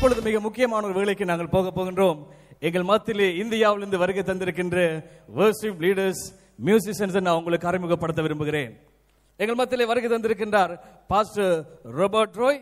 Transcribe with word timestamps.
இப்பொழுது 0.00 0.22
மிக 0.26 0.38
முக்கியமான 0.44 0.86
ஒரு 0.88 0.94
வேலைக்கு 0.98 1.24
நாங்கள் 1.30 1.50
போக 1.54 1.70
போகின்றோம். 1.76 2.20
எங்கள் 2.66 2.86
மத்தியிலே 2.90 3.26
இந்தியாவிலிருந்து 3.40 3.98
வருகை 4.02 4.22
தந்திருக்கின்ற 4.28 4.76
வர்ஷிப் 5.38 5.82
லீடர்ஸ் 5.84 6.22
மியூசிஷியன்ஸ் 6.66 7.18
நான் 7.26 7.38
உங்களுக்கு 7.40 7.68
அறிமுகப்படுத்த 7.70 8.22
விரும்புகிறேன். 8.26 8.72
எங்கள் 9.40 9.58
மத்தியிலே 9.60 9.86
வருகை 9.90 10.08
தந்திருக்கின்றார் 10.12 10.72
pastor 11.12 11.52
Robert 11.98 12.38
Roy 12.42 12.60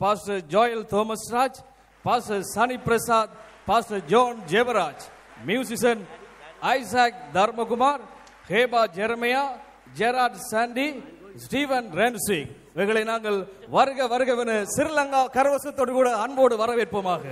pastor 0.00 0.40
Joel 0.54 0.84
Thomas 0.94 1.26
Raj 1.36 1.60
pastor 2.04 2.42
Sunny 2.54 2.78
Prasad 2.86 3.34
pastor 3.68 4.02
John 4.14 4.40
Jevaraj 4.54 5.04
musician 5.50 6.02
Isaac 6.76 7.20
Dharmakumar 7.36 8.02
Heba 8.52 8.84
Jeremiah 8.98 9.44
Jerad 10.00 10.42
Sandy 10.50 10.88
Steven 11.44 11.88
Rency. 12.00 12.40
இவர்களை 12.74 13.02
நாங்கள் 13.04 13.38
வருக 13.68 14.06
வருகவென 14.12 14.52
சிறிலங்கா 14.76 15.20
கரவசத்தோடு 15.36 15.92
கூட 15.92 16.16
அன்போடு 16.16 16.54
வரவேற்போமாக. 16.62 17.24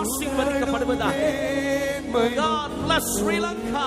ஆசீர்வதிக்கப்படுவதாக. 0.00 1.14
God 2.14 2.70
bless 2.88 3.20
Sri 3.20 3.40
Lanka. 3.40 3.84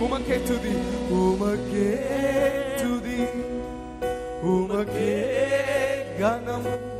உமக்கே 0.00 0.42
துதி. 0.42 0.74
உமக்கே 1.12 1.98
துதி. 2.76 3.24
உமக்கே 4.44 5.26
கனம். 6.20 6.94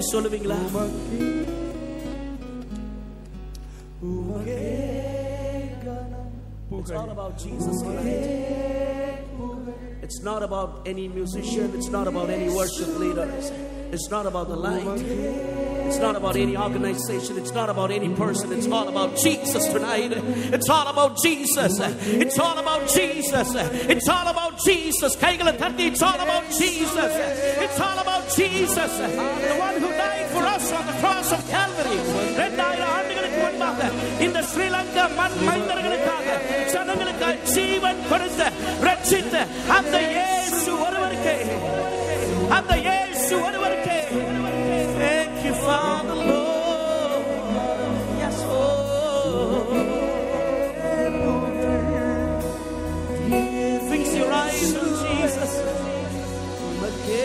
சொல்லுவீங்களா 0.10 0.56
உமக்கே 0.68 1.26
உமக்கே 4.10 4.60
கனம் 5.84 6.32
It's 6.78 6.92
all 7.00 7.10
about 7.16 7.34
Jesus 7.44 7.76
tonight. 7.86 8.46
It's 10.06 10.20
not 10.22 10.42
about 10.42 10.86
any 10.86 11.06
musician. 11.08 11.68
It's 11.74 11.88
not 11.88 12.06
about 12.06 12.28
any 12.30 12.48
worship 12.58 12.90
leaders. 13.02 13.46
It's 13.94 14.08
not 14.08 14.24
about 14.24 14.48
the 14.48 14.58
light. 14.66 15.00
It's 15.86 15.98
not 15.98 16.16
about 16.16 16.36
any 16.36 16.56
organization. 16.56 17.38
It's 17.38 17.52
not 17.52 17.68
about 17.70 17.90
any 17.90 18.08
person. 18.14 18.52
It's 18.52 18.68
all 18.68 18.88
about 18.88 19.16
Jesus 19.16 19.66
tonight. 19.66 20.12
It's 20.56 20.68
all 20.68 20.88
about 20.88 21.12
Jesus. 21.22 21.74
It's 22.24 22.38
all 22.38 22.58
about 22.58 22.88
Jesus. 22.88 23.50
It's 23.94 24.08
all 24.08 24.28
about 24.34 24.54
Jesus. 24.64 25.14
கைகளை 25.16 25.54
தட்டி, 25.62 25.86
It's 25.92 26.02
all 26.02 26.20
about 26.26 26.46
Jesus. 26.60 27.12
It's 27.66 27.80
all 27.80 27.98
about 28.04 28.24
Jesus. 28.38 28.94
The 28.98 29.56
one 29.58 29.76
who 29.82 29.89
died 30.60 30.60
for 30.60 30.72
us 30.72 30.72
on 30.72 30.86
the 30.86 30.96
cross 31.00 31.28
of 31.32 31.42
Calvary. 31.48 31.98
ரெண்டாயிரம் 32.40 32.92
ஆண்டுகளுக்கு 32.96 33.38
முன்பாக 33.44 33.80
இந்த 34.26 34.38
ஸ்ரீலங்கா 34.50 35.04
மண் 35.18 35.36
மைந்தர்களுக்காக 35.48 36.26
ஜனங்களுக்காக 36.72 37.36
ஜீவன் 37.54 38.00
கொடுத்த 38.10 38.42
ரட்சித்த 38.88 39.34
அந்த 39.76 39.94
இயேசு 40.10 40.70
ஒருவருக்கே 40.86 41.36
அந்த 42.58 42.72
இயேசு 42.86 43.32
ஒருவருக்கே 43.46 43.98
Thank 44.98 45.38
you, 45.46 45.54
Father, 45.64 46.16
Lord. 46.22 47.24
Yes, 48.20 48.38
Lord. 48.50 49.72
Fix 53.88 54.04
your 54.14 54.30
eyes 54.34 54.70
on 54.76 54.90
Jesus. 55.02 55.54
உமக்கே 56.68 57.24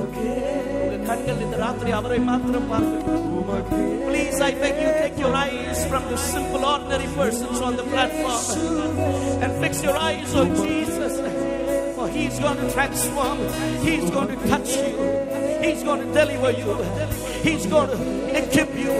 கண்கள் 1.08 1.42
இந்த 1.46 1.56
ராத்திரி 1.64 1.92
அவரை 2.00 2.20
மாத்திரம் 2.30 2.70
பார்க்கட்டும் 2.74 3.22
Please, 4.08 4.38
I 4.40 4.52
beg 4.60 4.76
you, 4.82 4.90
take 5.00 5.18
your 5.22 5.32
eyes 5.40 5.86
from 5.90 6.02
the 6.12 6.16
simple, 6.16 6.62
ordinary 6.64 7.08
persons 7.18 7.58
on 7.60 7.76
the 7.80 7.84
platform 7.92 8.44
and 9.42 9.50
fix 9.62 9.82
your 9.82 9.96
eyes 10.08 10.34
on 10.34 10.48
Jesus. 10.62 11.14
For 11.96 12.06
He's 12.08 12.38
going 12.44 12.60
to 12.62 12.68
transform, 12.76 13.38
He's 13.86 14.08
going 14.10 14.30
to 14.34 14.38
touch 14.52 14.70
you, 14.80 14.92
He's 15.64 15.82
going 15.88 16.02
to 16.04 16.10
deliver 16.20 16.52
you, 16.60 16.72
He's 17.48 17.66
going 17.66 17.90
to 17.94 17.98
equip 18.40 18.72
you, 18.84 18.94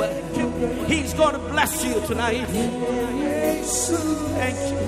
He's 0.92 1.14
going 1.14 1.34
to 1.34 1.42
bless 1.54 1.74
you 1.84 1.96
tonight. 2.10 2.46
Thank 4.40 4.58
you. 4.70 4.80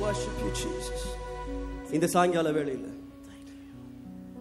Worship 0.00 0.36
you, 0.44 0.52
Jesus. 0.64 1.03
இந்த 1.95 2.07
சாயங்கால 2.13 2.51
வேளையில் 2.57 2.87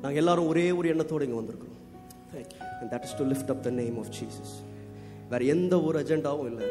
நாங்க 0.03 0.19
எல்லாரும் 0.23 0.49
ஒரே 0.53 0.65
ஒரு 0.79 0.87
எண்ணத்தோடு 0.93 1.27
இங்க 1.29 1.39
வந்திருக்கிறோம். 1.41 1.73
That 2.93 3.03
is 3.07 3.13
to 3.19 3.25
lift 3.33 3.49
up 3.53 3.61
the 3.67 3.73
name 3.83 3.97
of 4.01 4.07
Jesus. 4.17 4.51
வேற 5.31 5.41
எந்த 5.55 5.75
ஒரு 5.87 5.97
அஜெண்டாவும் 6.01 6.49
இல்லை. 6.51 6.67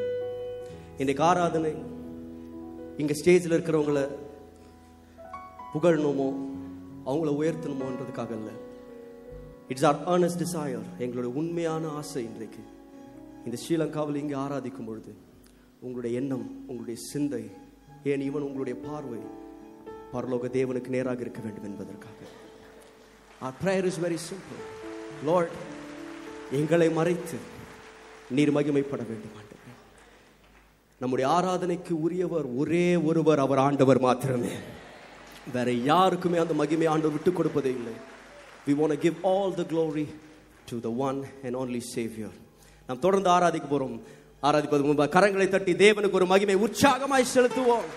இன்னைக்கு 1.02 1.24
ஆராதனை 1.30 1.72
இங்க 3.02 3.13
ஸ்டேஜில் 3.20 3.56
இருக்கிறவங்கள 3.58 4.02
புகழணுமோ 5.74 6.28
அவங்கள 7.10 7.30
உயர்த்தணுமோன்றதுக்காக 7.40 8.32
இல்லை. 8.40 8.56
இட்ஸ் 9.72 9.86
ஆர் 9.90 10.00
earnest 10.13 10.40
desire 10.44 10.84
எங்களுடைய 11.04 11.32
உண்மையான 11.42 11.88
ஆசை 12.00 12.24
இன்றைக்கு. 12.32 12.62
இந்த 13.46 13.58
ஸ்ரீலங்காவில் 13.63 14.22
இங்கே 14.24 14.38
ஆராதிக்கும் 14.46 14.90
பொழுது 14.90 15.13
உங்களுடைய 15.86 16.20
எண்ணம் 16.22 16.46
உங்களுடைய 16.68 17.00
சிந்தை 17.12 17.44
ஏன் 18.12 18.25
இவன் 18.30 18.48
உங்களுடைய 18.50 18.75
பார்வை 18.88 19.20
பரலோக 20.13 20.48
தேவனுக்கு 20.58 20.88
நேராக 20.88 21.22
இருக்க 21.22 21.41
வேண்டும் 21.41 21.63
என்பதற்காக. 21.63 22.15
Our 23.41 23.53
prayer 23.63 23.86
is 23.91 23.98
very 24.05 24.20
simple. 24.29 24.62
Lord, 25.25 25.50
எங்களை 26.51 26.89
மறைத்து 26.89 27.38
நீர் 28.29 28.50
மகிமைப்பட 28.50 29.01
வேண்டும் 29.12 29.36
ஆண்டவரே. 29.39 29.74
நம்முடைய 31.00 31.32
ஆராதனைக்கு 31.32 31.91
உரியவர் 31.91 32.46
ஒரே 32.46 32.96
ஒருவர் 32.96 33.39
அவர் 33.39 33.58
ஆண்டவர் 33.58 34.00
மாத்திரமே. 34.00 34.53
வேற 35.53 35.72
யாருக்குமே 35.72 36.38
அந்த 36.38 36.53
மகிமை 36.53 36.86
ஆண்டவர் 36.86 37.15
விட்டு 37.15 37.32
கொடுப்பதே 37.32 37.72
இல்லை. 37.79 37.93
We 38.67 38.72
want 38.79 38.98
give 38.98 39.13
all 39.24 39.53
the 39.53 39.62
glory 39.62 40.05
to 40.65 40.79
the 40.79 40.89
one 40.89 41.24
and 41.43 41.55
only 41.55 41.79
saviour 41.79 42.38
நாம் 42.88 43.00
தொடர்ந்து 43.00 43.29
ஆராதிக்க 43.29 43.67
போறோம். 43.72 44.00
ஆராதிப்பது 44.43 44.84
முன்பு 44.84 45.05
கரங்களை 45.05 45.48
தட்டி 45.48 45.74
தேவனுக்கு 45.74 46.12
ஒரு 46.12 46.25
மகிமை 46.25 46.55
உற்சாகமாய் 46.55 47.32
செலுத்துவோம். 47.36 47.88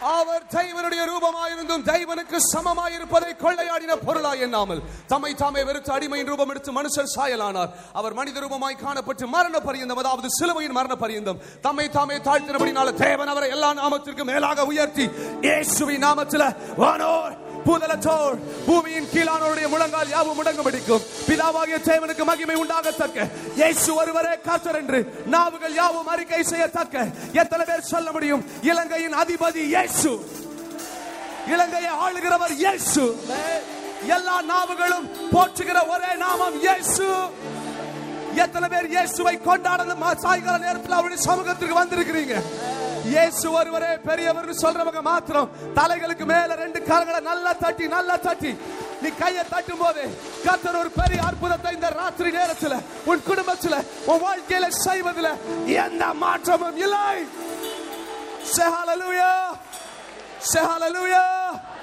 அவர் 0.00 0.42
தெய்வனுடைய 0.54 1.02
ரூபமாயிருந்தும் 1.06 1.84
தெய்வனுக்கு 1.84 2.36
சமமாயிருப்பதை 2.44 3.30
கொள்ளையாடின 3.34 3.92
பொருளாய் 4.04 4.40
எண்ணாமல் 4.40 4.82
தம்மை 5.08 5.32
தாமே 5.34 5.62
வெறுத்து 5.64 5.90
அடிமையின் 5.92 6.28
ரூபம் 6.28 6.50
எடுத்து 6.50 6.72
மனுஷர் 6.72 7.12
சாயலானார். 7.16 7.70
அவர் 7.92 8.14
மனித 8.14 8.40
ரூபமாய் 8.40 8.82
காணப்பட்டு 8.82 9.26
மரண 9.26 9.56
பரியந்தம் 9.60 9.98
அதாவது 9.98 10.28
சிலுவையின் 10.28 10.72
மரண 10.72 10.94
பரியந்தம் 10.96 11.40
தம்மை 11.60 11.88
தாமே 11.88 12.18
தாழ்த்தினபடினால 12.18 12.94
தேவன் 12.96 13.28
அவரை 13.28 13.50
எல்லா 13.50 13.72
நாமத்திற்கு 13.74 14.24
மேலாக 14.24 14.66
உயர்த்தி 14.66 15.06
இயேசுவின் 15.40 16.04
நாமத்தில் 16.04 16.48
வானோர் 16.76 17.34
பூதலத்தோர் 17.66 18.36
பூமியின் 18.66 19.08
கீழானோருடைய 19.12 19.66
முழங்கால் 19.74 20.12
யாவும் 20.14 20.38
முடங்கும்படிக்கும் 20.38 21.04
பிதாவாகிய 21.28 21.78
தேவனுக்கு 21.90 22.24
மகிமை 22.30 22.56
உண்டாகத்தக்க. 22.62 23.28
இயேசு 23.60 23.88
ஒருவரே 24.00 24.34
கர்த்தர் 24.48 24.78
என்று 24.80 25.00
நாவுகள் 25.34 25.74
யாவும் 25.80 26.10
அறிக்கை 26.14 26.42
செய்யத்தக்க. 26.52 27.06
எத்தனை 27.42 27.64
பேர் 27.70 27.90
சொல்ல 27.92 28.10
முடியும்? 28.16 28.44
இலங்கையின் 28.70 29.16
அதிபதி 29.22 29.62
இயேசு. 29.74 30.12
இலங்கையை 31.54 31.92
ஆளுகிறவர் 32.04 32.54
இயேசு. 32.62 33.04
எல்லா 34.16 34.36
நாவுகளும் 34.52 35.06
போற்றுகிற 35.34 35.78
ஒரே 35.94 36.12
நாமம் 36.24 36.56
இயேசு. 36.66 37.06
எத்தனை 38.36 38.68
பேர் 38.68 38.86
இயேசுவை 38.86 39.40
கொண்டாடணும்? 39.46 40.02
மா- 40.02 40.16
சாயங்கால 40.16 40.58
நேரத்தில் 40.58 40.92
அவருடைய 40.92 41.22
சமூகத்திற்கு 41.22 41.80
வந்திருக்கிறீங்க. 41.80 42.42
இயேசு 43.04 43.52
ஒருவரே 43.52 43.96
பெரியவர் 43.96 44.50
சொல்றவங்க 44.50 45.00
மாத்திரம். 45.02 45.50
தலைகளுக்கு 45.74 46.24
மேல 46.24 46.54
ரெண்டு 46.54 46.78
கரங்களை 46.78 47.20
நல்லா 47.20 47.52
தட்டி 47.52 47.88
நல்லா 47.88 48.16
தட்டி. 48.16 48.56
நீ 49.02 49.08
கையை 49.08 49.44
தட்டும் 49.50 49.78
போது 49.78 50.18
கத்தர் 50.44 50.78
ஒரு 50.78 50.90
பெரிய 50.90 51.22
அற்புதத்தை 51.22 51.74
இந்த 51.74 51.88
ராத்திரி 51.88 52.30
நேரத்துல 52.30 52.80
உன் 53.04 53.22
குடும்பத்துல 53.26 53.84
உன் 54.06 54.22
வாழ்க்கையில 54.22 54.68
செய்வதில் 54.68 55.66
எந்த 55.66 56.14
மாற்றமும் 56.14 56.76
இல்லை. 56.76 57.26
Say 60.40 60.62
hallelujah. 60.62 61.75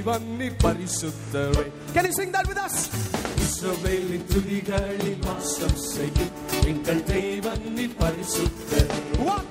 ജീവന്നി 0.00 0.48
പരിശുദ്ധവേ 0.62 1.62
Can 1.94 2.04
you 2.08 2.12
sing 2.12 2.30
that 2.34 2.46
with 2.50 2.60
us? 2.64 2.74
ഇസ്രവേലിൻ 3.44 4.22
തുതികളിൽ 4.30 5.14
വാസം 5.24 5.72
ചെയ്യും 5.86 6.30
എങ്കൾ 6.70 6.98
ദൈവന്നി 7.10 7.86
പരിശുദ്ധ 8.00 8.70
One 9.26 9.46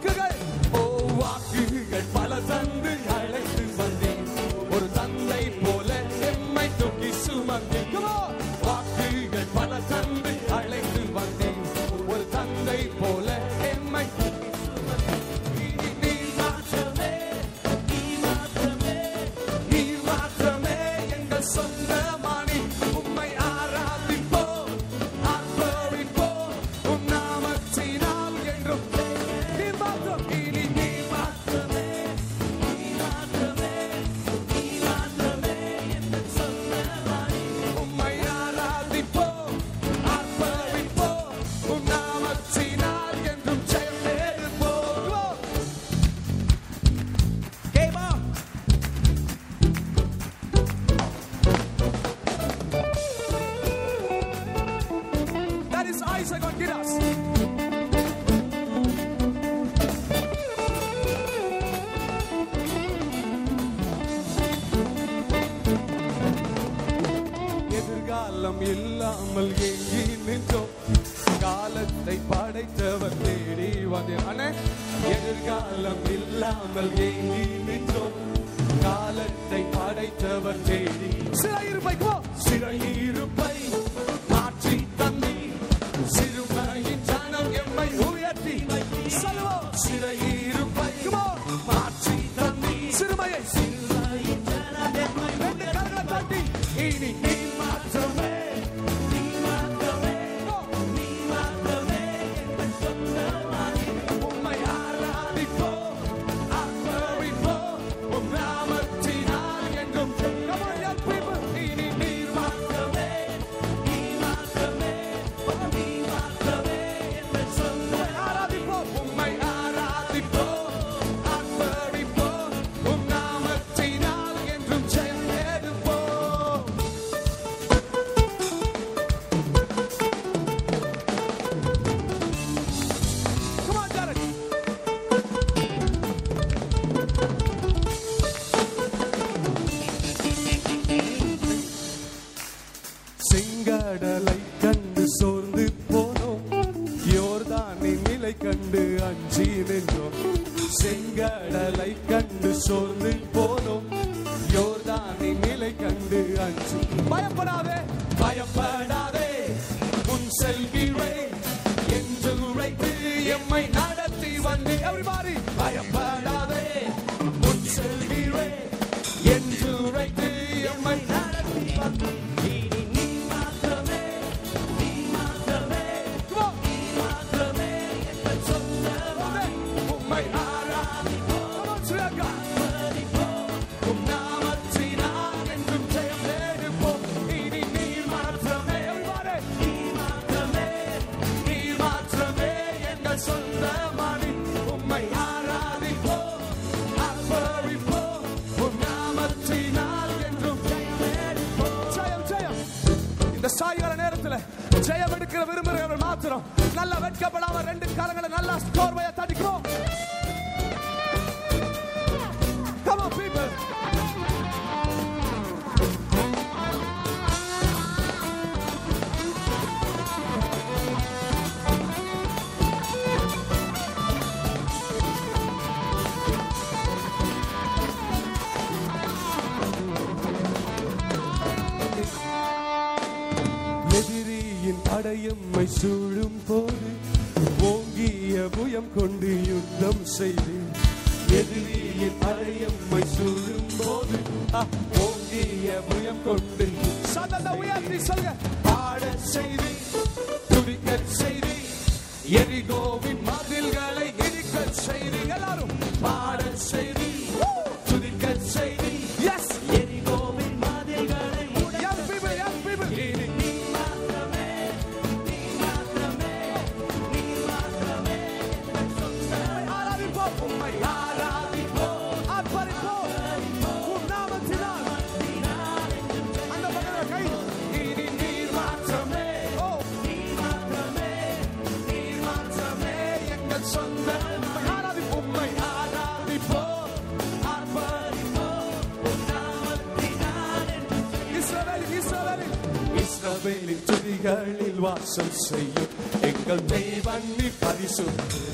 வாசம் 295.10 295.38
செய்யும் 295.43 295.93
எங்கள் 296.28 296.62
தெய்வன் 296.72 297.24
நீ 297.38 297.48
பரிசு 297.62 298.04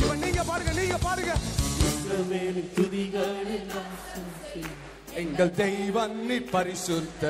இவன் 0.04 0.22
நீங்க 0.24 0.42
பாருங்க 0.50 0.72
நீங்க 0.78 0.98
பாருங்க. 0.98 1.34
எங்கள் 5.24 5.52
தெய்வன் 5.60 6.16
நீ 6.30 6.38
பரிசுத்த. 6.54 7.24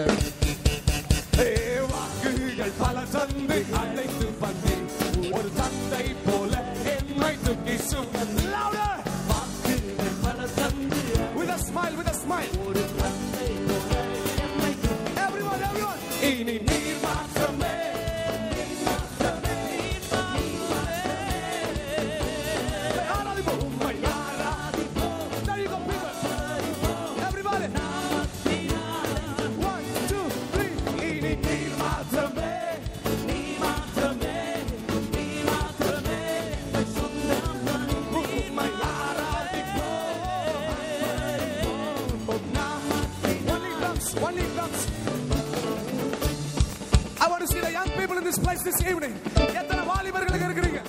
I 47.18 47.28
want 47.28 47.40
to 47.42 47.48
see 47.48 47.60
the 47.60 47.70
young 47.70 47.88
people 47.90 48.16
in 48.18 48.24
this 48.24 48.38
place 48.38 48.62
this 48.62 48.80
evening. 48.82 49.14
எத்தனை 49.60 49.82
வாலிபர்களுக்கு 49.90 50.46
இருக்கிறீங்க 50.48 50.80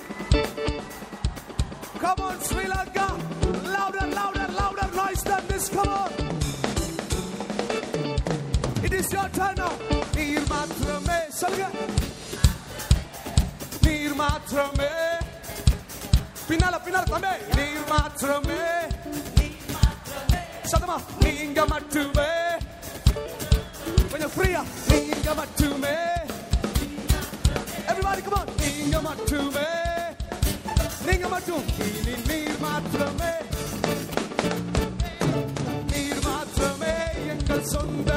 Come 2.02 2.20
on, 2.26 2.36
Sri 2.46 2.64
Lanka. 2.66 3.04
Louder, 3.74 4.06
louder, 4.18 4.46
louder 4.60 4.88
noise 4.96 5.22
than 5.22 5.42
this. 5.50 5.66
Come 5.76 5.92
on. 6.00 6.10
It 8.86 8.92
is 8.92 9.08
your 9.16 9.28
turn 9.38 9.54
now. 9.56 9.72
நீர் 10.16 10.48
மாத்திரமே 10.52 11.18
சொல்லுங்க 11.40 11.66
நீர் 13.84 14.16
மாத்திரமே 14.22 14.90
பின்னால 16.48 16.76
பின்னால 16.86 17.04
தம்பி 17.12 17.32
நீர் 17.58 17.86
மாத்திரமே 17.92 18.60
சத்தமா 20.72 20.96
நீங்க 21.24 21.60
மட்டுமே 21.72 22.30
கொஞ்சம் 24.27 24.35
ஃப்ரீயா 24.35 24.61
நீங்க 24.89 25.33
மட்டுமே 25.35 25.95
Everybody 27.89 28.21
come 28.21 28.35
on. 28.35 28.47
நீங்க 28.61 28.97
மட்டுமே 29.01 29.67
நீங்க 31.07 31.27
மட்டும் 31.33 31.63
இனி 31.89 32.15
நீர் 32.27 32.59
மாத்திரமே 32.63 33.31
நீர் 35.91 36.21
மாத்திரமே 36.27 36.93
எங்கள் 37.33 37.65
சொந்த 37.71 38.11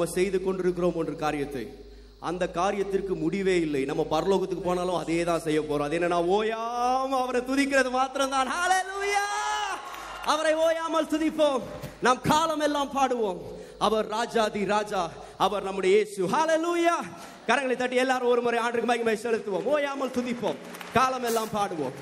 நம்ம 0.00 0.14
செய்து 0.18 0.38
கொண்டிருக்கிறோம் 0.42 0.94
ஒரு 1.00 1.14
காரியத்தை. 1.22 1.62
அந்த 2.28 2.44
காரியத்திற்கு 2.54 3.14
முடிவே 3.22 3.56
இல்லை. 3.60 3.84
நம்ம 3.84 4.02
பரலோகத்துக்கு 4.10 4.62
போனாலும் 4.64 5.00
அதே 5.00 5.24
தான் 5.24 5.42
செய்ய 5.46 5.60
போறோம். 5.60 5.86
அது 5.86 5.98
என்னன்னா 5.98 6.18
ஓயாம 6.36 7.18
அவரை 7.24 7.40
துதிக்கிறது 7.40 7.90
மாத்திரம்தான். 7.90 8.48
ஹalleluya 8.54 9.18
அவரை 10.24 10.54
ஓயாமல் 10.66 11.10
துதிப்போம். 11.14 11.60
நாம் 12.06 12.20
காலம் 12.20 12.64
எல்லாம் 12.68 12.90
பாடுவோம். 12.96 13.42
அவர் 13.78 14.08
ராஜாதி 14.16 14.64
ராஜா. 14.64 15.10
அவர் 15.36 15.66
நம்முடைய 15.68 15.96
இயேசு. 15.96 16.26
ஹalleluya 16.36 16.96
கரங்களை 17.46 17.76
தட்டி 17.76 17.96
எல்லாரும் 18.04 18.28
ஒரு 18.28 18.42
முறை 18.42 18.60
ஆண்டுக்கு 18.60 18.90
மகிமை 18.92 19.16
செலுத்துவோம். 19.16 19.68
ஓயாமல் 19.74 20.16
துதிப்போம். 20.18 20.56
காலம் 20.94 21.28
எல்லாம் 21.32 21.54
பாடுவோம். 21.58 21.92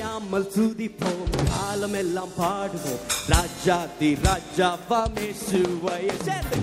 ஓயாமல் 0.00 0.50
துதிப்போம். 0.56 1.32
காலம் 1.50 1.94
எல்லாம் 1.94 2.32
பாடுவோம். 2.36 3.00
ராஜாதி 3.28 4.16
ராஜாவா 4.22 5.00
மேசுவையை 5.14 6.14
சேர்ந்து. 6.24 6.58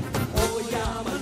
ஓயாமல் 0.47 1.16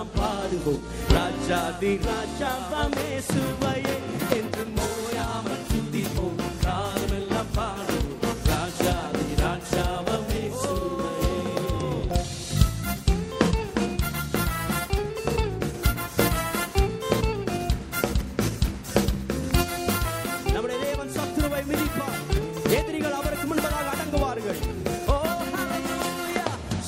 காலம் 0.00 0.08
எல்லாம் 0.08 0.12
பாடுவோம். 0.18 0.82
ராஜாதி 1.16 1.92
ராஜாவமே 2.08 3.08
சுவையே 3.30 3.96
என்று 4.36 4.64
மோயாமல் 4.76 5.64
துதிப்போம். 5.70 6.38
காலமெல்லாம் 6.64 7.52
பாடுவோம். 7.56 8.38
ராஜாதி 8.50 9.26
ராஜாவமே 9.44 10.42
சுவையே 10.62 11.28
நம்முடைய 20.52 20.78
தேவன் 20.84 21.12
சத்துருவை 21.18 21.62
மிதிப்பார். 21.70 22.20
எதிரிகள் 22.78 23.18
அவருக்கு 23.20 23.46
முன்பதாக 23.54 23.88
அடங்குவார்கள். 23.94 24.60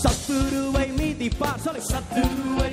சத்துருவை 0.02 0.86
மிதிப்பார். 1.00 1.60
சொல்லு 1.64 1.82
சத்துருவை 1.92 2.70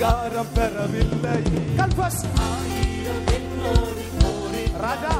அதிகாரம் 0.00 0.52
பெறவில்லை. 0.54 1.38
கல்பஸ். 1.76 2.20
ராஜா 4.80 5.14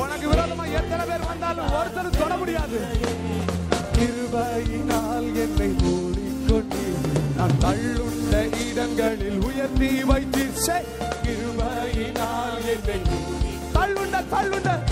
உனக்கு 0.00 0.26
விரோதமா 0.32 0.66
எத்தனை 0.72 1.04
பேர் 1.06 1.26
வந்தாலும் 1.26 1.72
ஒருத்தர் 1.78 2.18
தொட 2.18 2.36
முடியாது. 2.36 2.78
கிருபையினால் 3.96 5.28
என்னை 5.42 5.68
மூடிக்கொண்டு 5.82 6.84
நான் 7.36 7.56
தள்ளுள்ள 7.60 8.32
இடங்களில் 8.68 9.42
உயர்த்தி 9.42 9.90
வைத்தீர். 10.12 10.84
கிருபையினால் 11.26 12.64
என்னை 12.74 12.98
தள்ளுண்ட 13.74 14.24
தள்ளுண்ட. 14.36 14.89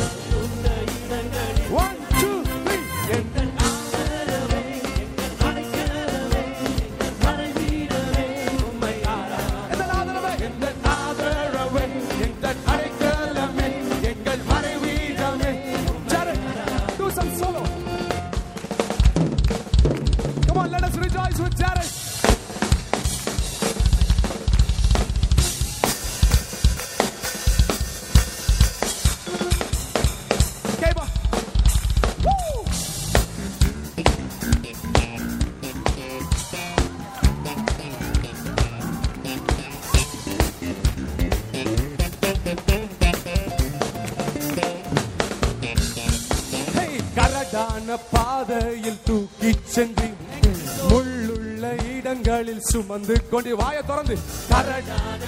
சுமந்து 52.71 53.15
கொண்டு 53.31 53.51
வாய 53.61 53.79
திறந்து 53.91 54.15
கரடான 54.51 55.23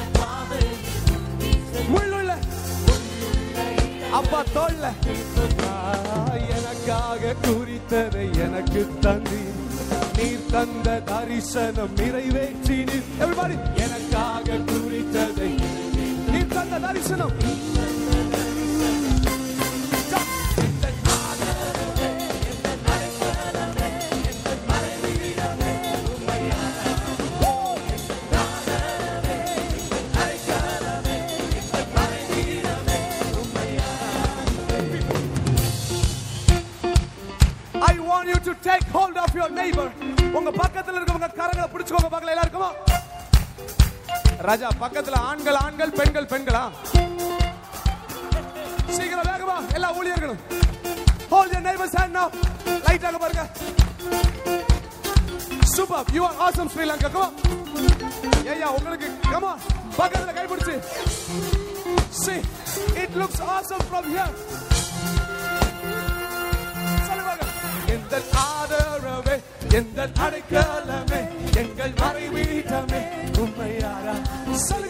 முள்ளுள்ள 1.92 2.33
அப்பா 4.18 4.40
தோல்ல. 4.55 4.87
எனக்காக 6.57 7.35
குறித்ததை 7.46 8.24
எனக்கு 8.46 8.83
தந்தி 9.05 9.42
நீர் 10.16 10.48
தந்த 10.53 10.96
தரிசனம் 11.11 11.94
நிறைவேற்றி 12.00 12.79
எனக்காக 13.85 14.59
குறித்ததை 14.72 15.50
நீர் 16.33 16.55
தந்த 16.57 16.81
தரிசனம். 16.87 17.35
ஆண்கள் 45.31 45.59
ஆண்கள் 45.64 45.93
பெண்கள் 45.99 46.31
பெண்களா? 46.33 46.62
சீக்கிரம் 48.97 49.28
வேகமா 49.31 49.57
எல்லா 49.76 49.89
ஊழியர்களும். 49.99 50.41
Hold 51.33 51.51
your 51.55 51.62
neighbor's 51.66 51.95
hand 51.99 52.12
now 52.18 52.28
light 52.87 53.05
பாருங்க. 53.24 53.45
Super 55.74 56.09
you 56.16 56.22
are 56.28 56.39
awesome 56.47 56.70
Sri Lanka 56.74 57.11
come 57.16 57.35
ஏயா 58.55 58.68
உங்களுக்கு 58.78 59.09
கமா 59.33 59.53
பக்கத்துல 59.99 60.33
கை 60.39 60.47
பிடிச்சு. 60.53 60.74
See 62.22 62.41
it 63.03 63.12
looks 63.20 63.39
awesome 63.55 63.85
from 63.91 64.07
here. 64.14 64.31
சொல்லுவாங்க 67.09 67.45
எந்த 67.97 68.14
ஆதரவே 68.47 69.37
எந்த 69.81 70.09
அடைக்கலமே 70.26 71.20
எங்கள் 71.62 71.95
மறைவீட்டமே 72.03 73.03
உண்மையாரா 73.43 74.16
சொல்லுங்க. 74.68 74.89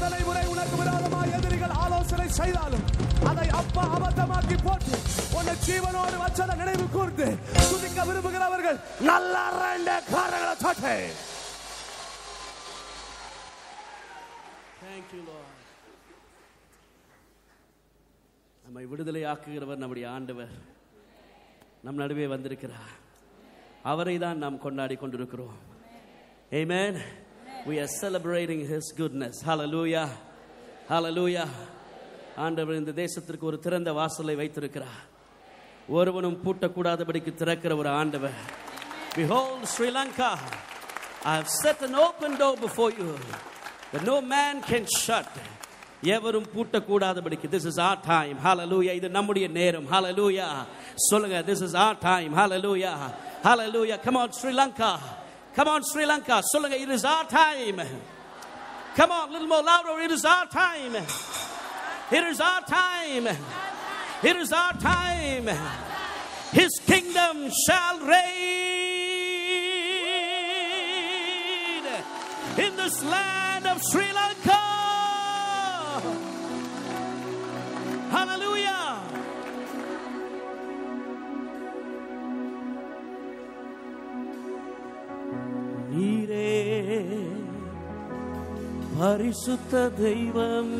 எத்தனை 0.00 0.20
முறை 0.26 0.42
உனக்கு 0.50 0.74
விரோதமாக 0.80 1.32
எதிரிகள் 1.38 1.72
ஆலோசனை 1.84 2.26
செய்தாலும் 2.36 2.84
அதை 3.30 3.46
அப்பா 3.58 3.82
அபத்தமாக்கி 3.96 4.56
போட்டு 4.66 4.94
உன்னை 5.38 5.54
ஜீவனோடு 5.64 6.16
வச்சதை 6.22 6.54
நினைவு 6.60 6.84
கூர்ந்து 6.94 7.26
துதிக்க 7.70 8.04
விரும்புகிறவர்கள் 8.08 8.78
நல்ல 9.10 9.34
ரெண்டு 9.58 9.96
காரங்களை 10.12 10.54
தொட்டே. 10.64 10.94
Thank 14.80 15.10
you, 15.16 15.22
Lord. 15.28 15.52
நம்மை 18.64 18.86
விடுதலை 18.92 19.24
ஆக்குகிறவர் 19.34 19.82
நம்முடைய 19.84 20.08
ஆண்டவர். 20.16 20.54
நம் 21.86 22.02
நடுவே 22.04 22.28
வந்திருக்கிறார். 22.34 22.92
அவரை 23.92 24.18
தான் 24.26 24.42
நாம் 24.44 24.62
கொண்டாடி 24.66 24.96
கொண்டிருக்கிறோம். 25.02 25.58
ஏமேன் 26.60 27.00
We 27.65 27.79
are 27.79 27.87
celebrating 27.89 28.67
His 28.67 28.91
goodness. 28.95 29.41
Hallelujah. 29.41 30.09
Hallelujah. 30.89 31.47
ஆண்டவர் 32.45 32.79
இந்த 32.79 32.93
தேசத்திற்கு 33.01 33.45
ஒரு 33.49 33.57
திறந்த 33.59 33.89
வாசலை 33.97 34.33
வைத்திருக்கிறார் 34.39 35.01
ஒருவனும் 35.89 36.37
பூட்டக்கூடாதபடிக்கு 36.45 37.31
திறக்கிற 37.41 37.75
ஒரு 37.81 37.89
ஆண்டவர் 38.01 38.37
Behold, 39.17 39.61
Sri 39.73 39.89
Lanka, 39.91 40.31
I 41.23 41.35
have 41.37 41.49
set 41.61 41.81
an 41.81 41.95
open 42.07 42.31
door 42.41 42.55
before 42.57 42.91
you 42.91 43.07
that 43.91 44.03
no 44.03 44.17
man 44.35 44.55
can 44.71 44.85
shut. 45.03 45.29
எவரும் 46.15 46.47
பூட்டக்கூடாதபடிக்கு 46.55 47.47
this 47.53 47.65
is 47.65 47.77
our 47.87 47.97
time 48.07 48.37
hallelujah 48.47 48.93
இது 48.99 49.09
நம்முடைய 49.17 49.47
நேரம் 49.59 49.87
hallelujah 49.93 50.49
சொல்லுங்க 51.09 51.37
this 51.51 51.61
is 51.67 51.73
our 51.85 51.95
time 52.09 52.31
hallelujah 52.41 52.95
hallelujah 53.47 53.97
come 54.05 54.17
on 54.23 54.29
Sri 54.39 54.53
Lanka 54.61 54.91
Come 55.54 55.68
on, 55.68 55.82
Sri 55.84 56.06
Lanka. 56.06 56.42
Solanga, 56.54 56.80
it 56.80 56.88
is 56.88 57.04
our 57.04 57.24
time. 57.24 57.80
Come 58.94 59.10
on, 59.12 59.28
a 59.28 59.32
little 59.32 59.48
more 59.48 59.62
louder. 59.62 60.00
It 60.00 60.10
is 60.10 60.24
our 60.24 60.46
time. 60.46 60.94
It 60.94 62.24
is 62.24 62.40
our 62.40 62.60
time. 62.62 63.26
It 64.22 64.36
is 64.36 64.52
our 64.52 64.72
time. 64.74 65.48
His 66.52 66.70
kingdom 66.86 67.50
shall 67.66 68.00
reign 68.00 68.20
in 72.58 72.76
this 72.76 73.02
land 73.04 73.66
of 73.66 73.80
Sri 73.90 74.12
Lanka. 74.12 74.60
Hallelujah. 78.10 78.49
நீரே. 85.98 86.76
பரிசுத்த 88.98 89.88
தெய்வம். 89.88 90.74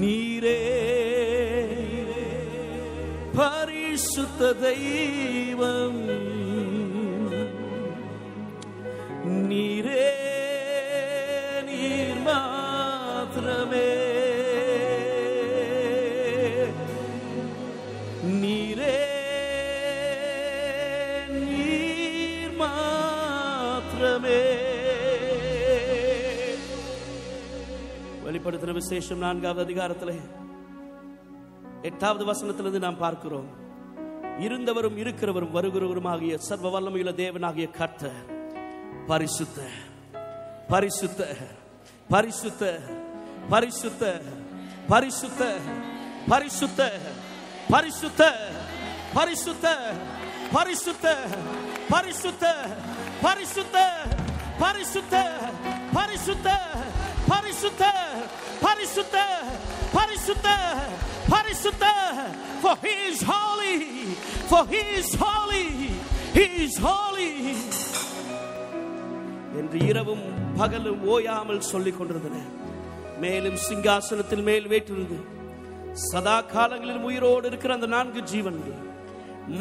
நீரே. 0.00 0.68
பரிசுத்த 3.34 4.54
தெய்வம். 4.54 6.08
நீரே 9.26 10.10
நீர் 11.64 12.20
மாத்திரமே. 12.24 14.25
வெளிப்படுத்தின 28.46 28.78
விசேஷம் 28.78 29.22
நான்காவது 29.24 29.60
அதிகாரத்தில் 29.64 30.16
எட்டாவது 31.88 32.24
வசனத்திலிருந்து 32.24 32.80
நாம் 32.84 33.00
பார்க்கிறோம் 33.00 33.48
இருந்தவரும் 34.46 34.98
இருக்கிறவரும் 35.02 35.54
வருகிறவரும் 35.56 36.08
ஆகிய 36.12 36.34
சர்வ 36.48 36.70
வல்லமையுள்ள 36.74 37.12
தேவனாகிய 37.20 37.66
கர்த்த 37.78 38.10
பரிசுத்த 39.06 39.58
பரிசுத்த 40.70 41.22
பரிசுத்த 42.10 42.62
பரிசுத்த 43.50 44.04
பரிசுத்த 44.90 45.42
பரிசுத்த 46.30 46.82
பரிசுத்த 47.70 48.22
பரிசுத்த 49.16 49.74
பரிசுத்த 50.56 51.06
பரிசுத்த 51.90 52.46
பரிசுத்த 53.22 53.76
பரிசுத்த 54.60 55.16
பரிசுத்த 55.94 56.48
பரிசுத்த 57.30 57.84
பரிசுத்த 58.64 59.16
பரிசுத்த 59.96 60.48
பரிசுத்த. 61.32 61.84
For 62.62 62.74
he 62.82 62.92
is 63.08 63.20
holy 63.30 63.74
for 64.50 64.62
he 64.72 64.80
is 64.98 65.08
holy 65.22 65.64
he 66.36 66.44
is 66.64 66.74
holy. 66.86 67.30
என்று 69.60 69.78
இரவும் 69.90 70.24
பகலும் 70.58 71.02
ஓயாமல் 71.12 71.66
சொல்லிக் 71.70 71.98
கொண்டிருந்தன. 71.98 72.36
மேலும் 73.22 73.58
சிங்காசனத்தில் 73.66 74.44
மேல் 74.48 74.66
வேற்றிருந்து 74.72 75.18
சதா 76.08 76.36
காலங்களில் 76.54 77.04
உயிரோடு 77.08 77.46
இருக்கிற 77.50 77.72
அந்த 77.74 77.88
நான்கு 77.94 78.22
ஜீவன்கள் 78.32 78.76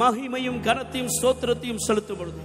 மகிமையும் 0.01 0.59
கனத்தையும் 0.67 1.13
சோத்திரத்தையும் 1.19 1.83
செலுத்தும் 1.87 2.19
பொழுது 2.21 2.43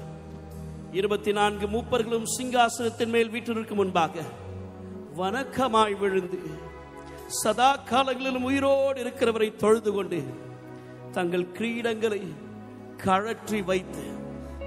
இருபத்தி 1.00 1.32
நான்கு 1.40 1.66
மூப்பர்களும் 1.74 2.28
சிங்காசனத்தின் 2.36 3.12
மேல் 3.14 3.32
வீட்டிற்கு 3.34 3.74
முன்பாக 3.80 4.14
வணக்கமாய் 5.20 5.98
விழுந்து 5.98 6.38
சதா 7.26 7.76
காலங்களிலும் 7.76 8.42
உயிரோடு 8.42 9.00
இருக்கிறவரை 9.00 9.56
தொழுது 9.56 9.92
கொண்டு 9.92 10.24
தங்கள் 11.10 11.46
கிரீடங்களை 11.58 12.22
கழற்றி 12.96 13.62
வைத்து 13.62 14.02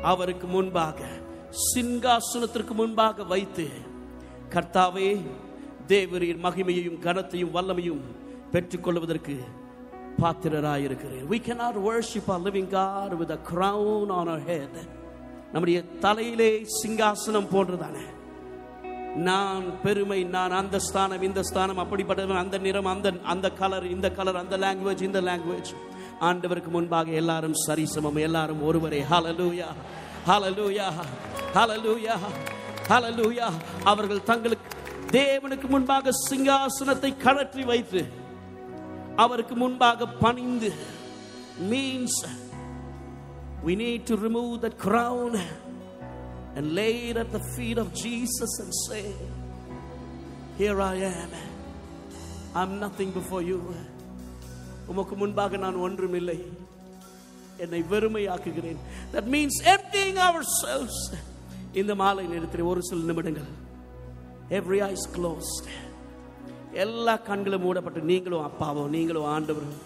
அவருக்கு 0.01 0.47
முன்பாக 0.47 1.05
சிங்காசனத்திற்கு 1.75 2.71
முன்பாக 2.71 3.23
வைத்து 3.23 3.67
கர்த்தாவே 4.49 5.21
தேவரின் 5.87 6.43
மகிமையையும் 6.43 6.99
கனத்தையும் 6.99 7.53
வல்லமையும் 7.53 8.01
பெற்றுக்கொள்வதற்கு 8.51 9.39
பாத்திரராயிருக்கிறேன். 10.17 11.25
We 11.29 11.39
cannot 11.39 11.77
worship 11.91 12.27
our 12.27 12.41
living 12.41 12.67
God 12.67 13.17
with 13.17 13.31
a 13.31 13.39
crown 13.53 14.09
on 14.09 14.27
our 14.27 14.41
head. 14.47 14.69
நம்முடைய 15.43 15.83
தலையிலே 15.99 16.65
சிங்காசனம் 16.83 17.47
போன்றதானே. 17.51 18.21
நான் 19.15 19.79
பெருமை 19.83 20.23
நான் 20.23 20.51
அந்த 20.51 20.79
ஸ்தானம் 20.79 21.21
இந்த 21.21 21.43
ஸ்தானம் 21.43 21.77
அப்படிப்பட்டவன் 21.77 22.37
அந்த 22.37 22.57
நிறம் 22.57 22.85
அந்த 22.85 23.13
அந்த 23.23 23.51
கலர் 23.51 23.85
இந்த 23.85 24.11
கலர் 24.11 24.35
அந்த 24.35 24.57
லாங்குவேஜ் 24.57 25.01
இந்த 25.01 25.21
லாங்குவேஜ் 25.21 25.71
ஆண்டவருக்கு 26.21 26.67
முன்பாக 26.67 27.11
எல்லாரும் 27.11 27.53
சரிசமம் 27.67 28.19
எல்லாரும் 28.19 28.61
ஒருவரே. 28.63 29.01
ஹலலூயா 29.03 29.69
ஹலலூயா 30.27 30.87
ஹலலூயா 31.53 32.15
ஹலலூயா 32.89 33.47
அவர்கள் 33.83 34.23
தங்களுக்கு 34.23 34.69
தேவனுக்கு 35.11 35.67
முன்பாக 35.69 36.11
சிங்காசனத்தை 36.29 37.17
கழற்றி 37.17 37.63
வைத்து 37.63 38.01
அவருக்கு 39.15 39.55
முன்பாக 39.55 40.07
பணிந்து 40.07 40.71
means 41.69 42.21
we 43.65 43.75
need 43.75 44.05
to 44.05 44.17
remove 44.17 44.61
that 44.61 44.77
crown. 44.77 45.33
and 46.55 46.75
lay 46.75 47.09
it 47.09 47.17
at 47.17 47.31
the 47.31 47.43
feet 47.55 47.77
of 47.77 47.93
Jesus 47.95 48.51
and 48.59 48.71
say, 48.85 49.05
Here 50.57 50.79
I 50.83 50.95
am. 51.13 51.31
I'm 52.55 52.79
nothing 52.79 53.11
before 53.11 53.43
you. 53.43 53.59
உமக்கு 54.91 55.15
முன்பாக 55.15 55.57
நான் 55.57 55.77
ஒன்றுமில்லை 55.85 56.37
என்னை 57.63 57.79
வெறுமையாக்குகிறேன் 57.91 58.79
தட் 59.13 59.29
மீன்ஸ் 59.35 59.59
எவ்ரிங் 59.73 60.19
அவர் 60.27 60.47
செல்ஸ் 60.61 60.99
இந்த 61.81 61.93
மாலை 62.01 62.25
நேரத்தில் 62.33 62.69
ஒரு 62.71 62.81
சில 62.89 63.05
நிமிடங்கள் 63.11 63.49
எவ்ரி 64.59 64.79
ஐஸ் 64.89 65.05
க்ளோஸ்ட் 65.15 65.67
எல்லா 66.83 67.15
கண்களும் 67.29 67.63
மூடப்பட்டு 67.65 68.01
நீங்களும் 68.11 68.45
அப்பாவோ 68.49 68.83
நீங்களும் 68.95 69.29
ஆண்டவரும் 69.35 69.79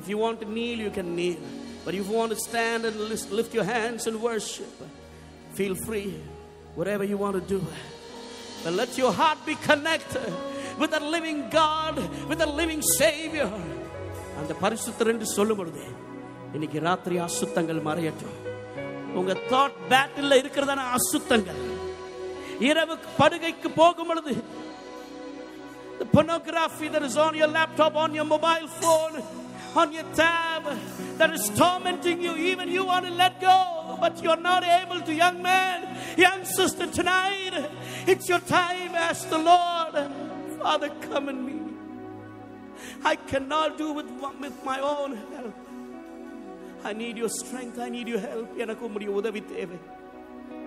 if 0.00 0.10
you 0.12 0.18
want 0.24 0.44
kneel 0.58 0.82
you 0.86 0.92
can 0.98 1.12
kneel 1.20 1.42
but 1.84 1.96
you 1.98 2.04
want 2.12 2.38
stand 2.46 2.86
and 2.90 3.00
lift 3.38 3.56
your 3.58 3.70
hands 3.74 4.06
and 4.10 4.20
worship 4.28 4.80
feel 5.57 5.75
free 5.87 6.09
whatever 6.79 7.03
you 7.11 7.17
want 7.23 7.35
to 7.39 7.43
do 7.55 7.59
but 8.63 8.73
let 8.81 8.91
your 9.01 9.11
heart 9.19 9.39
be 9.49 9.55
connected 9.69 10.27
with 10.81 10.91
the 10.95 11.03
living 11.15 11.39
God 11.49 11.95
with 12.29 12.39
the 12.45 12.51
living 12.61 12.81
Savior 13.01 13.49
அந்த 14.39 14.53
பரிசுத்தர் 14.61 15.11
என்று 15.11 15.27
சொல்லும் 15.35 15.59
பொழுது 15.59 15.83
இன்னைக்கு 16.55 16.79
ராத்திரி 16.87 17.15
அசுத்தங்கள் 17.25 17.85
மறையட்டும் 17.89 18.37
உங்க 19.19 19.33
thought 19.51 19.77
battle 19.91 20.39
இருக்கிறதான 20.41 20.85
அசுத்தங்கள் 20.97 21.61
இரவு 22.69 22.95
படுகைக்கு 23.19 23.69
போகும் 23.81 24.09
பொழுது 24.11 24.33
the 25.99 26.05
pornography 26.05 26.87
that 26.89 27.03
is 27.03 27.17
on 27.17 27.35
your 27.35 27.47
laptop, 27.47 27.95
on 27.95 28.13
your 28.13 28.25
mobile 28.25 28.67
phone, 28.79 29.21
on 29.75 29.93
your 29.93 30.03
tab, 30.15 30.63
that 31.17 31.31
is 31.31 31.49
tormenting 31.51 32.21
you. 32.21 32.35
Even 32.35 32.67
you 32.67 32.83
want 32.83 33.05
to 33.05 33.13
let 33.13 33.39
go, 33.39 33.86
but 34.01 34.21
you're 34.23 34.43
not 34.43 34.63
able 34.79 35.01
to. 35.01 35.13
Young 35.13 35.41
man, 35.41 35.79
young 36.17 36.41
sister, 36.57 36.85
tonight, 36.87 37.55
it's 38.07 38.27
your 38.27 38.39
time. 38.39 38.93
Ask 39.07 39.29
the 39.29 39.41
Lord, 39.51 39.95
Father, 40.59 40.89
come 41.07 41.29
in 41.29 41.39
me. 41.47 41.57
I 43.03 43.15
cannot 43.31 43.77
do 43.77 43.87
with, 43.93 44.09
with 44.39 44.57
my 44.63 44.79
own 44.93 45.11
help. 45.33 45.55
I 46.83 46.93
need 46.93 47.17
your 47.17 47.29
strength. 47.31 47.79
I 47.79 47.89
need 47.89 48.07
your 48.07 48.19
help. 48.19 48.47
எனக்கு 48.63 48.83
உம்முடைய 48.87 49.09
உதவி 49.19 49.41
தேவை 49.51 49.77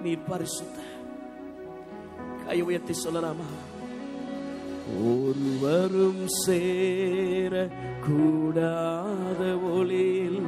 நீர் 0.04 0.26
பரிசுத்த 0.30 0.78
கை 2.46 2.58
உயர்த்தி 2.68 2.94
சொல்லலாமா 3.04 3.48
ஒருவரும் 5.10 6.24
சேர 6.42 7.54
கூடாத 8.06 9.40
ஒளியில் 9.76 10.42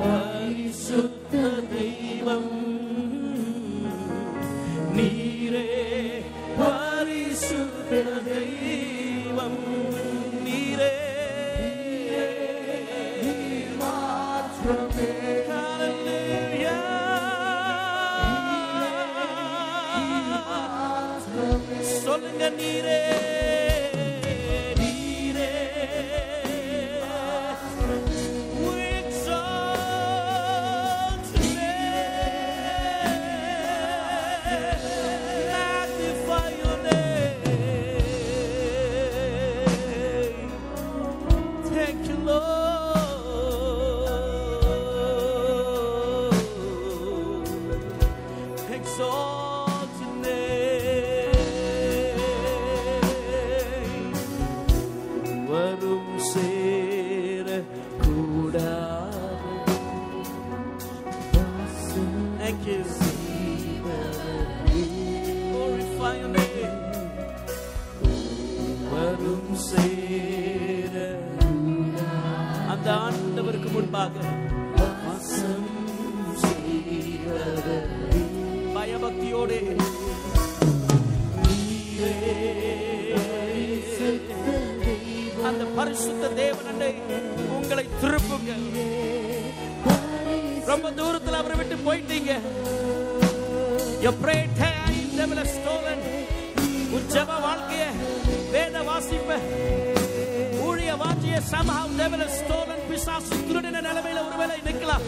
பரிசுத்த 0.00 1.34
தெய்வம் 1.72 2.50
நீரே 4.96 5.68
பரிசுத்த 6.60 7.92
தெய்வம் 8.28 8.85
venire. 22.50 23.35
பயபக்தியோடு 78.74 79.58
அந்த 85.48 85.64
பரிசுத்த 85.76 86.30
தேவனண்டை 86.42 86.90
உங்களை 87.56 87.84
திருப்புங்க. 88.02 88.52
ரொம்ப 90.70 90.90
தூரத்துல 90.98 91.40
அவரை 91.42 91.56
விட்டு 91.58 91.76
போயிட்டீங்க. 91.86 92.32
Your 94.04 94.14
prayer 94.22 94.48
time, 94.62 95.04
devil 95.18 95.38
has 95.42 95.52
stolen. 95.58 96.00
உன் 96.96 97.08
ஜெப 97.14 97.30
வாழ்க்கைய 97.46 97.84
வேத 98.54 98.76
வாசிப்ப 98.88 99.30
ஊழிய 100.66 100.92
வாஞ்சிய 101.02 101.36
somehow 101.52 101.86
devil 102.02 102.20
has 102.24 102.34
stolen 102.95 102.95
பிசாசு 102.95 103.35
திருடின 103.47 103.81
நிலைமையில 103.87 104.19
ஒருவேளை 104.27 104.55
நிற்கலாம் 104.67 105.05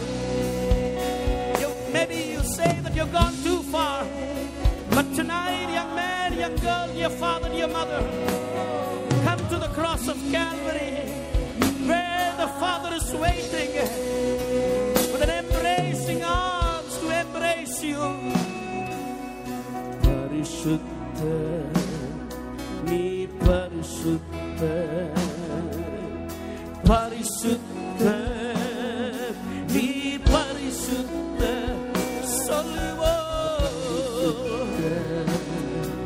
You- 1.62 1.76
Maybe 1.96 2.18
you 2.34 2.42
say 2.56 2.70
that 2.84 2.94
you've 2.98 3.14
gone 3.14 3.36
too 3.46 3.60
far. 3.72 3.98
But 4.94 5.06
tonight, 5.18 5.68
young 5.76 5.92
man, 6.00 6.30
young 6.42 6.56
girl, 6.64 6.86
dear 6.96 7.12
father, 7.22 7.48
dear 7.54 7.68
mother, 7.76 8.00
come 9.26 9.42
to 9.52 9.58
the 9.64 9.70
cross 9.78 10.04
of 10.12 10.18
Calvary 10.34 10.90
where 11.90 12.30
the 12.42 12.48
Father 12.60 12.92
is 13.00 13.08
waiting 13.24 13.70
with 15.12 15.22
an 15.26 15.32
embracing 15.42 16.20
arms 16.50 16.94
to 17.02 17.06
embrace 17.22 17.78
you. 17.90 18.02
பரிசுத்த 20.04 21.20
நீ 22.90 23.04
பரிசுத்த 23.44 24.62
பரிசுத்த 26.89 28.03
நீ 29.73 29.87
பரிசுத்த 30.31 31.41
சொல்லுவோ. 32.47 33.13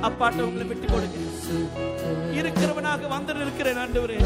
அப்பாட்ட 0.08 0.42
உங்களை 0.48 0.66
விட்டு 0.72 0.88
கொடுங்க. 0.88 1.18
இருக்கிறவனாக 2.40 3.08
வந்து 3.16 3.34
இருக்கிறேன் 3.36 3.82
ஆண்டவரே. 3.84 4.20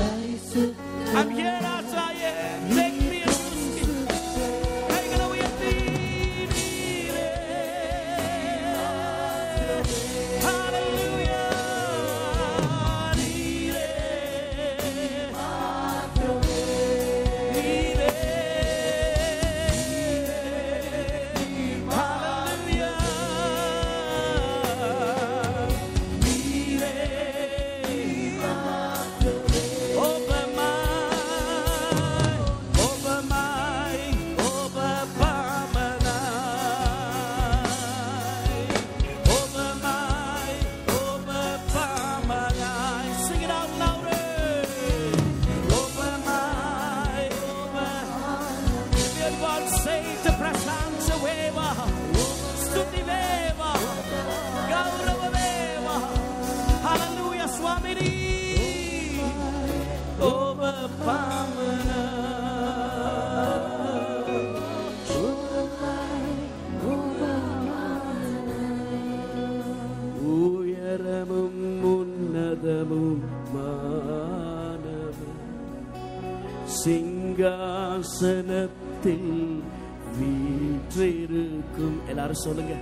I'm 1.20 1.30
here 1.38 1.67
சிங்காசனத்தில் 78.22 79.64
வீற்றிருக்கும். 80.20 82.08
எல்லாரும் 82.08 82.34
சொல்லுங்க. 82.34 82.74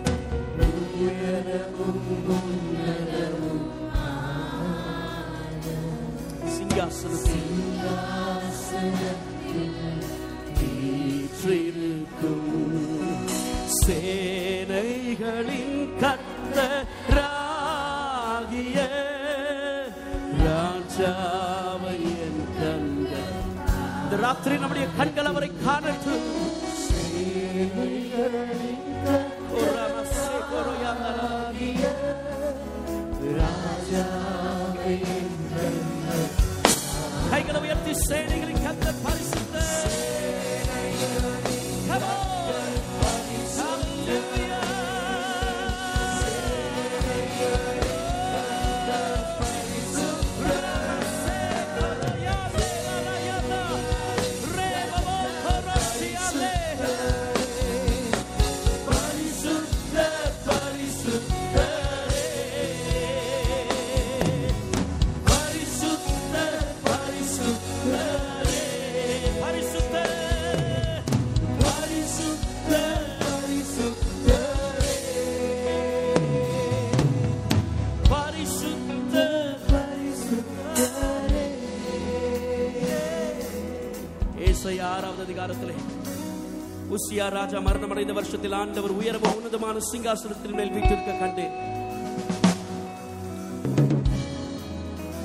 உசியா 87.15 87.29
ராஜா 87.29 87.57
மரணமடைந்த 87.57 88.13
வருஷத்தில் 88.13 88.51
ஆண்டவர் 88.51 88.91
உயரமும் 88.91 89.35
உன்னதமான 89.35 89.77
சிங்காசனத்தின் 89.91 90.55
மேல் 90.55 90.71
வீட்டிருக்க 90.71 91.19
கண்டேன். 91.19 91.53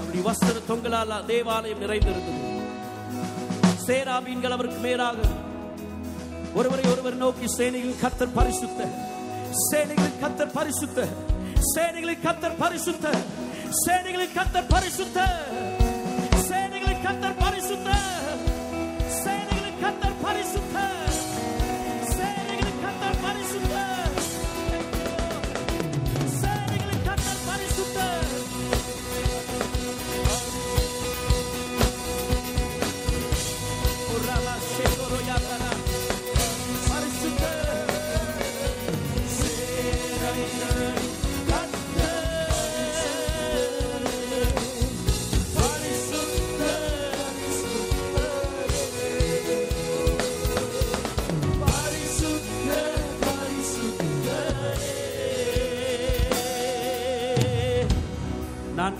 அப்படி 0.01 0.20
வஸ்திர 0.26 0.61
தொங்கலால் 0.68 1.26
தேவாலயம் 1.26 1.78
நிறைந்திருந்தது. 1.78 2.43
சேராபீன்கள் 3.86 4.57
அவருக்கு 4.57 4.78
மேலாக. 4.78 5.18
ஒருவரை 6.55 6.84
ஒருவர் 6.91 7.16
நோக்கி 7.16 7.47
சேனைகளின் 7.57 8.01
கத்தர் 8.05 8.34
பரிசுத்த. 8.34 8.88
சேனைகளின் 9.70 10.18
கத்தர் 10.22 10.53
பரிசுத்த. 10.53 11.09
சேனைகளின் 11.74 12.24
கத்தர் 12.28 12.59
பரிசுத்த. 12.59 13.14
சேனைகளின் 13.86 14.36
கத்தர் 14.38 14.68
பரிசுத்த. 14.68 15.30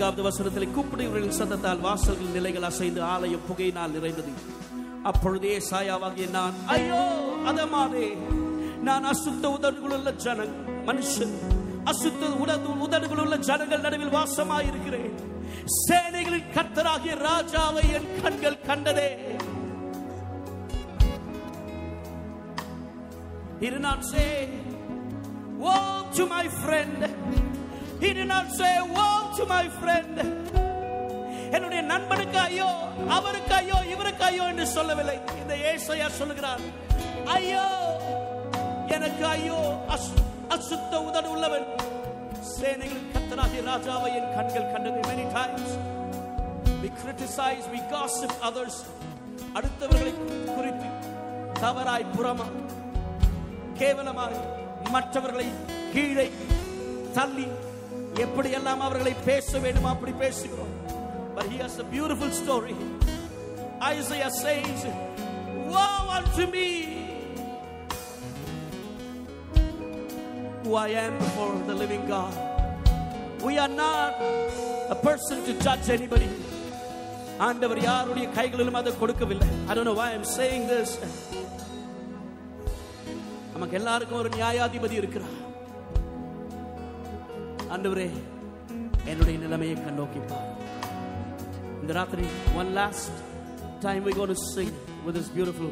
நான்காவது 0.01 0.23
வசனத்தில் 0.27 0.73
கூப்பிடுகிறவர்களின் 0.75 1.39
சத்தத்தால் 1.39 1.81
வாசல்கள் 1.87 2.35
நிலைகள் 2.37 2.67
அசைந்து 2.69 3.01
ஆலயம் 3.15 3.43
புகையினால் 3.49 3.93
நிறைந்தது. 3.97 4.31
அப்பொழுதே 5.11 5.53
சாயாவாகிய 5.67 6.27
நான் 6.37 6.57
ஐயோ 6.75 7.01
அதமாவே 7.51 8.07
நான் 8.87 9.09
அசுத்த 9.11 9.45
உதடுகளுள்ள 9.57 10.15
ஜனங் 10.25 10.55
மனுஷன் 10.89 11.35
அசுத்த 11.93 12.31
உடது 12.45 12.71
உதடுகளுள்ள 12.87 13.39
ஜனங்கள் 13.49 13.85
நடுவில் 13.87 14.15
வாசமாயிருக்கிறேன். 14.17 15.15
சேனைகளின் 15.85 16.51
கத்தராகிய 16.57 17.17
ராஜாவை 17.29 17.85
என் 17.99 18.11
கண்கள் 18.23 18.61
கண்டதே. 18.71 19.11
He 23.61 23.69
did 23.73 23.83
not 23.91 24.03
say, 24.13 24.31
Woe 25.63 25.81
to 26.17 26.25
my 26.37 26.47
friend. 26.63 27.01
He 28.03 28.11
did 28.19 28.31
not 28.37 28.47
say, 28.61 28.75
Woe 28.95 29.20
to 29.41 29.47
my 29.57 29.67
friend. 29.81 30.17
என்னுடைய 31.57 31.81
நண்பனுக்கு 31.93 32.39
ஐயோ 32.49 32.67
அவருக்கு 33.17 33.53
ஐயோ 33.61 33.79
இவருக்கு 33.93 34.25
ஐயோ 34.31 34.45
என்று 34.53 34.67
சொல்லவில்லை. 34.75 35.17
இந்த 35.41 35.55
ஏசையா 35.71 36.09
சொல்லுகிறார் 36.19 36.63
ஐயோ 37.37 37.65
எனக்கு 38.97 39.25
ஐயோ 39.37 39.59
அசுத்த 40.55 40.93
உதடு 41.09 41.29
உள்ளவன். 41.35 41.67
சேனைகள் 42.57 43.09
கத்தராகிய 43.15 43.63
ராஜாவை 43.71 44.11
என் 44.21 44.31
கண்கள் 44.37 44.71
கண்டது 44.75 45.01
many 45.11 45.27
times. 45.39 45.69
We 46.83 46.91
criticize 47.03 47.65
we 47.75 47.81
gossip 47.95 48.35
others. 48.49 48.77
அடுத்தவர்களை 49.59 50.13
குறித்து 50.57 50.89
தவறாய் 51.65 52.13
புறமா 52.15 52.49
கேவலமாக 53.81 54.35
மற்றவர்களை 54.95 55.49
கீழே 55.95 56.29
தள்ளி 57.17 57.47
எப்படியெல்லாம் 58.26 58.84
அவர்களை 58.86 59.14
பேச 59.30 59.60
வேண்டுமோ 59.66 59.90
அப்படி 59.96 60.14
பேசுகிறோம் 60.26 60.74
but 61.38 61.48
he 61.52 61.58
has 61.64 61.74
a 61.80 61.88
beautiful 61.94 62.30
story 62.42 62.76
Isaiah 63.94 64.30
says 64.42 64.82
woe 65.74 66.06
unto 66.18 66.44
me 66.54 66.68
who 70.64 70.74
I 70.86 70.90
am 71.04 71.14
before 71.24 71.54
the 71.70 71.76
living 71.76 72.06
God 72.08 72.34
we 73.48 73.56
are 73.58 73.74
not 73.84 74.14
a 74.96 74.98
person 75.08 75.40
to 75.48 75.54
judge 75.66 75.90
anybody 75.98 76.30
ஆண்டவர் 77.48 77.80
யாருடைய 77.88 78.26
கைகளிலும் 78.38 78.80
அதை 78.82 78.92
கொடுக்கவில்லை 79.02 79.50
I 79.70 79.76
don't 79.76 79.88
know 79.90 79.98
why 80.02 80.10
I'm 80.16 80.28
saying 80.38 80.64
this 80.74 80.92
நமக்கு 83.54 83.76
எல்லாருக்கும் 83.80 84.20
ஒரு 84.22 84.30
நியாயாதிபதி 84.38 84.96
இருக்கிறார் 85.02 85.36
ஆண்டவரே 87.76 88.08
என்னுடைய 89.12 89.36
நிலைமையை 89.38 89.78
கண்ணோக்கி 89.80 90.22
பார் 90.30 90.52
இந்த 91.82 91.94
ராத்திரி 92.00 92.26
one 92.62 92.72
last 92.74 93.12
time 93.82 94.02
we're 94.06 94.20
going 94.20 94.34
to 94.36 94.42
sing 94.54 94.72
with 95.06 95.16
this 95.16 95.30
beautiful 95.30 95.70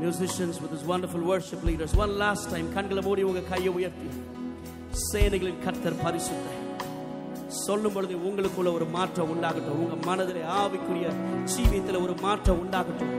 musicians 0.00 0.60
with 0.62 0.70
this 0.70 0.84
wonderful 0.84 1.22
worship 1.24 1.62
leaders 1.64 1.92
one 1.96 2.12
last 2.24 2.44
time 2.54 2.66
கண்களை 2.74 3.02
மூடி 3.06 3.22
உங்க 3.28 3.42
கையை 3.52 3.72
உயர்த்தி 3.78 4.08
சேனைகளின் 5.04 5.62
கர்த்தர் 5.64 6.02
பரிசுத்த 6.04 6.52
சொல்லும் 7.62 7.94
பொழுது 7.94 8.14
உங்களுக்குள்ள 8.26 8.70
ஒரு 8.78 8.86
மாற்றம் 8.96 9.30
உண்டாகட்டும் 9.34 9.80
உங்க 9.84 9.96
மனதிலே 10.08 10.42
ஆவிக்குரிய 10.60 11.06
ஜீவியத்தில் 11.52 12.04
ஒரு 12.04 12.16
மாற்றம் 12.26 12.60
உண்டாகட்டும் 12.64 13.14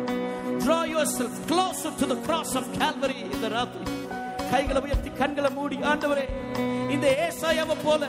draw 0.62 0.82
yourself 0.94 1.34
closer 1.50 1.92
to 2.00 2.06
the 2.06 2.20
cross 2.24 2.52
of 2.60 2.66
Calvary 2.80 3.18
இந்த 3.28 3.48
ராத்திரி 3.56 3.86
கைகளை 4.53 4.81
உயர்த்தி 4.87 5.11
கண்களை 5.21 5.51
மூடி 5.57 5.77
ஆண்டவரே 5.91 6.27
இந்த 6.95 7.07
ஏசாயாவை 7.27 7.77
போல 7.85 8.03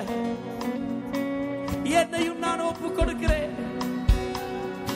என்னையும் 2.00 2.42
நான் 2.46 2.68
ஒப்பு 2.70 2.90
கொடுக்கிறேன் 2.92 3.52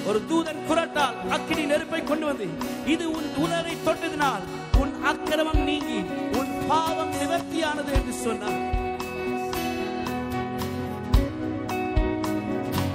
ஒரு 0.10 0.20
தூதன் 0.30 0.62
குரட்டால் 0.68 1.18
அக்கினி 1.36 1.64
நெருப்பை 1.72 2.02
கொண்டு 2.04 2.26
வந்து 2.30 2.48
இது 2.94 3.06
உன் 3.18 3.30
உலரை 3.44 3.76
தொட்டதினால் 3.88 4.46
உன் 4.82 4.94
அக்கிரமம் 5.12 5.64
நீங்கி 5.70 6.00
உன் 6.40 6.54
பாவம் 6.70 7.14
நிவர்த்தியானது 7.18 7.92
என்று 8.00 8.16
சொன்னார் 8.26 8.64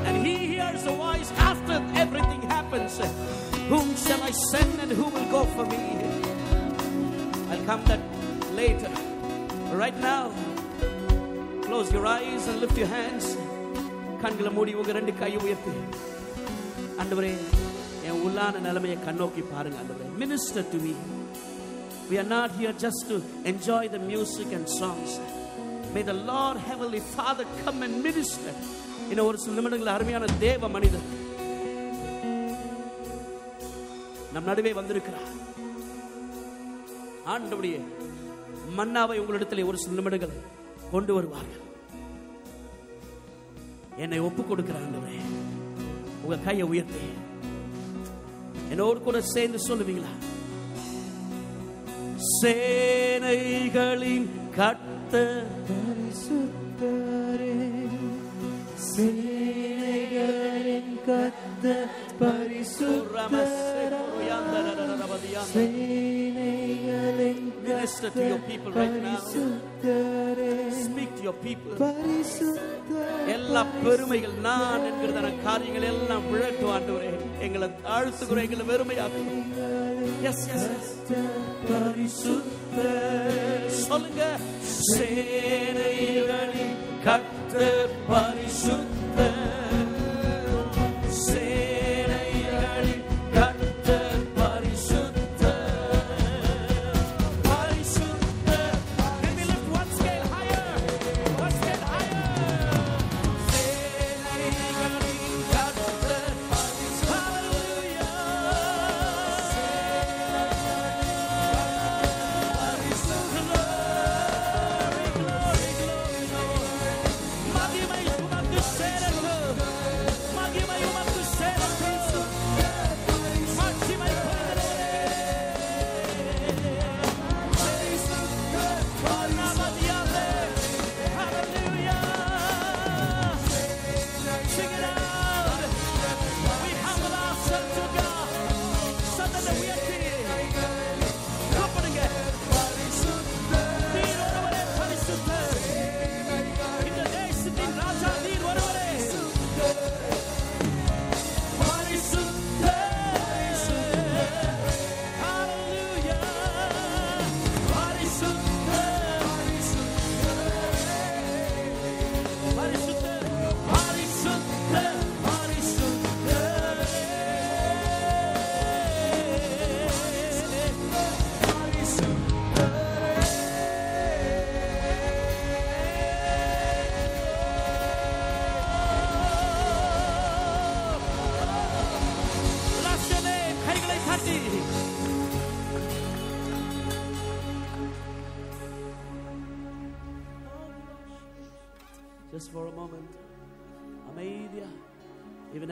and 0.06 0.16
he 0.26 0.34
hears 0.46 0.84
a 0.86 0.96
voice 0.98 1.30
after 1.42 1.76
everything 1.96 2.42
happens. 2.48 2.96
Whom 3.70 3.88
shall 3.96 4.22
I 4.22 4.32
send 4.42 4.74
and 4.80 4.92
who 4.92 5.06
will 5.06 5.28
go 5.30 5.42
for 5.54 5.64
me? 5.66 5.82
I'll 7.50 7.64
come 7.64 7.84
that 7.84 8.02
later. 8.53 8.91
Right 9.75 9.97
now, 10.03 10.23
close 11.61 11.91
your 11.91 12.05
eyes 12.07 12.47
and 12.47 12.59
lift 12.61 12.77
your 12.77 12.91
hands. 12.91 13.27
கண்களை 14.21 14.51
மூடி 14.51 14.71
உங்க 14.73 14.91
ரெண்டு 14.93 15.13
கையை 15.15 15.39
உயர்த்தி 15.43 15.73
ஆண்டவரே 17.01 17.33
என் 18.07 18.21
உள்ளான 18.25 18.61
நிலைமையை 18.65 18.97
கண்ணோக்கி 18.99 19.43
பாருங்க 19.51 19.79
ஆண்டவரே 19.83 20.09
minister 20.23 20.71
to 20.73 20.79
me 20.85 20.93
We 22.09 22.17
are 22.17 22.29
not 22.29 22.51
here 22.51 22.73
just 22.77 23.01
to 23.07 23.15
enjoy 23.43 23.89
the 23.89 23.99
music 24.01 24.49
and 24.53 24.65
songs. 24.71 25.09
May 25.95 26.03
the 26.03 26.15
Lord 26.29 26.57
Heavenly 26.67 27.01
Father 27.15 27.45
come 27.63 27.79
and 27.83 27.95
minister. 28.01 28.53
இன்னும் 29.09 29.27
ஒரு 29.29 29.37
சில 29.41 29.55
நிமிடங்கள் 29.57 29.91
அருமையான 29.93 30.25
தேவ 30.41 30.67
மனிதர் 30.67 31.05
நம் 34.33 34.47
நடுவே 34.49 34.71
வந்திருக்கிறார் 34.73 35.29
ஆண்டவுடைய 37.33 37.75
மன்னாவை 38.78 39.16
உங்களிடத்தில் 39.22 39.68
ஒரு 39.70 39.78
சில 39.82 39.94
நிமிடங்கள் 39.94 40.34
கொண்டு 40.92 41.14
வருவார்கள். 41.14 41.64
என்னை 43.96 44.18
ஒப்பு 44.28 44.42
கொடுக்கிறாங்க 44.42 44.96
உங்க 46.24 46.36
கையை 46.44 46.66
உயர்த்தி. 46.72 47.04
என்னோடு 48.70 48.98
கூட 49.00 49.20
சேர்ந்து 49.34 49.58
சொல்லுவீங்களா? 49.68 50.12
சேனைகளின் 52.36 54.28
கட்ட 54.56 55.14
சேனைகளின் 57.82 58.08
கர்த்தர் 58.86 59.81
பரிசுத்தர் 62.22 63.56
சேனைகளின் 65.52 67.40
Minister 67.64 68.10
to 68.10 68.22
your 68.24 68.38
people 68.42 68.72
right 68.72 68.94
now. 68.96 69.12
பரிசுத்தரே 69.14 70.48
Speak 70.80 71.10
to 71.16 71.22
your 71.22 71.34
people. 71.44 71.72
பரிசுத்தர் 71.80 73.28
எல்லா 73.34 73.62
பெருமைகள் 73.76 74.36
நான் 74.46 74.86
என்கிறதான 74.88 75.30
காரியங்கள் 75.44 75.86
எல்லாம் 75.90 76.26
விழட்டும் 76.30 76.72
ஆண்டவரே 76.74 77.10
எங்களை 77.46 77.68
தாழ்த்துகிறோம் 77.86 78.44
எங்களை 78.46 78.66
வெறுமையாக்கும் 78.70 79.30
எஸ் 80.30 80.44
எஸ் 80.56 80.90
பரிசுத்த 81.68 82.78
சொல்லுங்க 83.82 84.22
சேனைகளின் 84.88 86.76
கர்த்தர் 87.06 87.94
பரிசுத்த 88.10 89.18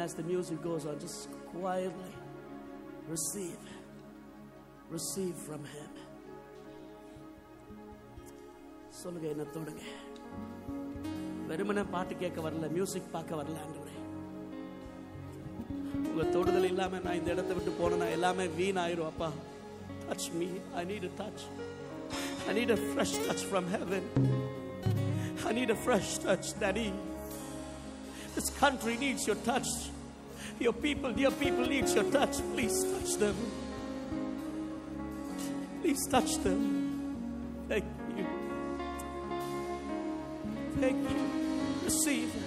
as 0.10 0.14
the 0.14 0.24
music 0.24 0.62
goes 0.64 0.86
on, 0.86 1.00
just 1.00 1.30
quietly 1.52 2.14
receive. 3.08 3.58
Receive 4.90 5.36
from 5.48 5.64
Him. 5.66 5.92
சொல்லுங்க 9.00 9.28
என்ன 9.32 9.46
தொடுங்க 9.54 9.82
வெறுமனே 11.50 11.82
பாட்டு 11.94 12.14
கேட்க 12.22 12.40
வரல 12.46 12.68
மியூசிக் 12.76 13.10
பார்க்க 13.16 13.40
வரல 13.40 13.58
ஆண்டவரே 13.64 13.96
உங்க 16.10 16.24
தொடுதல் 16.36 16.70
இல்லாம 16.70 17.02
நான் 17.06 17.20
இந்த 17.20 17.30
இடத்தை 17.36 17.56
விட்டு 17.58 17.72
போனேன்னா 17.80 18.08
எல்லாமே 18.18 18.46
வீணாயிரும் 18.60 19.10
அப்பா 19.12 19.30
touch 20.08 20.30
me 20.40 20.48
I 20.82 20.86
need 20.92 21.08
a 21.10 21.14
touch 21.22 21.44
I 22.50 22.54
need 22.60 22.72
a 22.78 22.82
fresh 22.94 23.14
touch 23.26 23.44
from 23.52 23.66
heaven 23.76 24.04
I 25.50 25.54
need 25.60 25.72
a 25.76 25.80
fresh 25.88 26.12
touch 26.26 26.48
daddy 26.64 26.88
this 28.36 28.50
country 28.64 28.96
needs 29.04 29.24
your 29.30 29.40
touch 29.52 29.70
your 30.61 30.73
people 30.75 31.13
dear 31.13 31.31
people 31.31 31.67
needs 31.67 31.95
your 31.95 32.05
touch. 32.13 32.37
Please 32.53 32.85
touch 32.85 33.15
them. 33.17 33.37
Please 35.81 36.07
touch 36.07 36.37
them. 36.45 37.65
Thank 37.69 37.85
you. 38.17 38.27
Thank 40.79 41.11
you. 41.11 41.17
Receive 41.85 42.40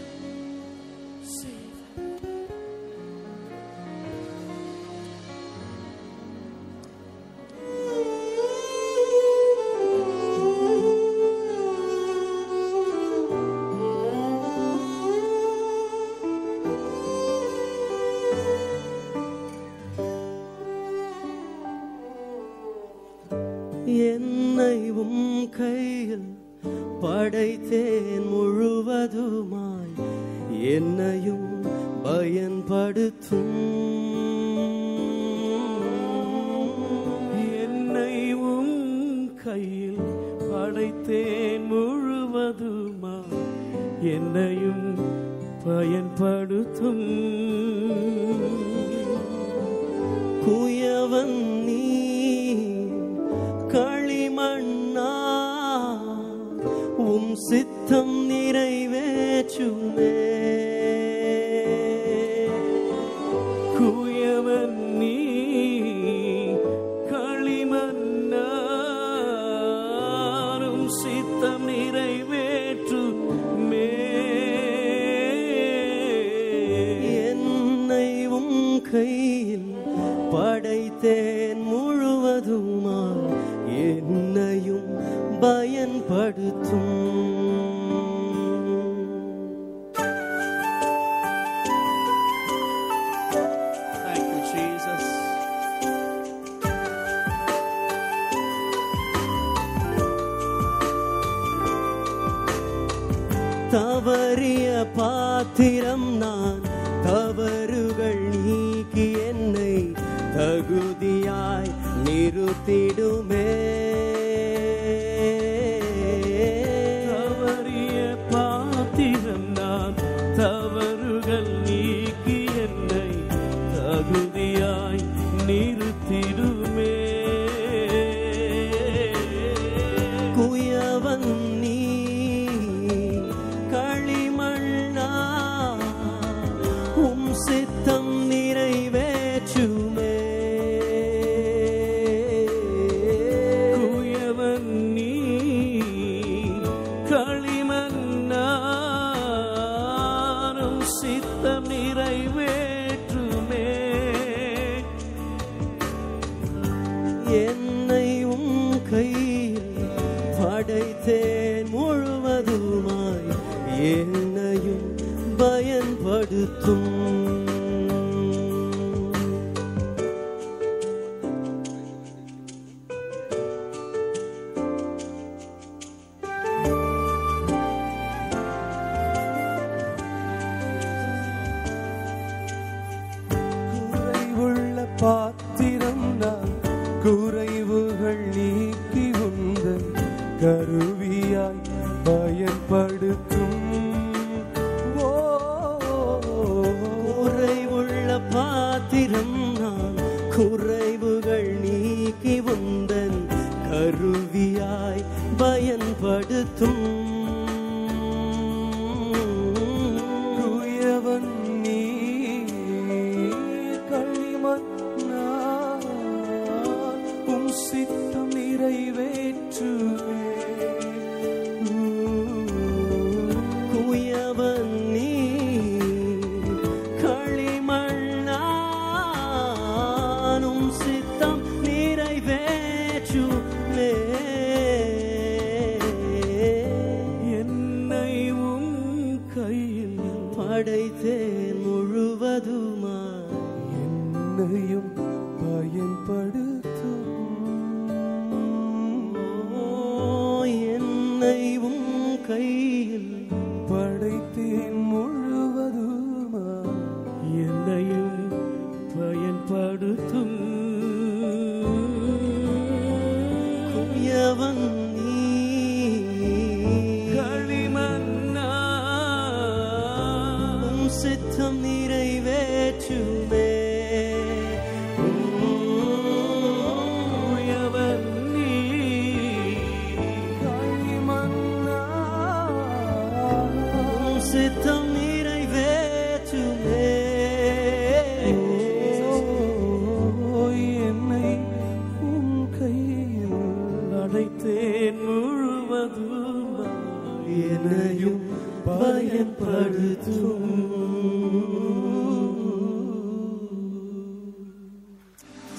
பாத்திரம் 105.43 106.17
நான். 106.17 106.61
தவறுகள் 107.03 108.21
நீக்கி 108.45 109.11
என்னை 109.11 109.91
தகுதியாய் 110.35 111.71
நிறுத்திடுமே. 112.05 113.92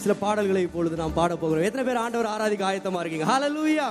சில 0.05 0.15
பாடல்களை 0.25 0.63
இப்பொழுது 0.67 1.01
நாம் 1.03 1.17
பாட 1.21 1.33
போகிறோம். 1.43 1.67
எத்தனை 1.69 1.85
பேர் 1.89 2.03
ஆண்டவர் 2.05 2.33
ஆராதிக்க 2.35 2.65
ஆயத்தமா 2.71 3.01
இருக்கீங்க? 3.03 3.27
ஹalleluya 3.33 3.87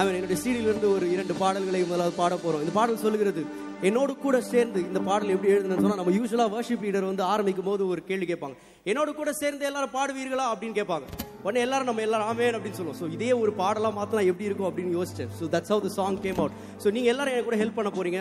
அவன் 0.00 0.16
என்னுடைய 0.18 0.38
சீடியில 0.42 0.68
இருந்து 0.70 0.88
ஒரு 0.96 1.06
இரண்டு 1.14 1.34
பாடல்களை 1.40 1.80
முதலாவது 1.90 2.14
பாட 2.20 2.34
போறோம். 2.44 2.62
இந்த 2.64 2.74
பாடல் 2.78 3.02
சொல்லுகிறது 3.04 3.42
என்னோடு 3.88 4.12
கூட 4.24 4.36
சேர்ந்து 4.52 4.80
இந்த 4.90 5.00
பாடல் 5.08 5.32
எப்படி 5.34 5.52
எழுதுனேன்னு 5.54 5.84
சொன்னா 5.84 5.98
நம்ம 6.00 6.14
யூஸ்வலா 6.16 6.46
வர்ஷிப் 6.54 6.84
லீடர் 6.86 7.08
வந்து 7.10 7.24
ஆரம்பிக்கும் 7.32 7.68
போது 7.70 7.82
ஒரு 7.92 8.00
கேள்வி 8.10 8.26
கேட்பாங்க. 8.30 8.56
என்னோடு 8.90 9.10
கூட 9.20 9.30
சேர்ந்து 9.40 9.68
எல்லாரும் 9.70 9.94
பாடுவீர்களா? 9.98 10.46
அப்படின்னு 10.52 10.78
கேட்பாங்க. 10.80 11.06
உடனே 11.46 11.62
எல்லாரும் 11.66 11.88
நம்ம 11.90 12.02
எல்லாரும் 12.06 12.28
ஆமேன் 12.32 12.56
அப்படின்னு 12.58 12.78
சொல்லுவோம். 12.80 12.98
ஸோ 13.02 13.06
இதே 13.16 13.30
ஒரு 13.42 13.52
பாடலாக 13.60 13.92
மாற்றலாம் 13.98 14.28
எப்படி 14.30 14.48
இருக்கும் 14.50 14.68
அப்படின்னு 14.70 14.96
யோசிச்சேன். 14.98 15.30
So 15.40 15.46
that's 15.54 15.72
how 15.74 15.84
the 15.86 15.92
song 16.00 16.18
came 16.26 16.40
out 16.42 16.56
so 16.84 16.90
நீங்க 16.96 17.10
எல்லாரும் 17.14 17.34
எனக்கு 17.34 17.48
கூட 17.50 17.58
ஹெல்ப் 17.62 17.78
பண்ண 17.80 17.92
போறீங்க. 17.98 18.20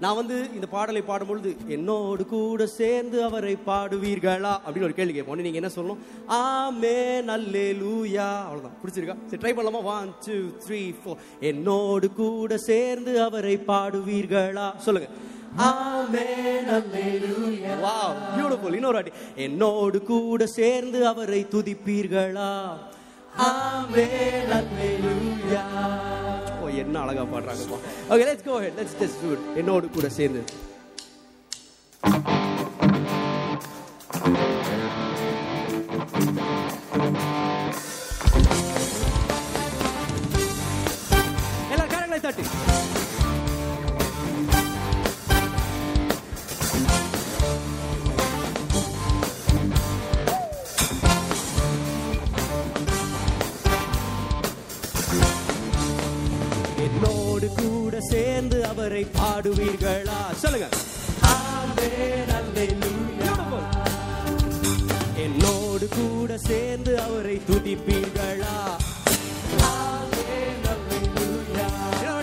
நான் 0.00 0.14
வந்து 0.14 0.48
இந்த 0.54 0.66
பாடலை 0.66 1.02
பாடும்பொழுது 1.02 1.56
என்னோடு 1.66 2.26
கூட 2.26 2.66
சேர்ந்து 2.66 3.22
அவரை 3.24 3.56
பாடுவீர்களா? 3.66 4.52
அப்படின்னு 4.66 4.82
ஒரு 4.82 4.94
கேள்வி 4.94 5.12
கேட்போம். 5.12 5.40
நீங்க 5.40 5.60
என்ன 5.60 5.70
சொல்லணும்? 5.76 6.00
ஆமே 6.28 7.22
நல்லே 7.22 7.72
லூயா 7.72 8.28
அவ்வளவுதான். 8.48 8.76
பிடிச்சிருக்கா 8.82 9.16
சரி 9.30 9.42
ட்ரை 9.42 9.56
பண்ணலாமா? 9.56 9.82
ஒன் 9.82 10.12
டூ 10.26 10.36
த்ரீ 10.64 10.94
ஃபோர் 11.00 11.16
என்னோடு 11.40 12.12
கூட 12.12 12.58
சேர்ந்து 12.58 13.22
அவரை 13.22 13.56
பாடுவீர்களா? 13.68 14.76
சொல்லுங்க. 14.76 15.08
ஆமே 15.58 16.26
வாவ் 17.84 18.72
இன்னொரு 18.74 18.92
வாட்டி. 18.92 19.10
என்னோடு 19.34 20.02
கூட 20.02 20.46
சேர்ந்து 20.46 21.06
அவரை 21.06 21.46
துதிப்பீர்களா? 21.50 22.52
ஆமே 23.38 24.08
நல்லே 24.48 24.90
லூயா 25.04 25.64
என்ன 26.84 27.00
அழகா 27.04 27.24
பாடுறாங்கப்பா. 27.32 27.78
Okay 28.12 28.24
let's 28.28 28.46
go 28.48 28.56
ahead 28.64 28.78
let's 28.80 28.96
just 29.02 29.20
do 29.24 29.30
என்னோடு 29.62 29.88
கூட 29.96 30.08
சேர்ந்து. 30.18 30.42
எல்லாரும் 41.72 41.92
கரங்களை 41.94 42.20
தட்டி. 42.26 42.44
கூட 57.96 58.08
சேர்ந்து 58.08 58.66
அவரை 58.66 59.06
பாடுவீர்களா? 59.18 60.34
சொல்லுங்க. 60.36 60.68
என்னோடு 65.16 65.88
கூட 65.88 66.38
சேர்ந்து 66.38 67.00
அவரை 67.00 67.40
துதிப்பீர்களா. 67.50 68.58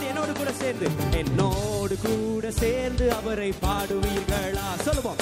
என்னோடு 0.07 0.33
கூட 0.33 0.51
சேர்ந்து. 0.51 0.89
என்னோடு 1.11 1.97
கூட 2.03 2.51
சேர்ந்து 2.51 3.13
அவரை 3.13 3.53
பாடுவீர்களா? 3.61 4.67
சொல்லுவோம். 4.81 5.17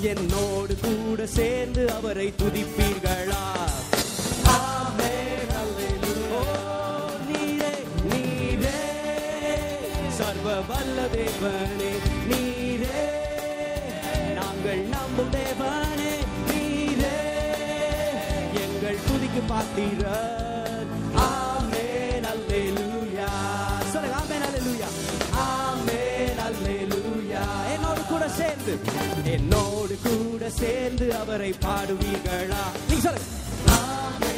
என்னோடு 0.00 0.76
கூட 0.82 1.26
சேர்ந்து 1.26 1.92
அவரை 1.92 2.34
துதிப்பீர்களா? 2.38 3.71
தேவனே 11.42 11.88
நீரே. 12.28 12.98
நாங்கள் 14.34 14.82
நம்பும் 14.94 15.30
தேவனே 15.30 16.12
நீரே. 16.48 17.16
எங்கள் 18.64 18.98
துதிக்கு 19.06 19.42
பார்த்தீர 19.48 20.04
ஆமென் 21.24 22.28
அல்லேலூயா. 22.32 23.30
சொல்லுங்க 23.92 24.16
ஆமென் 24.20 24.44
அல்லேலூயா. 24.48 24.90
ஆமென் 25.46 26.42
அல்லேலூயா. 26.46 27.44
என்னோடு 27.72 28.04
கூட 28.08 28.28
சேர்ந்து 28.28 28.78
என்னோடு 29.24 29.98
கூட 30.06 30.50
சேர்ந்து 30.50 31.14
அவரை 31.16 31.54
பாடுவீர்களா? 31.66 32.64
நீங்க 32.88 33.02
சொல்லுங்க. 33.02 33.28
ஆமே 33.80 34.34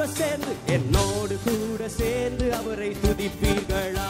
கூட 0.00 0.12
சேர்ந்து 0.12 0.52
என்னோடு 0.66 1.34
கூட 1.44 1.88
சேர்ந்து 1.96 2.46
அவரை 2.54 2.88
துதிப்பீர்களா? 3.02 4.06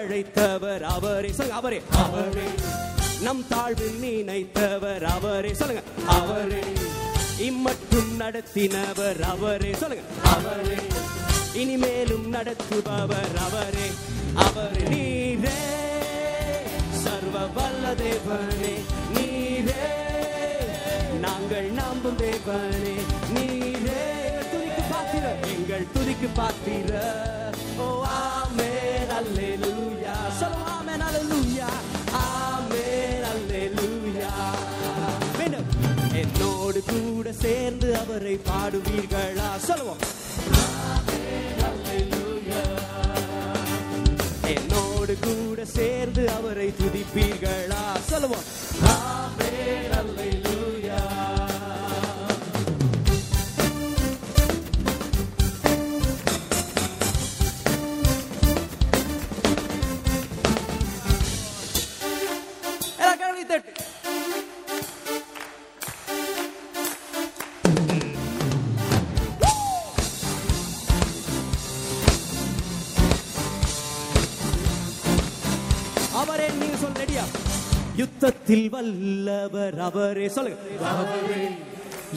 அழைத்தவர் 0.00 0.80
அவரே. 0.80 1.32
சொல்லுங்க 1.32 1.54
அவரே. 1.54 1.82
அவரே. 1.90 2.48
நம் 3.22 3.46
தாழ்வில் 3.50 3.98
நினைத்தவர் 3.98 5.04
அவரே. 5.04 5.54
சொல்லுங்க 5.54 5.82
அவரே. 6.06 6.62
இம்மட்டும் 7.38 8.20
நடத்தினவர் 8.20 9.20
அவரே. 9.20 9.74
சொல்லுங்க 9.74 10.04
அவரே. 10.22 10.74
இனிமேலும் 11.52 12.34
நடத்துபவர் 12.34 13.36
அவரே. 13.38 13.90
அவர். 14.34 14.88
நீரே. 14.88 15.58
சர்வ 16.90 17.46
வல்ல 17.46 17.94
தேவனே. 17.94 18.74
நீரே. 19.14 19.86
நாங்கள் 21.20 21.64
நம்பும் 21.64 22.18
தேவனே. 22.18 22.94
நீரே. 23.34 24.08
துதிக்கு 24.52 24.82
பார்த்திர 24.90 25.46
எங்கள் 25.56 25.86
துதிக்கு 25.94 26.28
பார்த்திர 26.36 27.18
ஓ 27.80 27.86
ஆமென் 28.16 29.12
அல்லேலூயா 29.18 30.14
சொல்லுங்க 30.40 30.68
ஆமென் 30.74 31.04
அல்லேலூயா 31.08 31.70
ஆமென் 32.22 33.26
அல்லேலூயா 33.32 34.32
மீண்டும் 35.38 35.68
என்னோடு 36.22 36.80
கூட 36.88 37.28
சேர்ந்து 37.38 37.88
அவரை 37.96 38.36
பாடுவீர்களா? 38.48 39.48
சொல்லுவோம் 39.66 40.00
ஆமென், 40.62 41.60
அல்லேலூயா. 41.68 42.62
என்னோடு 44.54 45.14
கூட 45.20 45.64
சேர்ந்து 45.76 46.22
அவரை 46.30 46.68
துதிப்பீர்களா? 46.80 47.82
சொல்லுவோம் 48.10 48.46
யுத்தத்தில் 78.00 78.70
வல்லவர் 78.70 79.80
அவரே. 79.80 80.28
சொல்லுங்க. 80.28 80.58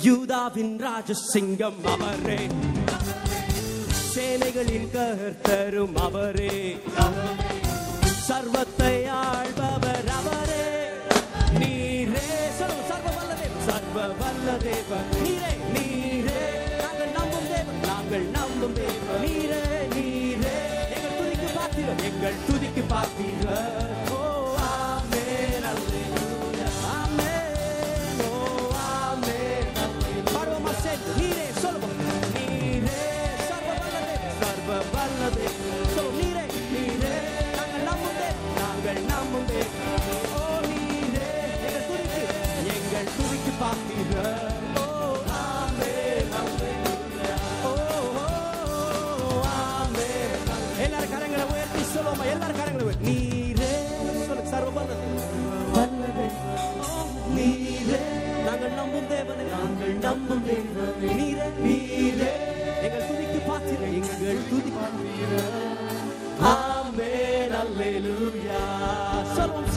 யூதாவின் 0.01 0.79
ராஜசிங்கம் 0.79 1.84
அவரே. 1.84 2.47
சேனைகளின் 4.15 4.91
கர்த்தரும் 4.91 5.95
அவரே. 5.95 6.79
சர்வத்தை 8.05 9.03
ஆழ்பவர் 9.03 10.07
அவரே. 10.07 10.65
நீரே. 11.59 12.25
சொல்லுங்க. 12.57 12.84
சர்வ 12.88 13.09
வல்ல 13.15 13.34
தேவன். 13.34 13.63
சர்வ 13.67 14.07
வல்ல 14.07 14.51
நீரே 15.23 15.53
நீரே. 15.73 16.41
நாங்கள் 16.81 17.11
நம்பும் 17.13 17.47
தேவன். 17.47 17.79
நாங்கள் 17.86 18.21
நம்பும் 18.21 18.73
தேவன். 18.73 19.21
நீரே 19.21 19.95
நீரே. 19.95 20.55
எங்கள் 20.95 21.15
துதிக்கு 21.19 21.49
பார்த்தீர்கள் 21.59 22.03
எங்கள் 22.03 22.34
துதிக்கு 22.47 22.84
பார்த்தீர்கள் 22.89 23.42
நாங்கள் 59.51 59.95
நம்பும் 59.99 60.43
தேவனை 60.45 61.11
நீரே 61.59 62.31
எங்கள் 62.81 63.07
துதிக்கு 63.07 63.39
பாத்திர 63.47 63.81
எங்கள் 63.93 64.41
துதி 64.49 64.71
ஆமென் 66.49 67.53
அல்லேலூயா. 67.59 68.61
சொல்வோம் 69.35 69.69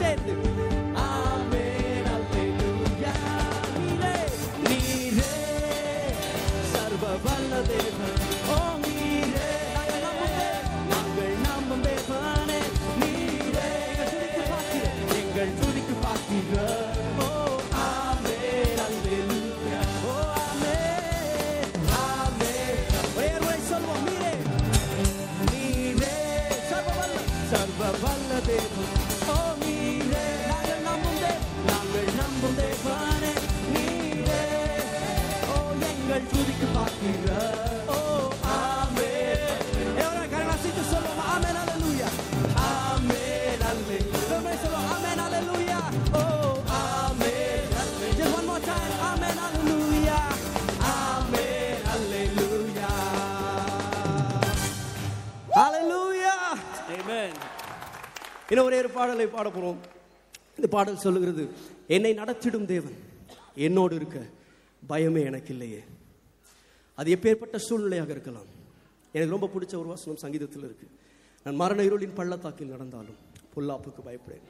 இன்னும் 58.57 58.69
ஒரே 58.69 58.77
ஒரு 58.83 58.89
பாடலை 58.93 59.25
பாட 59.33 59.47
போறோம். 59.55 59.79
இந்த 60.57 60.67
பாடல் 60.75 61.01
சொல்லுகிறது 61.03 61.43
என்னை 61.95 62.11
நடத்திடும் 62.19 62.65
தேவன் 62.71 62.95
என்னோடு 63.65 63.93
இருக்க 63.99 64.19
பயமே 64.91 65.21
எனக்கு 65.29 65.51
இல்லையே 65.55 65.81
அது 66.99 67.07
எப்பேற்பட்ட 67.15 67.59
சூழ்நிலையாக 67.65 68.09
இருக்கலாம். 68.15 68.47
எனக்கு 69.15 69.35
ரொம்ப 69.35 69.49
பிடிச்ச 69.53 69.73
ஒரு 69.81 69.89
வசனம் 69.93 70.19
சங்கீதத்தில் 70.23 70.65
இருக்கு. 70.69 70.87
நான் 71.43 71.59
மரண 71.61 71.79
இருளின் 71.89 72.17
பள்ளத்தாக்கில் 72.19 72.73
நடந்தாலும் 72.75 73.19
பொல்லாப்புக்கு 73.55 74.07
பயப்படேன். 74.07 74.43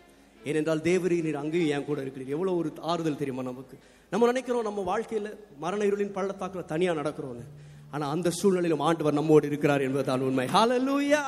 ஏனென்றால் 0.50 0.86
தேவரீ 0.90 1.20
நீர் 1.28 1.42
அங்கேயும் 1.44 1.74
என் 1.76 1.88
கூட 1.90 2.00
இருக்கிறீர். 2.06 2.34
எவ்வளோ 2.38 2.56
ஒரு 2.62 2.72
ஆறுதல் 2.94 3.22
தெரியுமா 3.22 3.46
நமக்கு? 3.52 3.78
நம்ம 4.14 4.32
நினைக்கிறோம் 4.34 4.68
நம்ம 4.70 4.88
வாழ்க்கையில் 4.94 5.32
மரண 5.66 5.84
இருளின் 5.92 6.18
பள்ளத்தாக்கில் 6.20 6.70
தனியாக 6.74 7.00
நடக்கிறோன்னு 7.02 7.46
ஆனால் 7.92 8.12
அந்த 8.16 8.30
சூழ்நிலையிலும் 8.42 8.88
ஆண்டவர் 8.90 9.20
நம்மோடு 9.22 9.54
இருக்கிறார் 9.54 9.88
என்பதுதான் 9.90 10.28
உண்மை. 10.30 10.48
ஹalleluya 10.58 11.24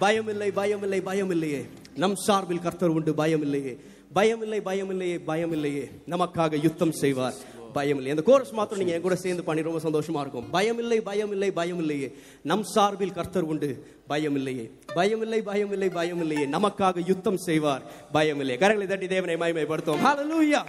பயமில்லை 0.00 0.50
பயமில்லை 0.56 1.00
பயமில்லையே. 1.00 1.68
நம் 1.96 2.14
சார்பில் 2.14 2.60
கர்த்தர் 2.60 2.88
உண்டு 2.88 3.12
பயமில்லையே. 3.12 3.78
பயமில்லை 4.14 4.60
பயமில்லையே 4.64 5.20
பயமில்லையே. 5.26 5.90
நமக்காக 6.08 6.62
யுத்தம் 6.62 6.92
செய்வார். 6.92 7.34
பயமில்லை. 7.74 8.10
அந்த 8.10 8.22
கோரஸ் 8.22 8.50
மாத்திரம் 8.50 8.78
நீங்க 8.78 8.96
என் 8.96 9.02
கூட 9.02 9.14
சேர்ந்து 9.16 9.44
பண்ணி 9.44 9.62
ரொம்ப 9.62 9.90
சந்தோஷமா 9.90 10.20
இருக்கும். 10.20 10.44
பயமில்லை 10.52 10.94
பயமில்லை 10.94 11.50
பயமில்லையே. 11.50 12.12
நம் 12.42 12.62
சார்பில் 12.62 13.12
கர்த்தர் 13.12 13.42
உண்டு 13.42 13.86
பயமில்லையே. 14.08 14.70
பயமில்லை 14.94 15.42
பயமில்லை 15.42 15.90
பயமில்லையே. 15.90 16.46
நமக்காக 16.46 17.06
யுத்தம் 17.06 17.36
செய்வார் 17.36 17.82
பயமில்லை 18.12 18.56
கரங்களை 18.56 18.86
தட்டி 18.86 19.06
தேவனை 19.06 19.36
மகிமைப்படுத்துவோம். 19.36 20.04
ஹalleluya 20.04 20.64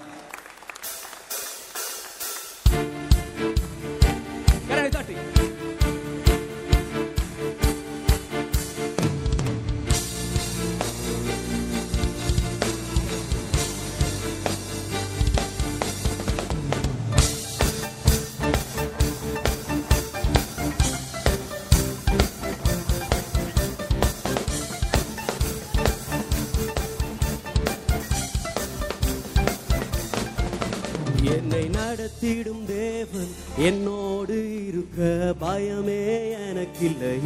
என்னோடு 33.59 34.67
இருக்க 34.67 35.33
பயமே 35.41 36.31
எனக்கில்லை. 36.47 37.18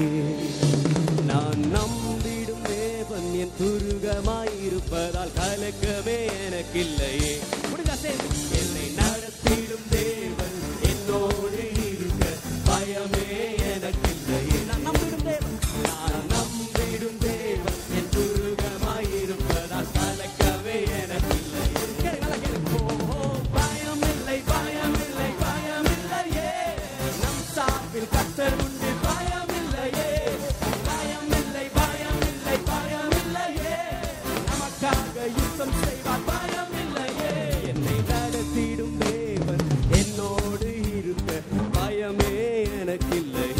எனக்கில்லையே 42.92 43.51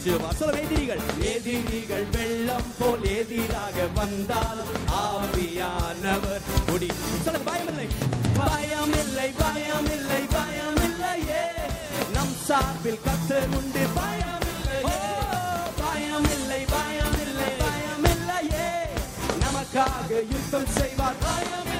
சொல்ல 0.00 0.60
எதிரிகள் 0.60 1.00
எதிரிகள் 1.20 2.04
வெள்ளம் 2.12 2.74
போல் 2.78 3.04
எதிராக 3.04 3.86
வந்தால் 3.94 4.62
ஆவியானவர் 4.88 6.40
முடி 6.66 6.86
சொல்ல 7.24 7.38
பயமில்லை. 7.38 7.88
பயமில்லை 8.38 9.32
பயமில்லை 9.42 10.22
பயமில்லையே. 10.36 11.42
நம் 12.12 12.34
சார்பில் 12.44 13.00
கத்தர் 13.04 13.56
உண்டு. 13.56 13.86
பயமில்லை 13.96 14.90
பயமில்லை 15.80 16.66
பயமில்லை 16.74 17.50
பயமில்லையே. 17.62 18.68
நமக்காக 19.40 20.10
யுத்தம் 20.10 20.66
செய்வார். 20.66 21.12
பயமில்லை. 21.12 21.79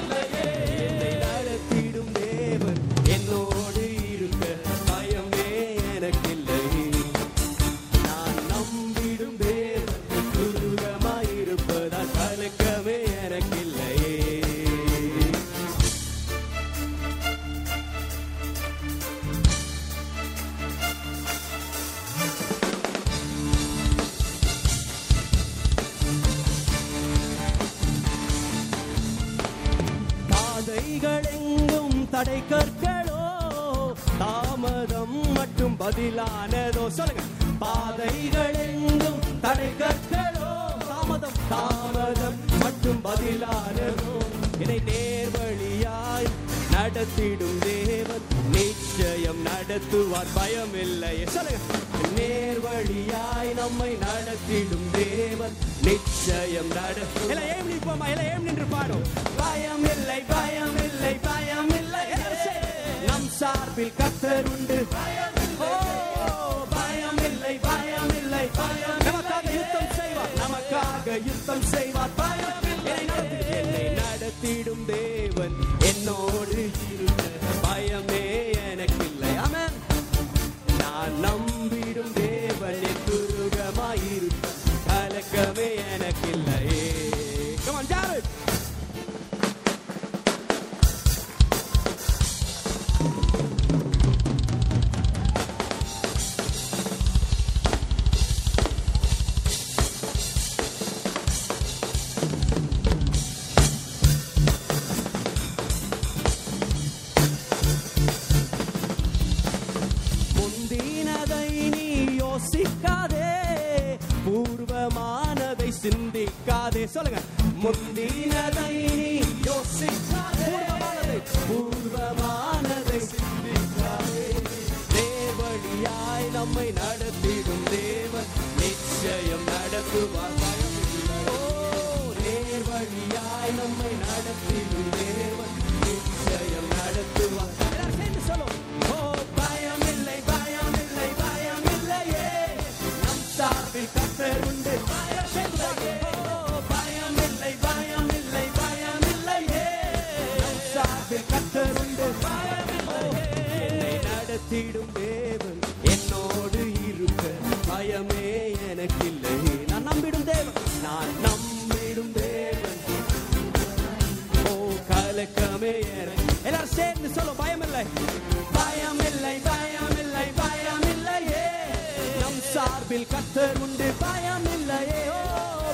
கத்தர் 173.11 173.57
உண்டு 173.63 173.87
பயம் 173.99 174.47
இல்லையே 174.55 174.99
ஓ 175.11 175.19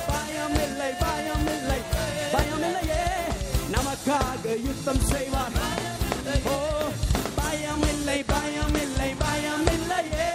பயம் 0.08 0.56
இல்லை 0.64 0.90
பயம் 1.02 1.46
இல்லை 1.54 1.80
பயம் 2.34 2.64
இல்லையே 2.68 3.02
நமக்காக 3.70 4.54
யுத்தம் 4.64 5.04
செய்வார். 5.04 5.56
ஓ 6.48 6.56
பயம் 7.36 7.84
இல்லை 7.92 8.18
பயம் 8.26 8.76
இல்லை 8.84 9.10
பயம் 9.18 9.68
இல்லையே 9.74 10.28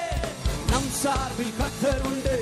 நம் 0.72 0.92
சார்பில் 1.02 1.58
கத்தர் 1.60 2.04
உண்டு 2.10 2.32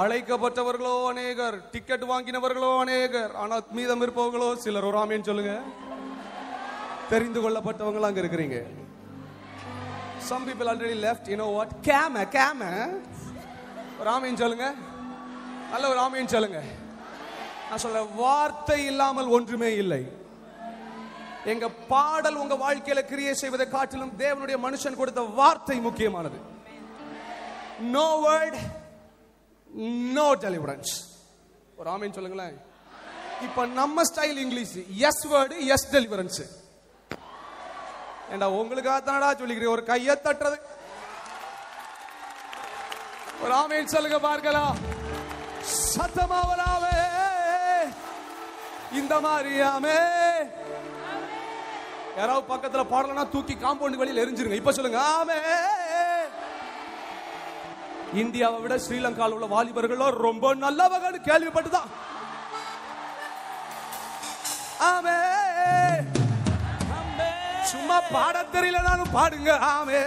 அழைக்கப்பட்டவர்களோ 0.00 0.92
அநேகர் 1.10 1.56
டிக்கெட் 1.72 2.04
வாங்கினவர்களோ 2.10 2.68
அநேகர் 2.82 3.32
ஆனால் 3.42 3.62
மீதம் 3.78 4.02
இருப்பவர்களோ 4.04 4.48
சிலர். 4.64 4.86
ஒரு 4.90 4.98
ஆமின்னு 5.02 5.28
சொல்லுங்க. 5.28 5.54
தெரிந்து 7.12 7.40
கொள்ளப்பட்டவங்களா 7.44 8.10
அங்க 8.10 8.22
இருக்கிறீங்க. 8.22 8.58
Some 10.28 10.46
people 10.48 10.70
already 10.72 10.96
left 11.06 11.30
you 11.32 11.38
know 11.42 11.48
what 11.56 11.74
கேம 11.88 12.24
கேம 12.36 12.70
ஒரு 14.00 14.10
ஆமின்னு 14.14 14.42
சொல்லுங்க. 14.44 14.68
நல்ல 15.72 15.84
ஒரு 15.92 16.00
ஆமின்னு 16.04 16.34
சொல்லுங்க. 16.36 16.62
நான் 17.68 17.84
சொல்ல 17.86 18.04
வார்த்தை 18.22 18.80
இல்லாமல் 18.92 19.34
ஒன்றுமே 19.38 19.72
இல்லை. 19.82 20.02
எங்க 21.52 21.66
பாடல் 21.92 22.40
உங்க 22.44 22.54
வாழ்க்கையில 22.64 23.00
கிரியை 23.12 23.34
செய்வதை 23.42 23.66
காட்டிலும் 23.76 24.16
தேவனுடைய 24.24 24.56
மனுஷன் 24.66 25.00
கொடுத்த 25.02 25.22
வார்த்தை 25.40 25.78
முக்கியமானது. 25.90 26.38
நோ 27.96 28.08
வேர்ட் 28.26 28.58
நோ 30.16 30.34
டெலிவரன்ஸ் 30.34 30.92
ஒரு 31.76 31.90
ஆமீன் 31.90 32.12
சொல்லுங்களேன். 32.12 32.56
இப்ப 33.42 33.66
நம்ம 33.66 34.02
style 34.02 34.38
English. 34.44 34.76
Yes 34.96 35.26
word 35.26 35.58
is 35.66 35.96
deliverance 35.96 36.40
ஏண்டா 38.30 38.50
உங்களுக்காக 38.50 39.12
தானடா 39.12 39.28
சொல்லிக்கிறேன் 39.38 39.74
ஒரு 39.76 39.84
கையை 39.84 40.16
தட்டுறது. 40.24 40.58
ஒரு 43.42 43.54
ஆமீன் 43.54 43.92
சொல்லுங்க 43.94 44.18
பார்க்கலாம். 44.18 44.78
சத்தமா 45.96 46.40
வராமே 46.52 46.96
இந்த 48.92 49.20
மாதிரியாமே. 49.20 49.98
யாராவது 52.16 52.54
பக்கத்துல 52.54 52.84
பாடலன்னா 52.92 53.28
தூக்கி 53.28 53.54
காம்பவுண்ட் 53.54 54.00
வெளியில 54.00 54.22
எரிஞ்சிருங்க. 54.24 54.52
இப்ப 54.52 54.72
சொல்லுங்க 54.72 55.00
ஆமே. 55.18 55.38
இந்தியாவை 58.14 58.60
விட 58.60 58.76
ஸ்ரீலங்காவில் 58.76 59.32
உள்ள 59.32 59.46
வாலிபர்களோ 59.46 60.10
ரொம்ப 60.10 60.54
நல்லவர்கள் 60.54 61.20
கேள்விப்பட்டுதான். 61.20 61.88
ஆமே. 64.80 65.16
சும்மா 67.62 68.00
பாட 68.00 68.42
தெரியலனாலும் 68.42 69.14
பாடுங்க. 69.14 69.58
ஆமே. 69.78 70.06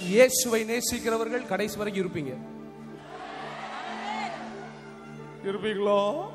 இயேசுவை 0.00 0.64
நேசிக்கிறவர்கள் 0.64 1.46
கடைசி 1.46 1.76
வரைக்கும் 1.76 2.06
இருப்பீங்க. 2.06 2.34
இருப்பீங்களோ? 5.44 6.28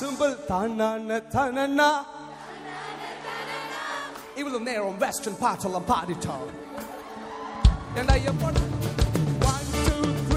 சிம்பிள் 0.00 0.44
தானான 0.44 2.02
even 4.38 4.64
there 4.64 4.84
on 4.84 4.96
western 4.98 5.34
part 5.34 5.64
of 5.64 5.72
Lombardy 5.72 6.14
town. 6.14 6.48
And 7.96 8.08
I 8.10 8.18
am 8.18 8.38
one, 8.40 8.54
one, 8.54 9.64
two, 9.84 10.12
three. 10.12 10.27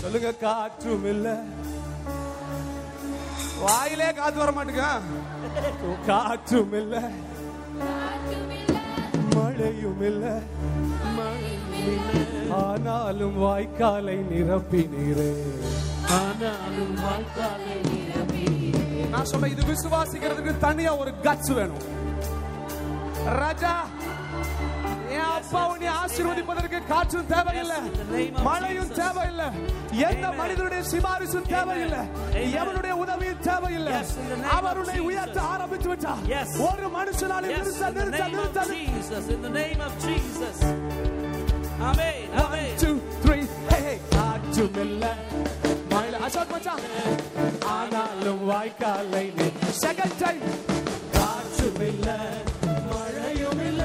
சொல்லுங்க 0.00 0.32
காற்றும் 0.40 1.04
இல்ல. 1.04 1.28
வாயிலே 3.60 4.12
காத்து 4.12 4.38
வர 4.38 4.50
மாட்டேங்க. 4.50 4.86
காற்றும் 6.06 6.72
இல்ல. 6.72 6.94
மழையும் 9.34 10.02
இல்ல. 10.02 10.24
ஆனாலும் 12.60 13.42
வாய்க்காலை 13.42 14.16
நிரப்பினீரே. 14.30 15.30
ஆனாலும் 16.16 16.94
நான் 19.12 19.24
சொல்ல 19.24 19.48
இது 19.48 19.62
விசுவாசிக்கிறதுக்கு 19.70 20.52
தனியா 20.58 20.92
ஒரு 20.96 21.12
கட்ஸ் 21.22 21.52
வேணும். 21.58 21.82
ராஜா 23.40 23.72
என் 25.14 25.30
அப்பா 25.30 25.60
உன்னை 25.70 25.88
ஆசீர்வதிப்பதற்கு 26.00 26.78
காற்றும் 26.88 27.26
தேவையில்லை 27.26 27.78
மழையும் 28.42 28.92
தேவையில்லை 28.92 29.48
எந்த 30.08 30.26
மனிதனுடைய 30.32 30.82
சிபாரிசும் 30.90 31.48
தேவையில்லை 31.48 32.02
எவனுடைய 32.60 32.94
உதவியும் 33.02 33.42
தேவையில்லை. 33.42 33.96
அவருடைய 34.56 35.00
உயர்த்த 35.02 35.40
ஆரம்பித்து 35.54 35.88
Yes. 36.34 36.48
ஒரு 36.68 36.86
மனுஷனாலே 36.96 37.48
நிறுத்த 37.52 37.90
நிறுத்த 37.90 38.24
நிறுத்த 38.28 38.60
amen. 42.40 42.72
two, 42.78 42.94
three, 43.22 43.42
hey, 43.70 43.82
hey. 43.82 43.98
காற்றும் 44.14 44.78
இல்ல 44.82 45.04
அசோக் 46.32 46.52
மச்சான் 46.52 46.84
ஆனாலும் 47.72 48.42
வாய்க்காலை 48.48 49.24
செகண்ட் 49.80 50.16
டைம் 50.20 50.44
காற்றும் 51.16 51.80
இல்ல 51.88 52.08
மழையும் 52.86 53.62
இல்ல 53.68 53.82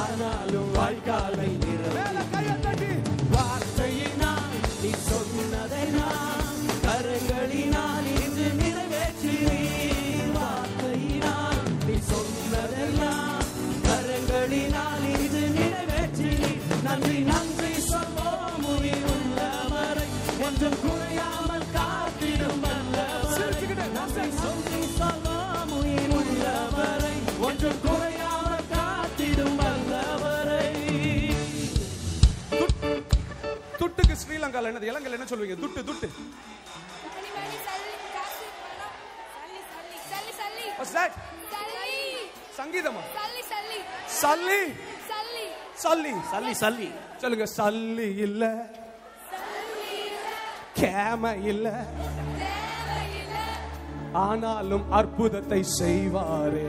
ஆனாலும் 0.00 0.70
வாய்க்காலை 0.76 1.48
மேல 1.88 2.22
கையை 2.32 2.56
தட்டி 2.66 2.90
வார்த்தையினால் 3.34 4.54
நீ 4.82 4.92
சொன்னதை 5.08 5.84
நான் 5.96 6.54
கரங்களினால் 6.86 8.08
இன்று 8.16 8.46
நிறைவேற்றினீர் 8.60 9.98
வார்த்தையினால் 10.38 11.60
நீ 11.86 11.96
சொன்னதை 12.10 12.86
நான் 13.00 13.50
கரங்களினால் 13.88 15.06
இன்று 15.16 15.44
நிறைவேற்றினீர் 15.58 16.56
நன்றி 16.88 17.18
நன்றி 17.30 17.74
சொல்வோம் 17.90 18.38
உயிர் 18.74 19.06
உள்ளவரை 19.12 20.08
என்றும் 20.48 20.80
குறையாமல் 20.82 21.09
ஒன்றும் 27.46 27.80
குறையாமல் 27.84 28.66
காத்திடும் 28.72 29.56
வல்லவரை. 29.60 30.66
துட்டுக்கு 33.80 34.14
ஸ்ரீலங்கால 34.22 34.70
என்னது? 34.72 34.90
இலங்கையில 34.92 35.18
என்ன 35.18 35.28
சொல்லுவீங்க 35.30 35.58
துட்டு 35.64 35.82
துட்டு. 35.90 36.08
சங்கீதமா? 42.58 43.02
சல்லி, 43.16 43.42
சல்லி, 43.50 43.78
சல்லி 44.22 44.60
சல்லி. 45.08 45.46
சல்லி 45.82 46.12
சல்லி 46.32 46.52
சல்லி 46.62 46.88
சொல்லுங்க 47.20 47.46
சல்லி 47.58 48.08
இல்ல. 48.26 48.44
கேம 50.80 51.24
இல்ல. 51.44 51.68
ஆனாலும் 54.12 54.92
அற்புதத்தை 54.92 55.60
செய்வாரே. 55.78 56.66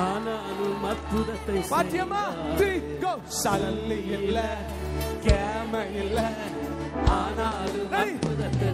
ஆனாலும் 0.00 0.84
அற்புதத்தை 0.90 1.56
பாத்தியமா 1.70 2.22
த்ரீ 2.58 2.72
கோ 3.02 3.12
சல்லி 3.40 4.00
இல்ல 4.18 4.38
கேம 5.26 5.82
இல்ல 6.02 6.18
ஆனாலும் 7.16 7.94
அற்புதத்தை 8.02 8.68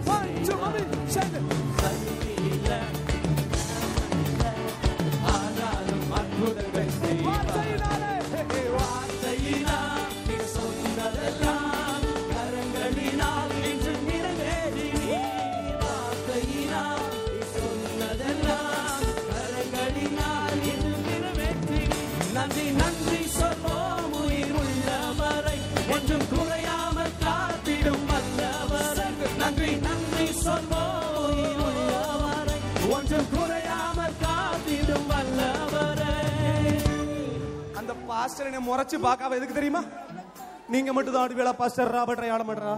பாஸ்டர் 38.27 38.47
என்ன 38.49 38.59
முறைச்சு 38.59 38.97
பார்க்காம 39.03 39.35
எதுக்கு 39.37 39.57
தெரியுமா? 39.57 39.81
நீங்க 40.73 40.89
மட்டும் 40.93 41.13
தான் 41.13 41.23
ஆடுவீளா 41.25 41.51
பாஸ்டர்? 41.59 41.91
ராபர்ட் 41.95 42.31
ஆட 42.35 42.43
மாட்டா 42.49 42.71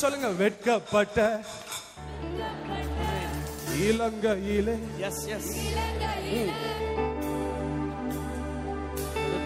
சொல்லுங்க 0.00 0.28
வெட்கப்பட்ட 0.40 1.18
இலங்கையிலே. 3.86 4.74
எஸ் 5.08 5.24
எஸ் 5.34 5.50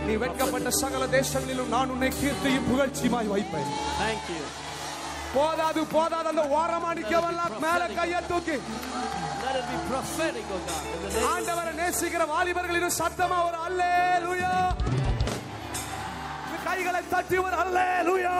நீ 0.06 0.14
வெட்கப்பட்ட 0.22 0.70
சகல 0.80 1.04
தேசங்களிலும் 1.16 1.72
நான் 1.74 1.92
உன்னை 1.94 2.10
கீர்த்தியும் 2.12 2.68
புகழ்ச்சியுமாய் 2.70 3.32
வைப்பேன். 3.34 3.70
தேங்க்யூ 4.00 4.40
போதாது 5.34 5.82
போதாது 5.92 6.28
அந்த 6.32 6.42
ஓரமா 6.56 6.90
நிக்கவெல்லாம் 6.98 7.54
மேல 7.64 7.82
கையை 7.98 8.20
தூக்கி. 8.30 8.56
oh 8.56 9.52
name 11.06 11.24
ஆண்டவரை 11.30 11.72
நேசிக்கிற 11.78 12.22
வாலிபர்களின் 12.32 12.98
சத்தமா 12.98 13.38
ஒரு 13.48 13.58
அல்லே 13.66 13.92
லூயா 14.24 14.52
கைகளை 16.66 17.02
தட்டி 17.12 17.38
ஒரு 17.46 17.56
அல்லே 17.62 17.86
லூயா 18.08 18.34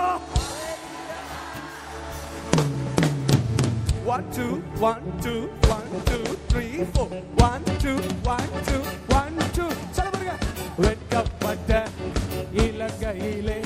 One, 4.05 4.31
two, 4.33 4.57
one, 4.79 5.21
two, 5.21 5.43
one, 5.69 6.05
two, 6.07 6.25
three, 6.49 6.85
four. 6.87 7.07
One, 7.39 7.65
two, 7.79 7.97
one, 8.27 8.49
two, 8.67 8.83
one, 9.11 9.37
two. 9.53 9.69
சொல்ல 9.97 10.09
பாருங்க. 10.11 10.35
வெட்கப்பட்ட 10.79 11.71
இலங்கையிலே 12.65 13.59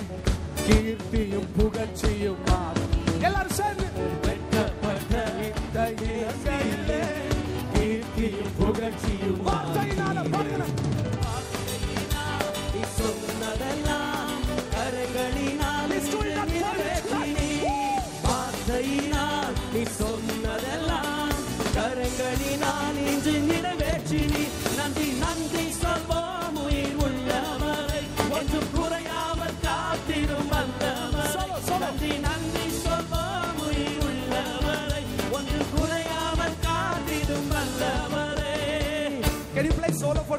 கீர்த்தியும் 0.66 1.48
புகழ்ச்சியும் 1.56 2.40
எல்லாரும் 3.26 3.56
சேர்ந்து 3.58 3.86
வெட்கப்பட்ட 4.26 5.14
இந்த 5.48 5.78
இலங்கையிலே 6.08 7.00
கீர்த்தியும் 7.74 8.52
புகழ்ச்சியும் 8.60 9.40
வார்த்தையினால 9.48 10.24
பாருங்க 10.34 10.66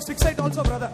six 0.01 0.23
eight 0.25 0.39
also, 0.39 0.63
brother. 0.63 0.91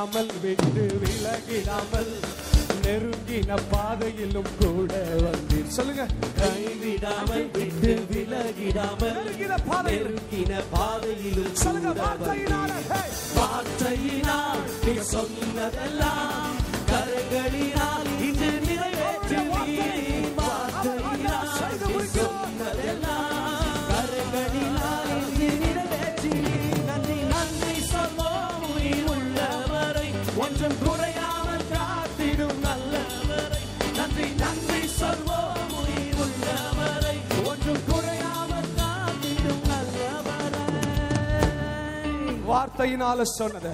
கைவிடாமல் 0.00 0.30
விட்டு 0.42 0.82
விலகிடாமல் 1.02 2.12
நெருங்கின 2.84 3.56
பாதையிலும் 3.72 4.48
கூட 4.60 4.92
வந்தீர். 5.24 5.66
சொல்லுங்க. 5.76 6.04
கைவிடாமல் 6.40 7.44
விட்டு 7.56 7.92
விலகிடாமல் 8.12 9.18
நெருங்கின 9.90 10.62
பாதையிலும். 10.80 11.54
சொல்லுங்க. 11.64 11.92
வார்த்தையினால 42.80 43.22
சொன்னது. 43.22 43.70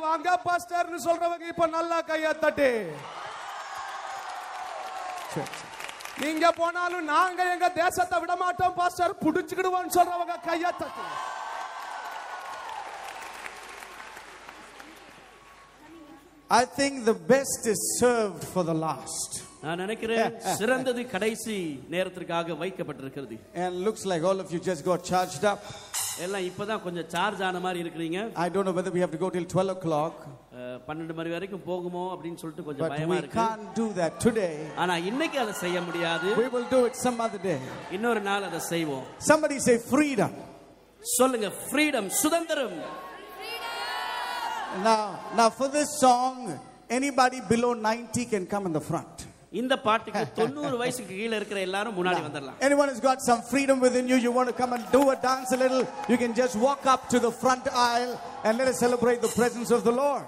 வாங்க 0.00 0.28
பாஸ்டர்னு 0.44 1.00
சொல்றவங்க 1.06 1.46
இப்ப 1.48 1.66
நல்லா 1.74 1.98
கையா 2.08 2.32
தட்டு 2.38 2.68
சரி, 5.32 5.46
சரி. 5.52 5.72
நீங்க 6.20 6.46
போனாலும் 6.52 7.08
நாங்க 7.12 7.40
எங்க 7.54 7.68
தேசத்தை 7.78 8.18
விட 8.20 8.34
மாட்டோம் 8.36 8.76
பாஸ்டர் 8.78 9.20
புடிச்சுக்கிடுவோம் 9.24 9.96
சொல்றவங்க 9.96 10.36
கையா 10.46 10.70
தட்டு 10.78 11.04
I 16.50 16.64
think 16.66 17.04
the 17.04 17.14
best 17.14 17.66
is 17.66 17.98
served 17.98 18.44
for 18.46 18.62
the 18.64 18.74
last. 18.76 19.32
நான் 19.62 19.80
நினைக்கிறேன் 19.82 20.32
சிறந்தது 20.58 21.02
கடைசி 21.12 21.54
நேரத்திற்காக 21.94 22.54
வைக்கப்பட்டிருக்கிறது 22.60 23.36
And 23.62 23.80
looks 23.86 24.04
like 24.06 24.22
all 24.22 24.40
of 24.40 24.50
you 24.54 24.60
just 24.62 24.84
got 24.84 25.00
charged 25.04 25.44
up. 25.44 25.60
எல்லாம் 26.19 26.45
இப்பதான் 26.47 26.81
கொஞ்சம் 26.83 27.07
சார்ஜ் 27.07 27.41
ஆன 27.47 27.59
மாதிரி 27.59 27.79
இருக்கிறீங்க 27.83 28.17
I 28.45 28.49
don't 28.53 28.65
know 28.67 28.75
whether 28.77 28.93
we 28.95 29.01
have 29.03 29.13
to 29.15 29.21
go 29.23 29.29
till 29.35 29.47
12 29.53 29.73
o'clock, 29.75 30.15
அஹ், 30.59 30.79
பன்னெண்டு 30.87 31.13
மணி 31.19 31.29
வரைக்கும் 31.35 31.63
போகுமோ 31.69 32.03
அப்படின்னு 32.13 32.39
சொல்லிட்டு 32.43 32.65
கொஞ்சம் 32.67 32.85
but 32.85 32.93
பயமா 32.95 33.15
we 33.15 33.21
இருக்கு 33.21 33.39
can't 33.41 33.65
do 33.81 33.87
that 33.99 34.13
today. 34.25 34.53
ஆனா 34.83 34.95
இன்னைக்கு 35.09 35.39
அதை 35.43 35.53
செய்ய 35.63 35.81
முடியாது 35.81 36.29
We 36.41 36.49
will 36.55 36.67
do 36.75 36.81
it 36.89 36.97
some 37.05 37.19
other 37.27 37.41
day. 37.49 37.59
இன்னொரு 37.97 38.21
நாள் 38.29 38.47
அதை 38.49 38.59
செய்வோம் 38.73 39.05
Somebody 39.31 39.59
say 39.67 39.77
freedom. 39.93 40.33
சொல்லுங்க 41.01 41.47
ஃப்ரீடம் 41.63 42.09
சுதந்திரம் 42.23 42.77
Now, 44.83 44.99
now 45.35 45.49
for 45.51 45.67
this 45.69 45.89
song, 45.99 46.35
anybody 46.89 47.41
below 47.49 47.73
90 47.73 48.25
can 48.25 48.45
come 48.47 48.65
in 48.65 48.73
the 48.73 48.81
front. 48.81 49.15
இந்த 49.55 49.73
பாட்டுக்கு 49.85 50.21
தொண்ணூறு 50.37 50.75
வயசுக்கு 50.81 51.13
கீழே 51.13 51.35
இருக்கிற 51.39 51.59
எல்லாரும் 51.67 51.95
முன்னாடி 51.97 52.21
வந்துடலாம் 52.25 52.59
Anyone 52.61 52.89
who's 52.89 53.03
got 53.03 53.19
some 53.21 53.41
freedom 53.49 53.79
within 53.79 54.05
you, 54.07 54.17
you 54.25 54.31
want 54.31 54.49
to 54.49 54.55
come 54.55 54.73
and 54.73 54.83
do 54.91 55.01
a 55.09 55.17
dance 55.25 55.49
a 55.51 55.61
little, 55.63 55.81
you 56.11 56.17
can 56.17 56.33
just 56.33 56.55
walk 56.67 56.83
up 56.93 57.01
to 57.13 57.19
the 57.19 57.31
front 57.41 57.65
aisle 57.87 58.13
and 58.45 58.53
let 58.59 58.69
us 58.71 58.79
celebrate 58.85 59.19
the 59.21 59.33
presence 59.39 59.71
of 59.71 59.83
the 59.83 59.95
Lord. 59.99 60.23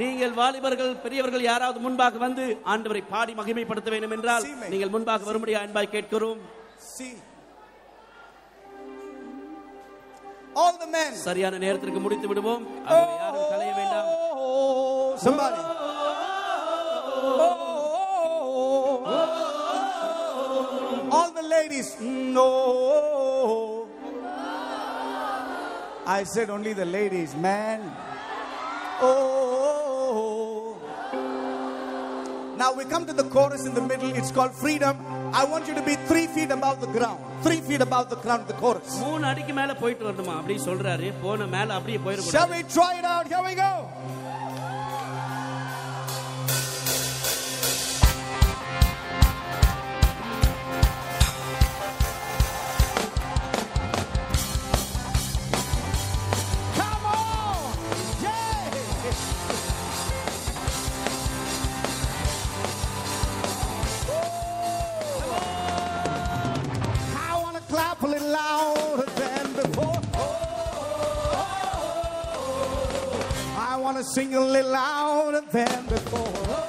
நீங்கள் 0.00 0.34
வாலிபர்கள் 0.38 0.92
பெரியவர்கள் 1.02 1.44
யாராவது 1.44 1.78
முன்பாக 1.84 2.18
வந்து 2.24 2.44
ஆண்டவரை 2.72 3.02
பாடி 3.12 3.32
மகிமைப்படுத்த 3.40 3.90
வேண்டும் 3.94 4.14
என்றால் 4.16 4.44
See 4.46 4.56
me. 4.62 4.70
நீங்கள் 4.72 4.92
முன்பாக 4.94 5.24
வரும்படியா 5.30 5.60
அன்பாய் 5.66 5.94
கேட்கிறோம் 5.94 6.40
See? 6.90 7.12
All 10.56 10.74
the 10.82 10.88
men. 10.88 11.12
சரியான 11.22 11.60
நேரத்திற்கு 11.64 12.02
முடித்து 12.04 12.28
விடுவோம் 12.32 12.64
ஆகவே 12.88 13.14
யாரும் 13.22 13.48
கலைய 13.54 13.72
வேண்டாம் 13.80 14.10
Oh, 17.36 17.67
somebody. 18.58 19.10
All 21.10 21.30
the 21.32 21.42
ladies. 21.42 21.96
No. 22.00 23.86
I 26.06 26.24
said 26.24 26.50
only 26.50 26.72
the 26.74 26.84
ladies, 26.84 27.34
man. 27.34 27.80
Oh. 29.00 30.76
Now 32.56 32.72
we 32.74 32.84
come 32.84 33.06
to 33.06 33.12
the 33.12 33.24
chorus 33.24 33.66
in 33.66 33.74
the 33.74 33.80
middle. 33.80 34.10
It's 34.14 34.30
called 34.30 34.52
freedom. 34.52 34.96
I 35.32 35.44
want 35.44 35.66
you 35.66 35.74
to 35.74 35.82
be 35.82 35.94
three 36.10 36.26
feet 36.28 36.50
above 36.50 36.80
the 36.80 36.86
ground. 36.86 37.20
Three 37.42 37.60
feet 37.60 37.80
above 37.80 38.10
the 38.10 38.16
ground, 38.24 38.46
the 38.50 38.54
chorus. 38.62 38.90
மூணு 39.04 39.24
அடிக்கு 39.30 39.52
மேல 39.58 39.72
போயிட்டு 39.80 40.04
வரணுமா 40.08 40.34
அப்படி 40.40 40.54
சொல்றாரு 40.68 41.08
போன 41.24 41.46
மேல 41.56 41.74
அப்படியே 41.78 41.98
Shall 41.98 42.06
போயிடக்கூடாது 42.06 42.52
we 42.54 42.60
try 42.76 42.90
it 43.00 43.06
out? 43.14 43.26
Here 43.32 43.42
we 43.48 43.54
go. 43.64 43.72
To 73.99 74.05
sing 74.05 74.33
a 74.33 74.39
little 74.39 74.71
louder 74.71 75.41
than 75.51 75.85
before. 75.87 76.68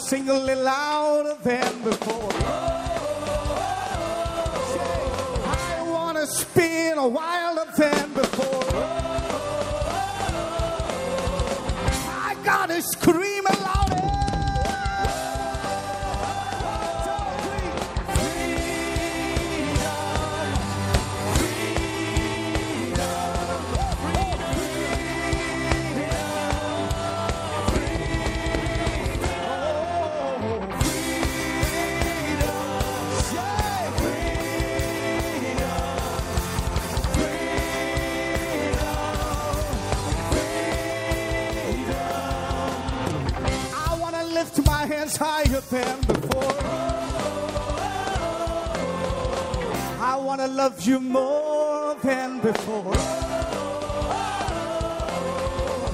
Sing 0.00 0.28
a 0.28 0.34
little 0.34 0.64
louder 0.64 1.36
than 1.42 1.82
before. 1.82 2.30
I 5.46 5.82
want 5.86 6.16
to 6.16 6.26
spin 6.26 6.96
a 6.98 7.06
wilder 7.06 7.70
than 7.76 8.12
before. 8.14 8.64
I 12.28 12.36
got 12.44 12.70
to 12.70 12.80
scream 12.82 13.29
before. 45.68 46.54
I 50.00 50.16
want 50.16 50.40
to 50.40 50.46
love 50.46 50.80
you 50.86 51.00
more 51.00 51.96
than 52.02 52.40
before. 52.40 52.94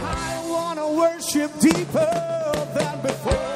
I 0.03 0.43
want 0.49 0.79
to 0.79 0.87
worship 0.97 1.59
deeper 1.59 2.13
than 2.75 3.03
before. 3.03 3.56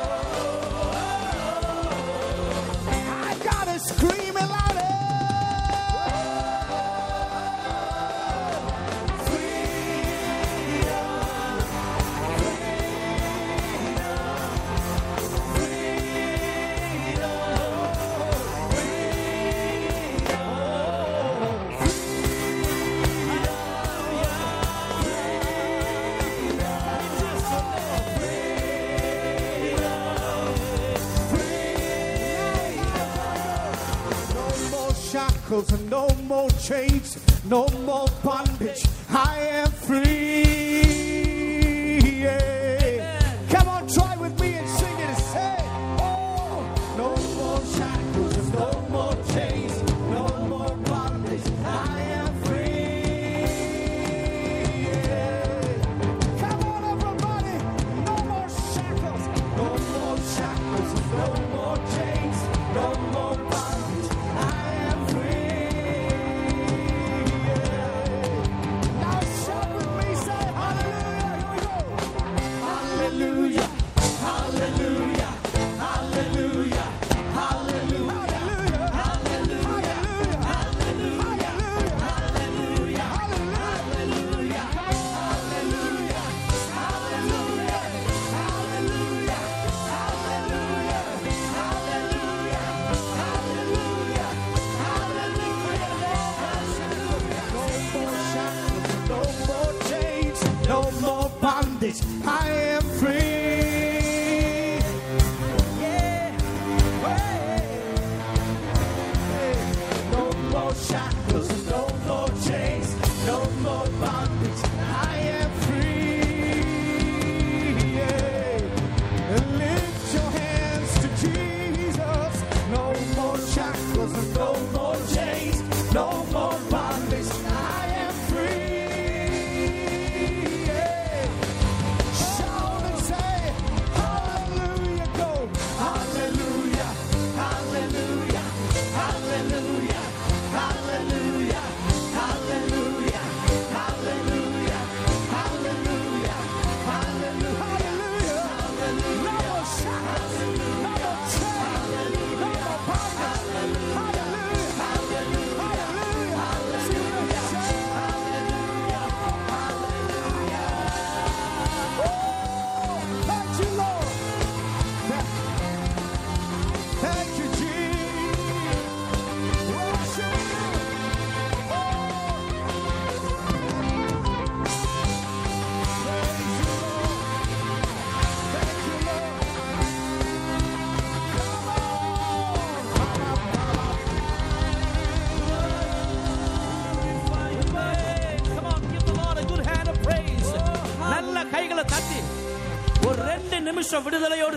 no 37.49 37.67
more 37.85 38.07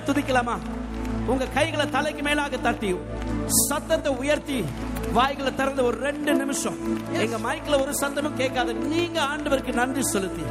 துதிக்கலாமா? 0.08 0.56
உங்க 1.26 1.46
கைகளை 1.46 1.90
தலைக்கு 1.90 2.22
மேலாக 2.22 2.58
தட்டி 2.58 2.96
சத்தத்தை 3.48 4.12
உயர்த்தி 4.16 4.64
வாய்களை 5.14 5.56
திறந்து 5.56 5.84
ஒரு 5.84 5.98
ரெண்டு 5.98 6.34
நிமிஷம். 6.36 6.78
எங்க 7.14 7.38
மைக்ல 7.38 7.82
ஒரு 7.82 7.94
சத்தமும் 8.02 8.38
கேட்காது 8.38 8.74
நீங்க 8.74 9.22
ஆண்டவருக்கு 9.22 9.74
நன்றி 9.74 10.04
செலுத்தி. 10.04 10.44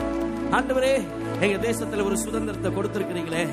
ஆண்டவரே 0.51 0.95
எங்க 1.41 1.69
தேசத்துல 1.69 2.05
ஒரு 2.05 2.19
சுதந்திரத்தை 2.19 2.71
கொடுத்திருக்கிறீங்களே. 2.73 3.45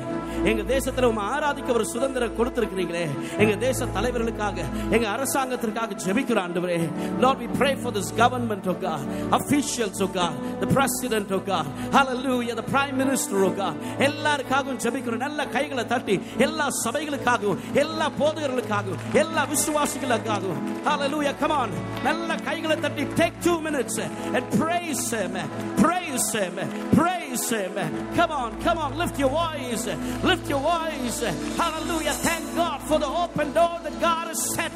எங்க 0.51 0.63
தேசத்துல 0.73 1.09
உங்க 1.11 1.23
ஆராதிக்க 1.35 1.77
ஒரு 1.77 1.85
சுதந்திரம் 1.93 2.35
கொடுத்திருக்கிறீங்களே 2.39 3.03
எங்க 3.43 3.53
தேச 3.65 3.87
தலைவர்களுக்காக 3.97 4.57
எங்க 4.95 5.05
அரசாங்கத்திற்காக 5.15 5.97
ஜெபிக்கிறோம் 6.05 6.45
ஆண்டவரே 6.45 6.79
Lord 7.23 7.37
we 7.43 7.47
pray 7.61 7.73
for 7.83 7.91
this 7.97 8.09
government 8.21 8.65
of 8.71 8.77
God 8.81 9.03
officials 9.39 9.99
of 10.05 10.11
God 10.19 10.33
the 10.63 10.69
president 10.77 11.29
of 11.37 11.41
God 11.51 11.65
hallelujah 11.97 12.55
the 12.55 12.67
prime 12.75 12.95
minister 13.03 13.39
of 13.49 13.53
God 13.63 13.75
எல்லாருக்காகவும் 14.07 14.81
ஜெபிக்கிறோம் 14.85 15.23
நல்ல 15.27 15.41
கைகளை 15.55 15.85
தட்டி 15.93 16.15
எல்லா 16.47 16.67
சபைகளுக்காகவும் 16.83 17.61
எல்லா 17.83 18.07
போதகர்களுக்காகவும் 18.21 19.03
எல்லா 19.23 19.43
விசுவாசிகளுக்காகவும் 19.53 20.61
hallelujah 20.89 21.35
come 21.43 21.55
on 21.61 21.71
நல்ல 22.09 22.37
கைகளை 22.49 22.77
தட்டி 22.85 23.05
take 23.21 23.35
two 23.47 23.57
minutes 23.67 23.97
and 24.37 24.45
praise 24.61 25.05
him 25.17 25.35
praise 25.83 26.29
him 26.39 26.55
praise 26.99 27.08
him 27.39 28.15
come 28.15 28.31
on 28.31 28.61
come 28.61 28.77
on 28.77 28.97
lift 28.97 29.17
your 29.19 29.29
voice 29.29 29.85
lift 30.23 30.49
your 30.49 30.59
voice 30.59 31.19
hallelujah 31.57 32.11
thank 32.27 32.43
God 32.55 32.81
for 32.83 32.99
the 32.99 33.07
open 33.07 33.53
door 33.53 33.79
that 33.83 33.99
God 34.01 34.27
has 34.27 34.53
set 34.53 34.71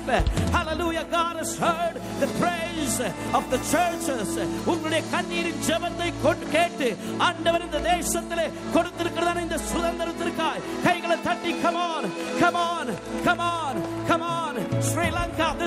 hallelujah 0.56 1.06
God 1.12 1.36
has 1.38 1.58
heard 1.58 1.96
the 2.20 2.28
praise 2.40 3.00
of 3.34 3.44
the 3.54 3.60
churches 3.72 4.30
உங்களுடைய 4.72 5.02
கண்ணீரின் 5.14 5.62
ஜெபத்தை 5.68 6.10
கொண்டு 6.24 6.46
கேட்டு 6.56 6.88
ஆண்டவர் 7.28 7.66
இந்த 7.68 7.80
தேசத்திலே 7.90 8.46
கொடுத்திருக்கிறதான 8.76 9.44
இந்த 9.48 9.58
சுதந்திரத்திற்காய் 9.72 10.13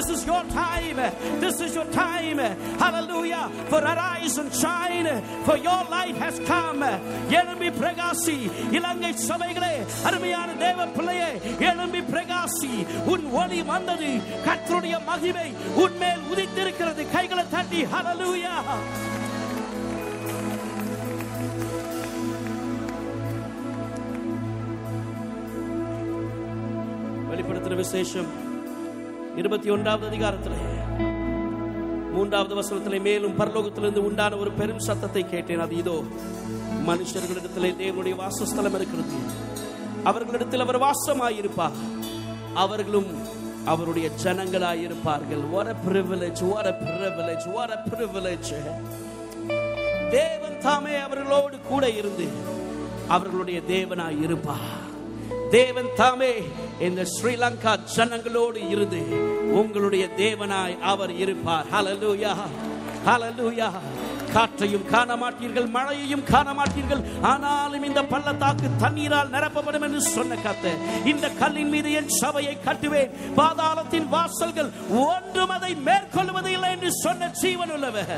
this 0.07 0.19
is 0.19 0.25
your 0.25 0.43
time. 0.45 0.97
This 1.39 1.59
is 1.59 1.75
your 1.75 1.85
time. 1.87 2.37
Hallelujah. 2.77 3.49
For 3.69 3.79
arise 3.83 4.37
and 4.37 4.53
shine. 4.53 5.07
For 5.45 5.57
your 5.59 5.81
light 5.87 6.15
has 6.17 6.39
come. 6.45 6.83
எழும்பி 7.37 7.69
பிரகாசி 7.79 8.37
இலங்கை 8.77 9.11
சபைகளே 9.27 9.73
அருமையான 10.07 10.49
தேவ 10.57 10.87
பிள்ளையே 10.97 11.29
எழும்பி 11.69 12.01
பிரகாசி 12.11 12.73
உன் 13.13 13.25
ஒளி 13.41 13.61
வந்தது 13.71 14.11
கர்த்தருடைய 14.47 14.97
மகிமை 15.09 15.47
உன்மேல் 15.83 16.25
உதித்திருக்கிறது 16.31 17.05
கைகளை 17.15 17.45
தட்டி 17.49 17.81
ஹalleluya 17.93 18.55
வெளிப்படுத்தின 27.29 27.77
விசேஷம் 27.81 28.29
இருபத்தி 29.37 29.69
ஒன்றாவது 29.69 30.07
அதிகாரத்தில் 30.07 30.51
மூன்றாவது 32.11 32.53
வசனத்திலே 32.55 33.01
மேலும் 33.01 33.39
பரலோகத்திலிருந்து 33.39 33.97
உண்டான 33.97 34.37
ஒரு 34.37 34.51
பெரும் 34.51 34.79
சத்தத்தை 34.79 35.29
கேட்டேன். 35.29 35.59
அது 35.59 35.77
இதோ 35.77 36.03
மனுஷர்களிடத்திலே 36.87 37.69
தேவனுடைய 37.81 38.15
வாசஸ்தலம் 38.15 38.73
இருக்கிறது. 38.73 39.13
அவர்களிடத்தில் 40.03 40.59
அவர் 40.59 40.79
வாசமாயிருப்பார். 40.79 41.77
அவர்களும் 42.53 43.05
அவருடைய 43.65 44.09
ஜனங்களாயிருப்பார்கள். 44.23 45.43
What 45.53 45.69
a 45.69 45.75
privilege 45.87 46.41
what 46.41 46.65
a 46.65 46.73
privilege 46.73 47.45
what 47.55 47.69
a 47.69 47.83
privilege. 47.89 48.53
தேவன் 50.09 50.57
தாமே 50.59 50.95
அவர்களோடு 50.95 51.59
கூட 51.59 51.89
இருந்து 51.89 52.27
அவர்களுடைய 53.07 53.61
தேவனாய் 53.67 54.23
இருப்பார் 54.23 54.86
தேவன் 55.51 55.91
தாமே 55.95 56.33
இந்த 56.79 57.05
ஸ்ரீலங்கா 57.05 57.73
ஜனங்களோடு 57.95 58.69
இருந்து 58.69 59.01
உங்களுடைய 59.51 60.05
தேவனாய் 60.17 60.75
அவர் 60.81 61.13
இருப்பார். 61.15 61.67
ஹலலூயா 61.73 62.33
ஹலலூயா 63.07 63.69
காற்றையும் 64.33 64.85
காண 64.85 65.09
மாட்டீர்கள் 65.15 65.67
மழையையும் 65.67 66.23
காண 66.23 66.47
மாட்டீர்கள் 66.53 67.01
ஆனாலும் 67.21 67.83
இந்த 67.83 68.01
பள்ளத்தாக்கு 68.03 68.67
தண்ணீரால் 68.81 69.29
நிரப்பப்படும் 69.29 69.81
என்று 69.81 70.01
சொன்ன 70.15 70.35
கத்த 70.35 70.73
இந்த 71.05 71.29
கல்லின் 71.29 71.69
மீது 71.69 71.91
என் 71.91 72.11
சபையை 72.21 72.57
கட்டுவேன். 72.65 73.13
பாதாளத்தின் 73.35 74.09
வாசல்கள் 74.09 74.69
ஒன்றும் 75.05 75.49
அதை 75.49 75.71
மேற்கொள்வது 75.87 76.51
இல்லை 76.51 76.71
என்று 76.71 76.91
சொன்ன 77.03 77.31
ஜீவன் 77.41 77.71
உள்ளவர் 77.71 78.13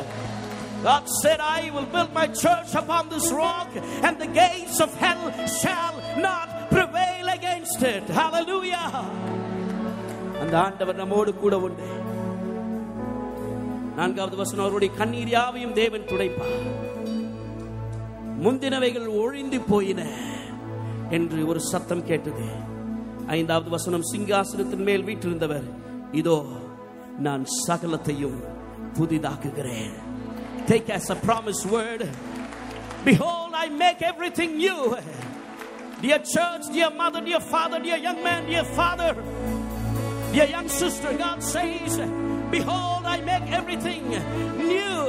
God 0.84 1.06
said, 1.14 1.40
I 1.42 1.72
will 1.72 1.86
build 1.88 2.14
my 2.14 2.28
church 2.36 2.74
upon 2.74 3.10
this 3.10 3.32
rock, 3.34 3.70
and 4.02 4.18
the 4.18 4.28
gates 4.36 4.80
of 4.80 4.94
hell 4.96 5.24
shall 5.54 5.96
not 6.20 6.48
prevail 6.72 7.28
against 7.30 7.82
it. 7.86 8.06
Hallelujah. 8.12 8.86
அந்த 10.42 10.56
ஆண்டவர் 10.58 11.00
நம்மோடு 11.00 11.32
கூட 11.36 11.56
உண்டு 11.60 11.88
நான்காவது 13.98 14.36
வசனம் 14.42 14.66
அவருடைய 14.66 14.92
கண்ணீர் 15.00 15.32
யாவையும் 15.34 15.74
தேவன் 15.74 16.08
துடைப்பார் 16.10 16.56
முந்தினவைகள் 18.46 19.08
ஒழிந்து 19.22 19.60
போயின 19.70 20.02
என்று 21.18 21.40
ஒரு 21.52 21.62
சத்தம் 21.72 22.08
கேட்டது 22.10 22.46
ஐந்தாவது 23.38 23.70
வசனம் 23.70 24.10
சிங்காசனத்தின் 24.12 24.86
மேல் 24.90 25.08
வீற்றிருந்தவர் 25.10 25.68
இதோ 26.22 26.38
நான் 27.26 27.44
சகலத்தையும் 27.66 28.40
புதிதாக்குகிறேன் 28.94 29.98
take 30.69 30.89
as 30.91 31.11
a 31.11 31.17
promised 31.17 31.67
word 31.67 32.09
behold 33.05 33.53
i 33.55 33.69
make 33.69 34.01
everything 34.03 34.57
new 34.57 34.97
dear 36.01 36.19
church 36.19 36.63
dear 36.73 36.91
mother 36.91 37.21
dear 37.21 37.41
father 37.41 37.79
dear 37.81 37.97
young 37.97 38.23
man 38.23 38.47
dear 38.47 38.65
father 38.65 39.15
dear 40.33 40.47
young 40.47 40.69
sister 40.69 41.13
god 41.17 41.43
says 41.43 41.97
behold 42.51 43.05
i 43.05 43.21
make 43.21 43.47
everything 43.53 44.09
new 44.73 45.01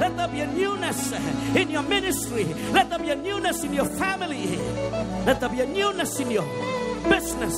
let 0.00 0.16
there 0.16 0.28
be 0.28 0.40
a 0.40 0.46
newness 0.46 1.12
in 1.56 1.70
your 1.70 1.82
ministry 1.82 2.44
let 2.72 2.88
there 2.90 2.98
be 2.98 3.10
a 3.10 3.16
newness 3.16 3.64
in 3.64 3.72
your 3.72 3.86
family 4.02 4.56
let 5.26 5.40
there 5.40 5.48
be 5.48 5.60
a 5.60 5.66
newness 5.66 6.18
in 6.20 6.30
your 6.30 6.46
business 7.14 7.56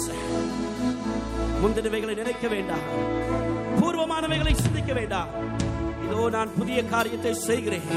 முந்தினவைகளை 1.62 2.14
நினைக்க 2.14 2.46
வேண்டாம் 2.48 2.84
பூர்வமானவைகளை 3.78 4.52
சிந்திக்க 4.64 4.92
வேண்டாம் 4.92 5.30
இதோ 6.12 6.22
நான் 6.36 6.56
புதிய 6.58 6.78
காரியத்தை 6.86 7.32
செய்கிறேன் 7.48 7.88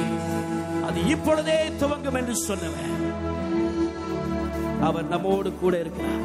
அது 0.88 1.00
இப்பொழுதே 1.14 1.60
துவங்கும் 1.82 2.20
என்று 2.22 2.36
சொன்னவன் 2.48 2.88
அவர் 4.88 5.12
நம்மோடு 5.14 5.50
கூட 5.56 5.76
இருக்கிறார் 5.80 6.24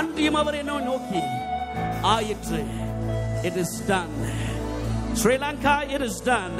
அன்றியும் 0.00 0.40
அவர் 0.42 0.60
என்ன 0.62 0.78
நோக்கி 0.90 1.22
ஆயிற்று 2.14 2.60
it 3.48 3.56
is 3.56 3.70
done 3.88 4.16
Sri 5.20 5.36
Lanka 5.38 5.74
it 5.94 6.02
is 6.02 6.16
done 6.22 6.58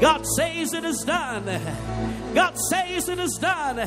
God 0.00 0.22
says 0.28 0.72
it 0.78 0.84
is 0.84 1.00
done 1.10 1.50
God 2.34 2.56
says 2.68 3.08
it 3.08 3.20
is 3.20 3.34
done 3.40 3.80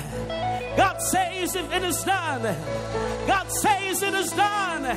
God 0.78 0.98
says 1.04 1.56
it 1.58 1.84
is 1.84 2.00
done 2.06 2.48
God 3.28 3.50
says 3.62 4.02
it 4.02 4.16
is 4.16 4.32
done 4.36 4.88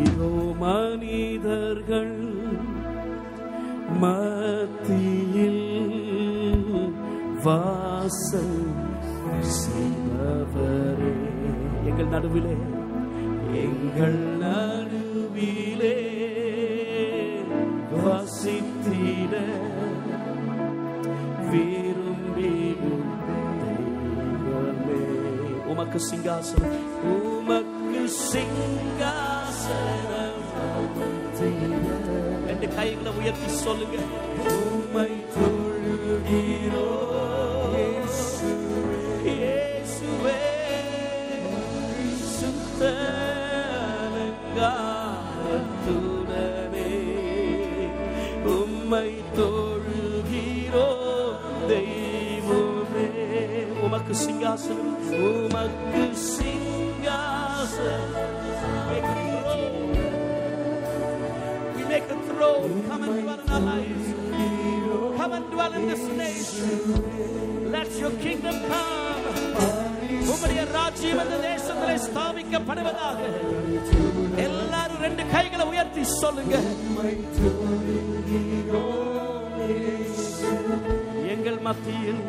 இதோ 0.00 0.30
மனிதர்கள் 0.61 2.15
மத்தியில் 4.01 5.65
வாசல் 7.43 8.57
செய்பவரே. 9.57 11.13
எங்கள் 11.89 12.11
நடுவிலே 12.15 12.57
எங்கள் 13.65 14.19
நடுவிலே 14.43 15.97
வசித்திட 18.03 19.33
விரும்பிடும் 21.51 23.07
உமக்கு 25.71 25.99
சிங்காசனம் 26.09 26.77
உமக்கு 27.15 28.01
சிங்காசனம். 28.31 30.38
ரெண்டு 32.47 32.67
கைகளை 32.75 33.11
உயர்த்தி 33.19 33.49
சொல்லுங்க. 33.63 33.97
உம்மை 34.53 35.11
தொழுகிறோ 35.33 36.87
இயேசுவே 39.25 40.37
சுத்தனங்காரத்துடனே 42.39 43.05
உம்மை 48.55 49.09
தொழுகிறோ 49.37 50.87
தெய்வமே. 51.71 53.07
உமக்கு 53.85 54.13
சிங்காசனம். 54.25 54.97
உமக்கு 55.27 56.03
சிங்காசனம். 56.35 57.27
We 62.09 62.15
throne. 62.27 62.83
Come 62.87 63.03
and 63.03 63.21
dwell 63.21 63.39
in 63.39 63.49
our 63.49 63.59
lives. 63.61 64.07
Come 65.17 65.33
and 65.33 65.51
dwell 65.51 65.73
in 65.73 65.87
this 65.87 66.03
nation. 66.15 66.79
Let 67.69 67.91
your 67.95 68.13
kingdom 68.19 68.57
come. 68.67 69.25
உம்முடைய 70.31 70.61
ராஜ்யம் 70.73 71.19
இந்த 71.21 71.37
தேசத்திலே 71.43 71.93
ஸ்தாபிக்கப்படுவதாக 72.03 73.19
எல்லாரும் 74.45 75.01
ரெண்டு 75.05 75.23
கைகளை 75.31 75.65
உயர்த்தி 75.71 76.03
சொல்லுங்க 76.13 76.55
எங்கள் 81.33 81.59
மத்தியில் 81.67 82.21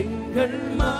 எங்கள் 0.00 0.56
மா 0.80 0.92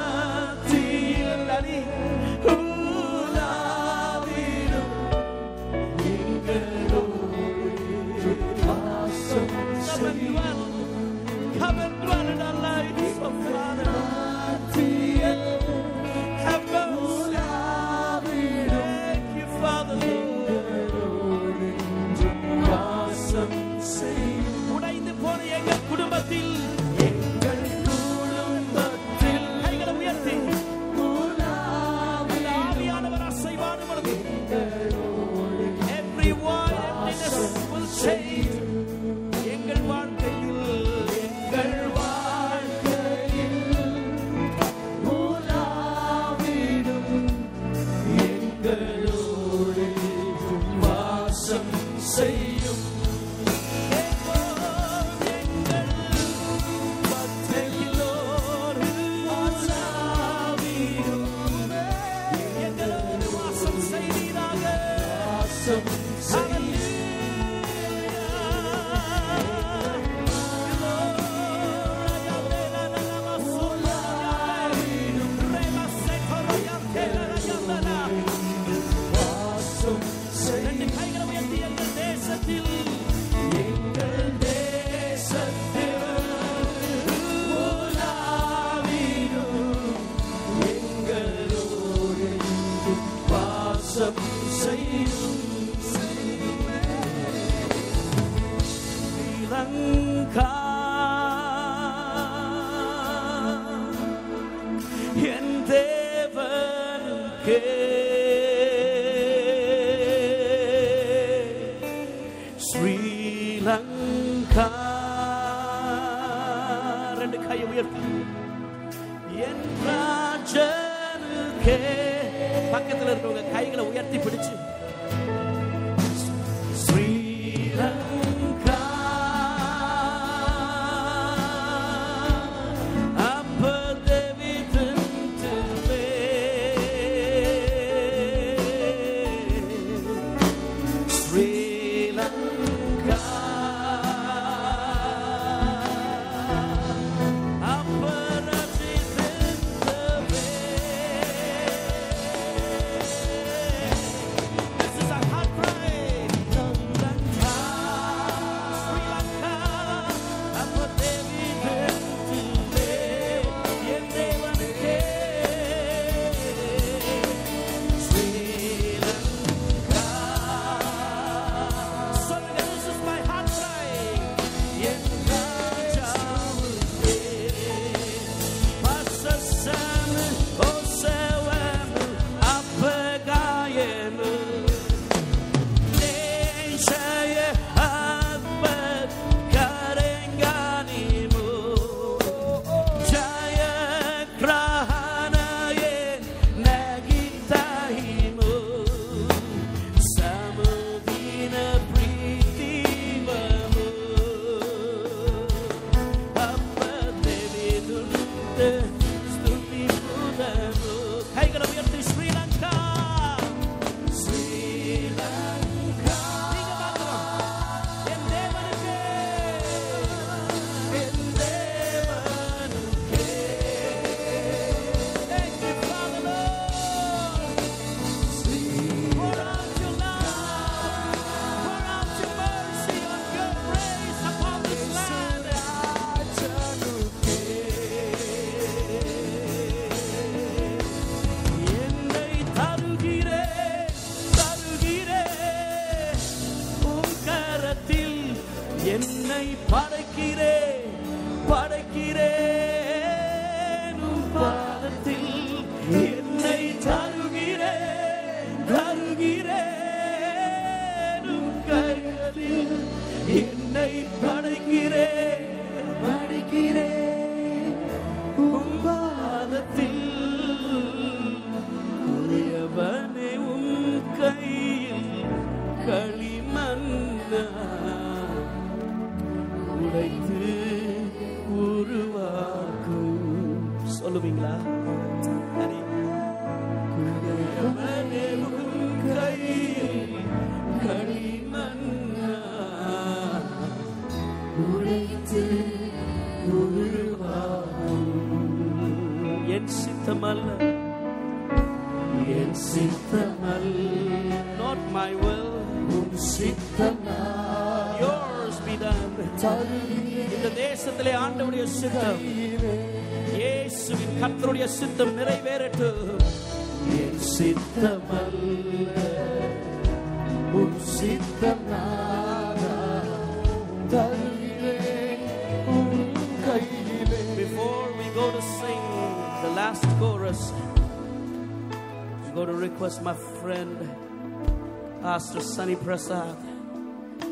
Pastor 335.20 335.42
Sunny 335.42 335.76
Prasad, 335.76 336.38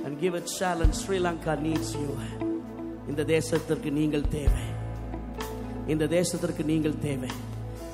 and 0.05 0.21
give 0.21 0.35
a 0.35 0.43
challenge. 0.43 0.95
Sri 0.95 1.19
Lanka 1.19 1.53
needs 1.59 1.95
you. 1.95 2.11
இந்த 3.11 3.23
தேசத்திற்கு 3.27 3.91
நீங்கள் 3.91 4.27
தேவை 4.35 4.65
இந்த 5.87 6.09
தேசத்திற்கு 6.09 6.65
நீங்கள் 6.71 6.99
தேவை 6.99 7.31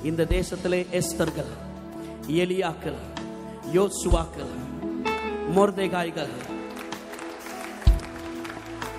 இந்த 0.03 0.25
தேசத்திலே 0.33 0.79
எஸ்தர்கள் 0.99 1.53
எலியாக்கள் 2.41 2.99
யோசுவாக்கள் 3.77 4.53
மொர்தேகாய்கள் 5.57 6.33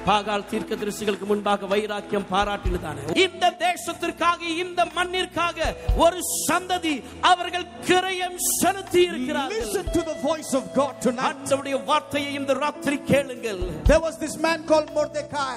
பாகால் 0.07 0.47
தீர்க்க 0.51 0.73
தரிசிகளுக்கு 0.77 1.27
முன்பாக 1.29 1.67
வைராக்கியம் 1.73 2.27
பாராட்டினதானே 2.33 3.05
இந்த 3.25 3.45
தேசத்திற்காக 3.63 4.41
இந்த 4.65 4.81
மண்ணிற்காக 4.97 5.59
ஒரு 6.05 6.19
சந்ததி 6.49 6.95
அவர்கள் 7.31 7.67
கிரயம் 7.89 8.39
செலுத்தி 8.53 9.01
இருக்கிறார்கள் 9.09 9.63
Listen 9.65 9.87
to 9.91 10.03
the 10.11 10.17
voice 10.23 10.53
of 10.55 10.65
God 10.75 10.95
tonight. 11.01 11.25
ஆண்டவருடைய 11.29 11.79
வார்த்தையை 11.91 12.33
இந்த 12.41 12.55
ராத்திரி 12.63 12.99
கேளுங்கள் 13.11 13.61
There 13.91 14.03
was 14.07 14.17
this 14.25 14.37
man 14.47 14.61
called 14.71 14.91
Mordecai, 14.97 15.55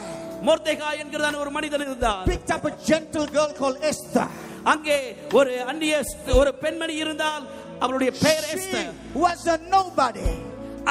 மொர்தேகா 0.49 0.89
என்கிறதான 1.01 1.39
ஒரு 1.43 1.53
மனிதன் 1.57 1.85
இருந்தார் 1.87 2.25
picked 2.29 2.53
up 2.57 2.65
a 2.65 2.75
gentle 2.89 3.27
girl 3.37 3.51
called 3.59 3.79
Esther. 3.91 4.27
அங்கே 4.65 4.97
ஒரு 5.39 5.51
அந்நிய 5.69 5.95
ஒரு 6.39 6.53
பெண்மணி 6.63 6.95
இருந்தால் 7.03 7.45
அவளுடைய 7.79 8.11
பெயர் 8.23 8.47
எஸ்தர் 8.55 8.89
was 9.17 9.43
a 9.47 9.59
nobody. 9.69 10.29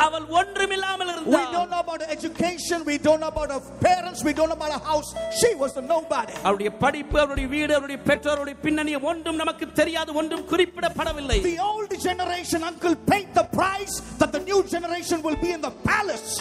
அவள் 0.04 0.26
ஒன்றுமில்லாமல் 0.40 1.10
We 1.10 1.16
don't 1.16 1.26
இருந்தாள் 1.26 1.68
know 1.74 1.82
about 1.86 2.00
her 2.04 2.10
education, 2.16 2.80
we 2.90 2.96
don't 3.06 3.20
know 3.24 3.32
about 3.34 3.50
her 3.56 3.60
parents, 3.84 4.20
we 4.28 4.34
don't 4.34 4.50
know 4.52 4.58
about 4.60 4.72
her 4.78 4.84
house. 4.92 5.10
She 5.40 5.50
was 5.62 5.74
a 5.82 5.86
nobody. 5.92 6.34
அவருடைய 6.46 6.72
படிப்பு 6.84 7.18
அவருடைய 7.24 7.48
வீடு 7.54 7.74
அவருடைய 7.78 8.00
பெற்றோருடைய 8.10 8.56
பின்னணி 8.66 8.94
ஒன்றும் 9.12 9.40
நமக்கு 9.44 9.68
தெரியாது 9.82 10.14
ஒன்றும் 10.22 10.48
குறிப்பிடப்படவில்லை 10.52 11.38
The 11.50 11.60
old 11.70 11.94
generation 12.08 12.64
uncle 12.64 12.96
paid 13.12 13.30
the 13.34 13.46
price 13.60 13.96
that 14.22 14.32
the 14.38 14.44
new 14.50 14.62
generation 14.76 15.22
will 15.28 15.40
be 15.46 15.52
in 15.58 15.62
the 15.68 15.74
palace. 15.90 16.32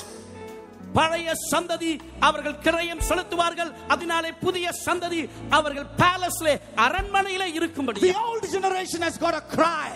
பழைய 0.97 1.29
சந்ததி 1.51 1.93
அவர்கள் 2.29 2.57
கிரயம் 2.65 3.05
செலுத்துவார்கள் 3.11 3.71
அதனாலே 3.95 4.33
புதிய 4.43 4.73
சந்ததி 4.87 5.21
அவர்கள் 5.59 5.89
பேலஸ்ல 6.01 6.49
அரண்மனையில 6.87 7.45
இருக்கும்படி 7.59 8.01
The 8.09 8.17
old 8.27 8.45
generation 8.57 9.03
has 9.03 9.17
got 9.19 9.37
a 9.43 9.47
cry. 9.57 9.89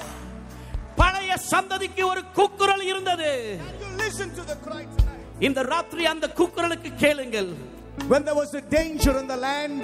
பழைய 0.96 1.32
சந்ததிக்கு 1.52 2.02
ஒரு 2.06 2.22
கூக்குரல் 2.36 2.84
இருந்தது 2.84 3.30
And 3.60 3.80
you 3.82 3.90
listen 3.98 4.28
to 4.30 4.44
the 4.44 4.56
cry 4.66 4.82
tonight. 4.92 5.22
இந்த 5.40 5.62
ராத்திரி 5.72 6.04
அந்த 6.06 6.26
கூக்குரலுக்கு 6.38 6.92
கேளுங்கள் 6.96 7.50
When 8.08 8.22
there 8.24 8.36
was 8.36 8.50
a 8.54 8.64
danger 8.70 9.14
in 9.20 9.26
the 9.26 9.38
land, 9.38 9.82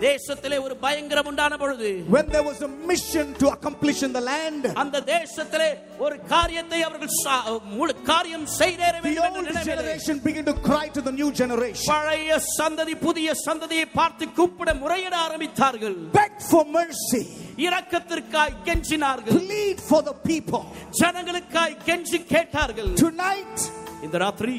தேசத்திலே 0.00 0.58
ஒரு 0.62 0.76
பயங்கரம் 0.76 1.26
உண்டான 1.26 1.56
பொழுது 1.56 1.88
when 2.14 2.26
there 2.34 2.44
was 2.46 2.58
a 2.66 2.70
mission 2.90 3.26
to 3.40 3.46
accomplish 3.54 3.98
in 4.06 4.12
the 4.16 4.22
land, 4.28 4.62
அந்த 4.82 5.00
தேசத்திலே 5.10 5.66
ஒரு 5.98 6.16
காரியத்தை 6.24 6.78
அவர்கள் 6.82 7.12
சா- 7.24 7.42
முழு- 7.74 7.96
காரியம் 8.02 8.46
செய்தேற 8.60 8.94
the 8.96 9.02
வேண்டும் 9.06 9.26
old 9.26 9.38
என்று 9.40 9.52
நினைவில்லை. 9.52 9.66
generation 9.72 10.16
began 10.28 10.44
to 10.44 10.54
cry 10.68 10.86
to 10.96 11.02
the 11.08 11.12
new 11.12 11.28
generation. 11.32 11.86
பழைய 11.94 12.38
சந்ததி 12.58 12.94
புதிய 13.06 13.34
சந்ததியை 13.46 13.86
பார்த்து 14.00 14.26
கூப்பிட 14.38 14.74
முறையிட 14.74 15.14
ஆரம்பித்தார்கள் 15.26 15.98
Beg 16.18 16.34
for 16.50 16.64
mercy. 16.78 17.22
இரக்கத்திற்காய் 17.66 18.58
கெஞ்சினார்கள் 18.68 19.38
Plead 19.42 19.80
for 19.90 20.02
the 20.02 20.16
people. 20.30 20.64
ஜனங்களுக்காய் 21.02 21.76
கெஞ்சி 21.88 22.20
கேட்டார்கள் 22.34 22.90
Tonight, 23.04 23.58
இந்த 24.02 24.18
ராத்திரி 24.18 24.56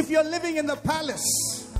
if 0.00 0.06
you're 0.12 0.30
living 0.36 0.56
in 0.56 0.66
the 0.66 0.78
palace, 0.92 1.30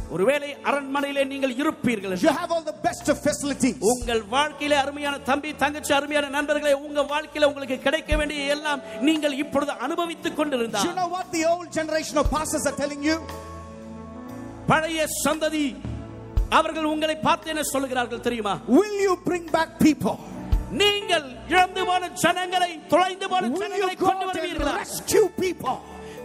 ஒருவேளை 0.10 0.50
அரண்மனையிலே 0.70 1.24
நீங்கள் 1.32 1.54
இருப்பீர்கள் 1.62 2.14
you 2.20 2.34
have 2.38 2.52
all 2.56 2.64
the 2.64 2.76
best 2.86 3.06
of 3.14 3.18
facilities. 3.26 3.76
உங்கள் 3.92 4.22
வாழ்க்கையில 4.36 4.78
அருமையான 4.84 5.16
தம்பி 5.30 5.50
தங்கச்சி 5.64 5.92
அருமையான 5.98 6.30
நண்பர்களே 6.36 6.74
உங்க 6.86 7.02
வாழ்க்கையில 7.12 7.50
உங்களுக்கு 7.52 7.78
கிடைக்க 7.80 8.12
வேண்டிய 8.20 8.54
எல்லாம் 8.56 8.82
நீங்கள் 9.08 9.36
இப்பொழுது 9.44 9.74
அனுபவித்துக் 9.86 10.26
Do 10.28 10.34
you 10.34 10.40
கொண்டிருந்தால் 10.40 10.96
know 11.00 11.10
what 11.16 11.28
the 11.32 11.44
old 11.52 11.68
generation 11.72 12.18
of 12.18 12.28
pastors 12.32 12.66
are 12.72 12.78
telling 12.84 13.04
you? 13.10 13.18
பழைய 14.72 15.02
சந்ததி 15.26 15.66
அவர்கள் 16.52 16.90
உங்களை 16.94 17.18
பார்த்து 17.20 17.52
என்ன 17.54 17.66
சொல்லுகிறார்கள் 17.74 18.26
தெரியுமா 18.28 18.56
Will 18.78 18.98
you 19.06 19.14
bring 19.28 19.46
back 19.58 19.72
people? 19.80 20.18
நீங்கள் 20.82 21.28
இழந்து 21.52 21.84
போன 21.90 22.10
ஜனங்களை 22.24 22.72
தொலைந்து 22.94 23.28
போன 23.34 23.52
ஜனங்களை 23.62 23.96
கொண்டு 24.00 24.26
வருவீர்களா 24.30 24.74
rescue 24.80 25.28
people? 25.44 25.78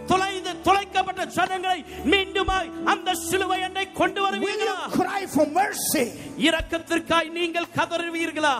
தொலைந்து 0.07 0.51
தொலைக்கப்பட்ட 0.67 1.23
ஜனங்களை 1.37 1.79
மீண்டுமாய் 2.11 2.69
அந்த 2.93 3.15
சிலுவை 3.27 3.59
எண்ணை 3.67 3.85
கொண்டு 3.99 4.21
வருவீர்களா 4.25 4.77
cry 4.97 5.21
for 5.35 5.47
mercy? 5.59 6.05
இரக்கத்திற்காய் 6.47 7.33
நீங்கள் 7.39 7.73
கதறுவீர்களா 7.77 8.55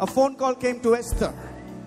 A 0.00 0.08
phone 0.08 0.34
call 0.36 0.54
came 0.56 0.78
to 0.86 0.92
Esther. 1.00 1.32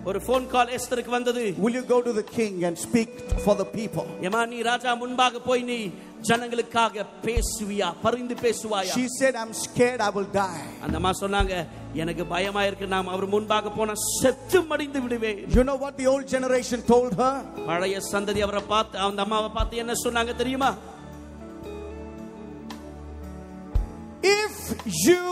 ஒரு 0.08 0.18
போன் 0.26 0.44
கால் 0.50 0.68
எஸ்தருக்கு 0.76 1.12
வந்தது 1.14 1.42
Will 1.62 1.76
you 1.78 1.84
go 1.86 1.98
to 2.00 2.12
the 2.12 2.26
king 2.36 2.54
and 2.66 2.76
speak 2.84 3.10
for 3.44 3.54
the 3.62 3.66
people? 3.72 4.06
ஏமா 4.26 4.40
நீ 4.52 4.58
ராஜா 4.68 4.90
முன்பாக 5.00 5.40
போய் 5.48 5.62
நீ 5.70 5.78
ஜனங்களுக்காக 6.28 6.94
பேசுவியா 7.26 7.88
பரிந்து 8.04 8.36
பேசுவாயா 8.44 8.94
She 8.98 9.06
said, 9.18 9.34
I'm 9.42 9.52
scared 9.64 10.00
I 10.00 10.12
will 10.16 10.30
die. 10.36 10.62
அந்த 10.84 10.94
அம்மா 11.00 11.12
சொன்னாங்க 11.22 11.54
எனக்கு 12.02 12.24
பயமா 12.32 12.62
இருக்கு 12.68 12.86
நாம் 12.94 13.10
அவர் 13.12 13.32
முன்பாக 13.34 13.70
போன 13.76 13.90
செத்து 14.18 14.58
மடிந்து 14.70 15.00
விடுவேன் 15.04 15.40
You 15.56 15.64
know 15.68 15.76
what 15.84 15.94
the 16.00 16.06
old 16.12 16.26
generation 16.34 16.80
told 16.92 17.12
her? 17.20 17.32
பழைய 17.68 18.00
சந்ததி 18.12 18.42
அவரை 18.46 18.62
பார்த்து 18.72 18.98
அந்த 19.06 19.22
அம்மாவை 19.26 19.50
பார்த்து 19.56 19.82
என்ன 19.84 19.96
சொன்னாங்க 20.04 20.34
தெரியுமா 20.42 20.70
If 24.42 24.54
you 25.06 25.24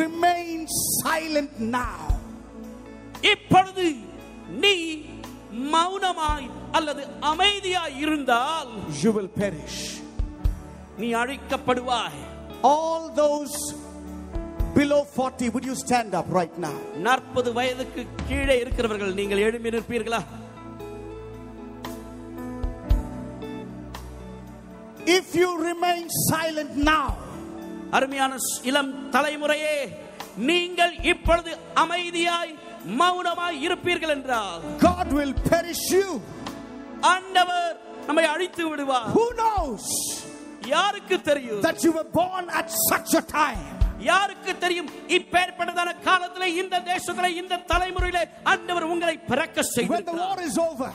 remain 0.00 0.58
silent 0.98 1.54
now, 1.78 2.00
இப்பொழுது 3.32 3.86
நீ 4.64 4.74
மௌனமாய் 5.74 6.46
அல்லது 6.72 7.02
அமைதியாய் 7.30 7.96
இருந்தால் 8.04 8.70
you 9.02 9.12
will 9.16 9.30
perish. 9.42 9.78
நீ 10.98 11.08
அழிக்கப்படுவாய் 11.22 12.20
All 12.64 13.02
those 13.22 13.56
below 14.76 15.04
40, 15.04 15.48
would 15.50 15.64
you 15.64 15.74
stand 15.76 16.14
up 16.14 16.26
right 16.30 16.56
now? 16.58 16.76
நாற்பது 17.06 17.50
வயதுக்கு 17.58 18.00
கீழே 18.28 18.56
இருக்கிறவர்கள் 18.62 19.14
நீங்கள் 19.20 19.44
எழுப்பி 19.46 19.70
நிற்பீர்களா 19.76 20.20
If 25.16 25.26
you 25.34 25.48
remain 25.62 26.04
silent 26.30 26.72
now, 26.94 27.06
அருமையான 27.96 28.36
இளம் 28.70 28.92
தலைமுறையே 29.14 29.76
நீங்கள் 30.48 30.94
இப்பொழுது 31.12 31.52
அமைதியாய் 31.82 32.52
மௌனமாய் 33.00 33.60
இருப்பீர்கள் 33.66 34.14
என்றால் 34.16 34.62
God 34.88 35.08
will 35.18 35.34
perish 35.50 35.84
you. 35.98 36.08
ஆண்டவர் 37.14 37.72
நம்மை 38.08 38.26
அழித்து 38.34 38.64
விடுவார் 38.70 39.08
Who 39.16 39.26
knows 39.40 39.86
யாருக்கு 40.74 41.18
தெரியும் 41.30 41.64
that 41.68 41.80
you 41.86 41.92
were 41.98 42.08
born 42.20 42.46
at 42.60 42.68
such 42.90 43.12
a 43.14 43.24
time? 43.40 43.75
யாருக்கு 44.00 44.52
தெரியும்? 44.58 44.88
இப்பேற்பட்டதான 45.08 45.90
காலத்திலே 46.04 46.48
இந்த 46.54 46.76
தேசத்திலே 46.88 47.30
இந்த 47.40 47.62
தலைமுறையிலே 47.70 48.22
ஆண்டவர் 48.52 48.90
உங்களை 48.94 49.16
பிறக்க 49.30 49.56
When 49.56 49.64
the 49.64 49.72
செய்திருக்கிறார் 49.76 50.18
war 50.24 50.40
is 50.48 50.56
over, 50.68 50.90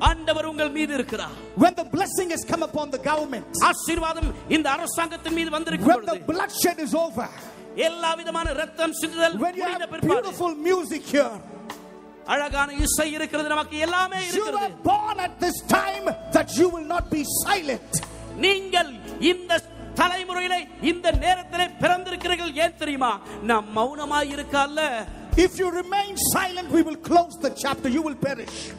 ஆண்டவர் 0.00 0.46
உங்கள் 0.46 0.72
மீது 0.76 0.92
இருக்கிறார். 0.94 1.36
when 1.56 1.74
the 1.74 1.86
blessing 1.94 2.30
has 2.34 2.42
come 2.44 2.62
upon 2.62 2.90
the 2.90 3.02
government, 3.10 3.46
ஆசீர்வாதம் 3.70 4.30
இந்த 4.48 4.66
அரசாங்கத்தின் 4.76 5.36
மீது 5.38 5.50
வந்திருக்கும் 5.56 5.92
when 5.92 6.06
the 6.12 6.18
bloodshed 6.30 6.80
is 6.86 6.94
over, 6.96 7.28
எல்லா 7.88 8.10
விதமான 8.14 8.52
ரத்தம் 8.62 8.96
சிந்துதல் 9.02 9.34
you 9.34 9.44
முடிந்த 9.44 9.86
பிற்பாடு 9.92 10.10
beautiful 10.14 10.52
music 10.68 11.04
here, 11.14 11.34
அழகான 12.26 12.72
இசை 12.84 13.08
இருக்கிறது 13.12 13.48
நமக்கு 13.48 13.76
எல்லாமே 13.78 14.20
you 14.20 14.28
இருக்கிறது. 14.28 14.58
were 14.58 14.76
born 14.90 15.16
at 15.20 15.34
this 15.40 15.58
time 15.78 16.06
that 16.36 16.48
you 16.60 16.68
will 16.74 16.88
not 16.94 17.06
be 17.10 17.22
silent. 17.44 17.92
நீங்கள் 18.44 18.90
இந்த 19.32 19.52
தலைமுறையில 19.96 20.54
இந்த 20.82 21.10
நேரத்தில் 21.24 21.74
பிறந்திருக்கிறீர்கள் 21.80 22.56
ஏன் 22.64 22.76
தெரியுமா 22.76 23.12
நாம் 23.42 23.68
மௌனமாய் 23.76 24.32
இருக்க 24.36 24.56
If 25.38 25.58
you 25.58 25.70
remain 25.72 26.16
silent, 26.32 26.70
we 26.70 26.82
will 26.82 26.96
close 26.98 27.34
the 27.36 27.50
chapter. 27.52 27.88
You 27.88 28.02
will 28.02 28.14
perish. 28.16 28.72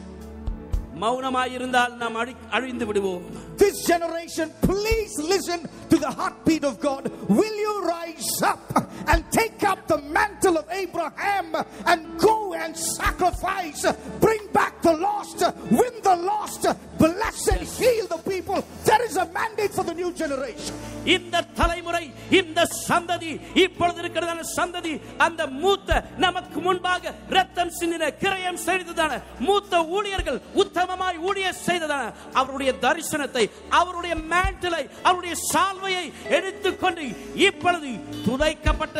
மௌனமாய் 0.99 1.51
இருந்தால் 1.51 1.93
நாம் 1.97 2.17
அழி- 2.17 2.39
அழிந்து 2.51 2.85
விடுவோம் 2.85 3.23
This 3.57 3.77
generation, 3.85 4.47
please 4.61 5.13
listen 5.25 5.59
to 5.89 5.97
the 5.97 6.11
heartbeat 6.11 6.63
of 6.63 6.79
God. 6.79 7.03
Will 7.31 7.57
you 7.57 7.73
rise 7.87 8.31
up 8.43 8.63
and 9.07 9.19
take 9.31 9.63
up 9.63 9.87
the 9.87 9.99
mantle 10.09 10.57
of 10.57 10.65
Abraham 10.75 11.47
and 11.85 11.99
go 12.19 12.35
and 12.55 12.71
sacrifice, 12.93 13.83
bring 14.19 14.43
back 14.51 14.81
the 14.81 14.95
lost, 14.99 15.39
win 15.71 15.95
the 16.03 16.15
lost, 16.23 16.63
bless 16.97 17.41
and 17.47 17.61
heal 17.77 18.07
the 18.07 18.21
people? 18.25 18.59
There 18.85 19.03
is 19.03 19.15
a 19.17 19.27
mandate 19.31 19.73
for 19.73 19.83
the 19.83 19.93
new 19.93 20.11
generation. 20.13 20.75
இந்த 21.13 21.37
தலைமுறை 21.55 22.03
இந்த 22.31 22.59
சந்ததி 22.87 23.31
இப்பொழுது 23.55 23.99
இருக்கிறதான 24.01 24.43
சந்ததி 24.57 24.93
அந்த 25.17 25.41
மூத்த 25.63 25.89
நமக்கு 26.17 26.59
முன்பாக 26.61 27.03
ரத்தம் 27.29 27.73
சிந்தின 27.79 28.11
கிரயம் 28.21 28.59
செய்ததான 28.65 29.13
மூத்த 29.39 29.73
ஊழியர்கள் 29.95 30.39
சமமாய் 30.88 31.18
ஊழிய 31.20 31.48
செய்ததான 31.66 32.04
அவருடைய 32.32 32.70
தரிசனத்தை 32.82 33.42
அவருடைய 33.78 34.14
மேண்டலை 34.30 34.82
அவருடைய 35.02 35.34
சால்வையை 35.48 36.04
எடுத்துக்கொண்டு 36.36 37.06
இப்பொழுது 37.40 37.90
துதைக்கப்பட்ட 38.26 38.96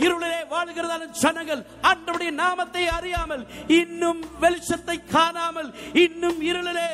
இருளிலே 0.00 0.38
வாழ்கிறதான 0.50 1.04
ஜனங்கள் 1.20 1.62
அன்றைய 1.90 2.30
நாமத்தை 2.40 2.84
அறியாமல் 2.88 3.44
இன்னும் 3.76 4.20
வெளிச்சத்தை 4.40 4.96
காணாமல் 5.12 5.70
இன்னும் 5.96 6.40
இருளிலே 6.42 6.88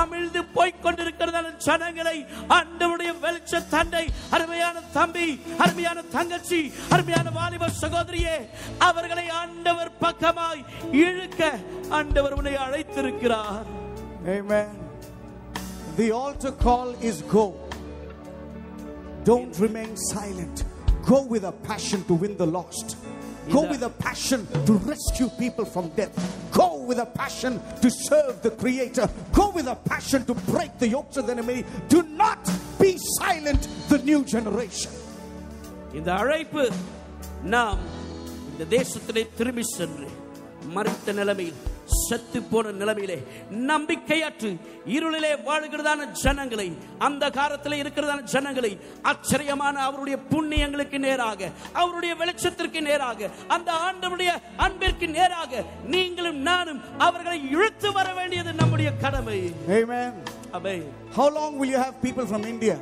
அமிழ்ந்து 0.00 0.40
போய்க் 0.54 0.82
கொண்டிருக்கிறதான 0.84 1.52
ஜனங்களை 1.66 2.16
அன்றைய 2.58 3.12
வெளிச்ச 3.22 3.62
தண்டை 3.70 4.04
அருமையான 4.30 4.82
தம்பி 4.92 5.26
அருமையான 5.58 6.02
தங்கச்சி 6.12 6.60
அருமையான 6.92 7.30
வாலிப 7.30 7.70
சகோதரியே 7.82 8.36
அவர்களை 8.88 9.26
ஆண்டவர் 9.42 9.92
பக்கமாய் 10.00 10.62
இழுக்க 11.04 11.42
ஆண்டவர் 11.90 12.32
உன்னை 12.32 12.56
அழைத்திருக்கிறார் 12.58 13.66
Amen. 14.30 14.70
The 15.96 16.10
altar 16.14 16.52
call 16.58 16.88
is 17.02 17.22
go. 17.30 17.44
Don't 19.24 19.58
remain 19.58 19.96
silent. 20.08 20.58
Go 21.07 21.23
with 21.23 21.43
a 21.43 21.51
passion 21.51 22.03
to 22.05 22.13
win 22.13 22.37
the 22.37 22.45
lost. 22.47 22.97
Go 23.51 23.67
with 23.69 23.83
a 23.83 23.89
passion 23.89 24.47
to 24.67 24.73
rescue 24.91 25.27
people 25.37 25.65
from 25.65 25.89
death. 25.89 26.13
Go 26.53 26.83
with 26.83 26.99
a 26.99 27.05
passion 27.05 27.59
to 27.81 27.89
serve 27.89 28.41
the 28.41 28.51
Creator. 28.51 29.09
Go 29.33 29.51
with 29.51 29.67
a 29.67 29.75
passion 29.75 30.23
to 30.25 30.33
break 30.51 30.71
the 30.79 30.87
yokes 30.87 31.17
of 31.17 31.25
the 31.27 31.33
enemy. 31.33 31.65
Do 31.89 32.03
not 32.03 32.39
be 32.79 32.97
silent, 33.19 33.67
the 33.89 33.99
new 34.09 34.21
generation. 34.35 34.91
இந்த 35.97 36.09
அழைப்பு 36.21 36.63
நாம் 37.55 37.81
இந்த 38.51 38.63
தேசத்திலே 38.75 39.23
திரும்பி 39.37 39.65
சென்று 39.77 40.07
மறித்த 40.75 41.13
நிலைமையில் 41.19 41.59
செத்து 41.98 42.40
போன 42.44 42.72
நிலைமையிலே 42.80 43.16
நம்பிக்கையற்று 43.68 44.50
இருளிலே 44.94 45.32
வாழுகிறதான 45.46 46.06
ஜனங்களை 46.22 46.66
அந்த 47.06 47.24
காலத்தில் 47.30 47.80
இருக்கிறதான 47.80 48.24
ஜனங்களை 48.32 48.72
ஆச்சரியமான 49.12 49.76
அவருடைய 49.86 50.16
புண்ணியங்களுக்கு 50.30 50.98
நேராக 50.98 51.50
அவருடைய 51.74 52.14
வெளிச்சத்திற்கு 52.16 52.82
நேராக 52.82 53.30
அந்த 53.48 53.70
ஆண்டவருடைய 53.86 54.32
அன்பிற்கு 54.58 55.08
நேராக 55.12 55.64
நீங்களும் 55.88 56.40
நானும் 56.42 56.80
அவர்களை 57.06 57.38
இழுத்து 57.54 57.90
வர 57.98 58.08
வேண்டியது 58.14 58.52
நம்முடைய 58.60 58.92
கடமை 58.98 59.40
Amen. 59.78 60.12
அவை 60.52 60.76
How 61.16 61.28
long 61.30 61.52
will 61.60 61.70
you 61.70 61.80
have 61.84 61.96
people 62.02 62.26
from 62.26 62.44
India? 62.46 62.76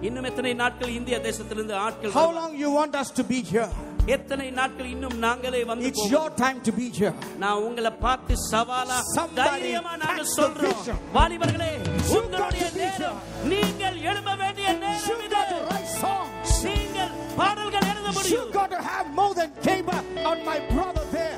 இன்னும் 0.00 0.26
எத்தனை 0.26 0.52
நாட்கள் 0.56 0.96
இந்திய 0.96 1.18
தேசத்திலிருந்து 1.22 1.76
ஆட்கள் 1.84 2.12
How 2.12 2.28
long 2.32 2.52
you 2.56 2.70
want 2.72 2.94
us 2.96 3.10
to 3.12 3.24
be 3.26 3.38
here? 3.44 3.68
எத்தனை 4.14 4.46
நாட்கள் 4.58 4.90
இன்னும் 4.92 5.16
நாங்களே 5.24 5.60
வந்து 5.70 5.86
It's 5.88 5.98
போவோம்? 5.98 6.12
your 6.14 6.28
time 6.42 6.58
to 6.66 6.72
be 6.72 6.86
here. 6.98 7.12
நான் 7.42 7.62
உங்களை 7.66 7.92
பார்த்து 8.04 8.34
சவாலா 8.50 8.98
Somebody 9.16 9.46
தைரியமா 9.50 9.92
நாங்க 10.02 10.18
catch 10.18 10.28
the 10.28 10.36
சொல்றோம் 10.36 10.76
vision. 10.78 10.98
வாலிபர்களே 11.16 11.70
You 11.72 12.18
உங்களுடைய 12.18 12.64
got 12.64 12.74
the 12.74 12.82
vision. 12.82 13.00
நேரம் 13.00 13.18
நீங்கள் 13.52 13.98
எழுத 14.10 14.30
வேண்டிய 14.42 14.68
நேரம் 14.84 15.08
You 15.08 15.16
இது 15.18 15.34
got 15.34 15.48
to 15.54 15.58
write 15.68 15.90
songs. 16.02 16.52
நீங்கள் 16.68 17.10
பாடல்கள் 17.40 17.88
எழுத 17.92 18.06
You 18.06 18.14
முடியும் 18.18 18.52
got 18.58 18.70
to 18.70 18.82
have 18.90 19.08
more 19.18 19.32
than 19.40 19.50
Kaba 19.66 19.98
on 20.30 20.38
my 20.50 20.58
brother 20.72 21.06
there. 21.10 21.36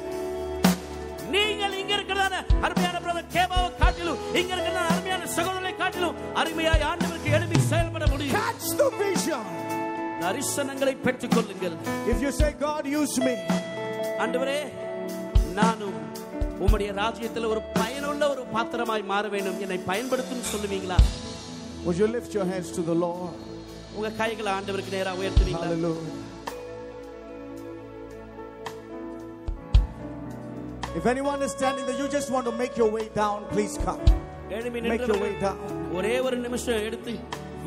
நீங்கள் 1.34 1.74
இங்க 1.80 1.92
இருக்கிறதான 1.96 2.34
அருமையான 2.66 2.96
பிரதர் 3.04 3.32
கேபாவை 3.34 3.70
காட்டிலும் 3.80 4.20
இங்க 4.40 4.52
இருக்கிற 4.56 4.76
அருமையான 4.90 5.26
சகோதரனை 5.34 5.74
காட்டிலும் 5.76 6.18
அருமையாய் 6.42 6.86
ஆண்டவருக்கு 6.90 7.34
எழுப்பி 7.38 7.60
செயல்பட 7.72 8.06
முடியும் 8.12 8.36
Catch 8.38 8.68
the 8.80 8.88
vision. 9.02 9.42
தரிசனங்களை 10.21 10.95
பெற்றுக் 11.05 11.35
கொள்ளுங்கள் 11.35 11.75
If 12.13 12.19
you 12.21 12.31
say, 12.39 12.49
God, 12.59 12.83
use 12.93 13.15
me, 13.25 13.35
ஆண்டவரே 14.23 14.59
நானும் 15.59 15.97
உம்முடைய 16.63 16.91
ராஜ்யத்தில் 16.99 17.51
ஒரு 17.51 17.61
பயனுள்ள 17.77 18.23
ஒரு 18.33 18.43
பாத்திரமாய் 18.53 19.09
மாற 19.11 19.27
வேண்டும் 19.33 19.61
என்னை 19.65 19.79
பயன்படுத்தும் 19.89 20.49
சொல்லுவீங்களா 20.51 20.99
would 21.85 21.97
you 21.97 22.07
lift 22.09 22.33
your 22.33 22.45
hands 22.45 22.69
to 22.71 22.83
the 22.83 22.97
Lord? 23.05 23.33
உங்க 23.97 24.09
கைகளை 24.19 24.51
ஆண்டவருக்கு 24.57 24.93
நேரா 24.97 25.13
உயர்த்துவீங்களா 25.21 25.67
Hallelujah. 25.67 26.19
If 30.95 31.05
anyone 31.07 31.41
is 31.41 31.51
standing 31.51 31.85
there, 31.87 31.97
you 31.97 32.07
just 32.09 32.29
want 32.29 32.45
to 32.45 32.53
make 32.53 32.75
your 32.77 32.89
way 32.89 33.05
down, 33.15 33.39
please 33.53 33.75
come. 33.85 34.01
எழும்பி 34.57 34.79
Make 34.85 35.03
your 35.03 35.19
way 35.19 35.31
நின்றவர்கள் 35.31 35.39
down. 35.45 35.59
ஒரே 35.97 36.15
ஒரு 36.27 36.37
நிமிஷம் 36.37 36.83
எடுத்து 36.87 37.13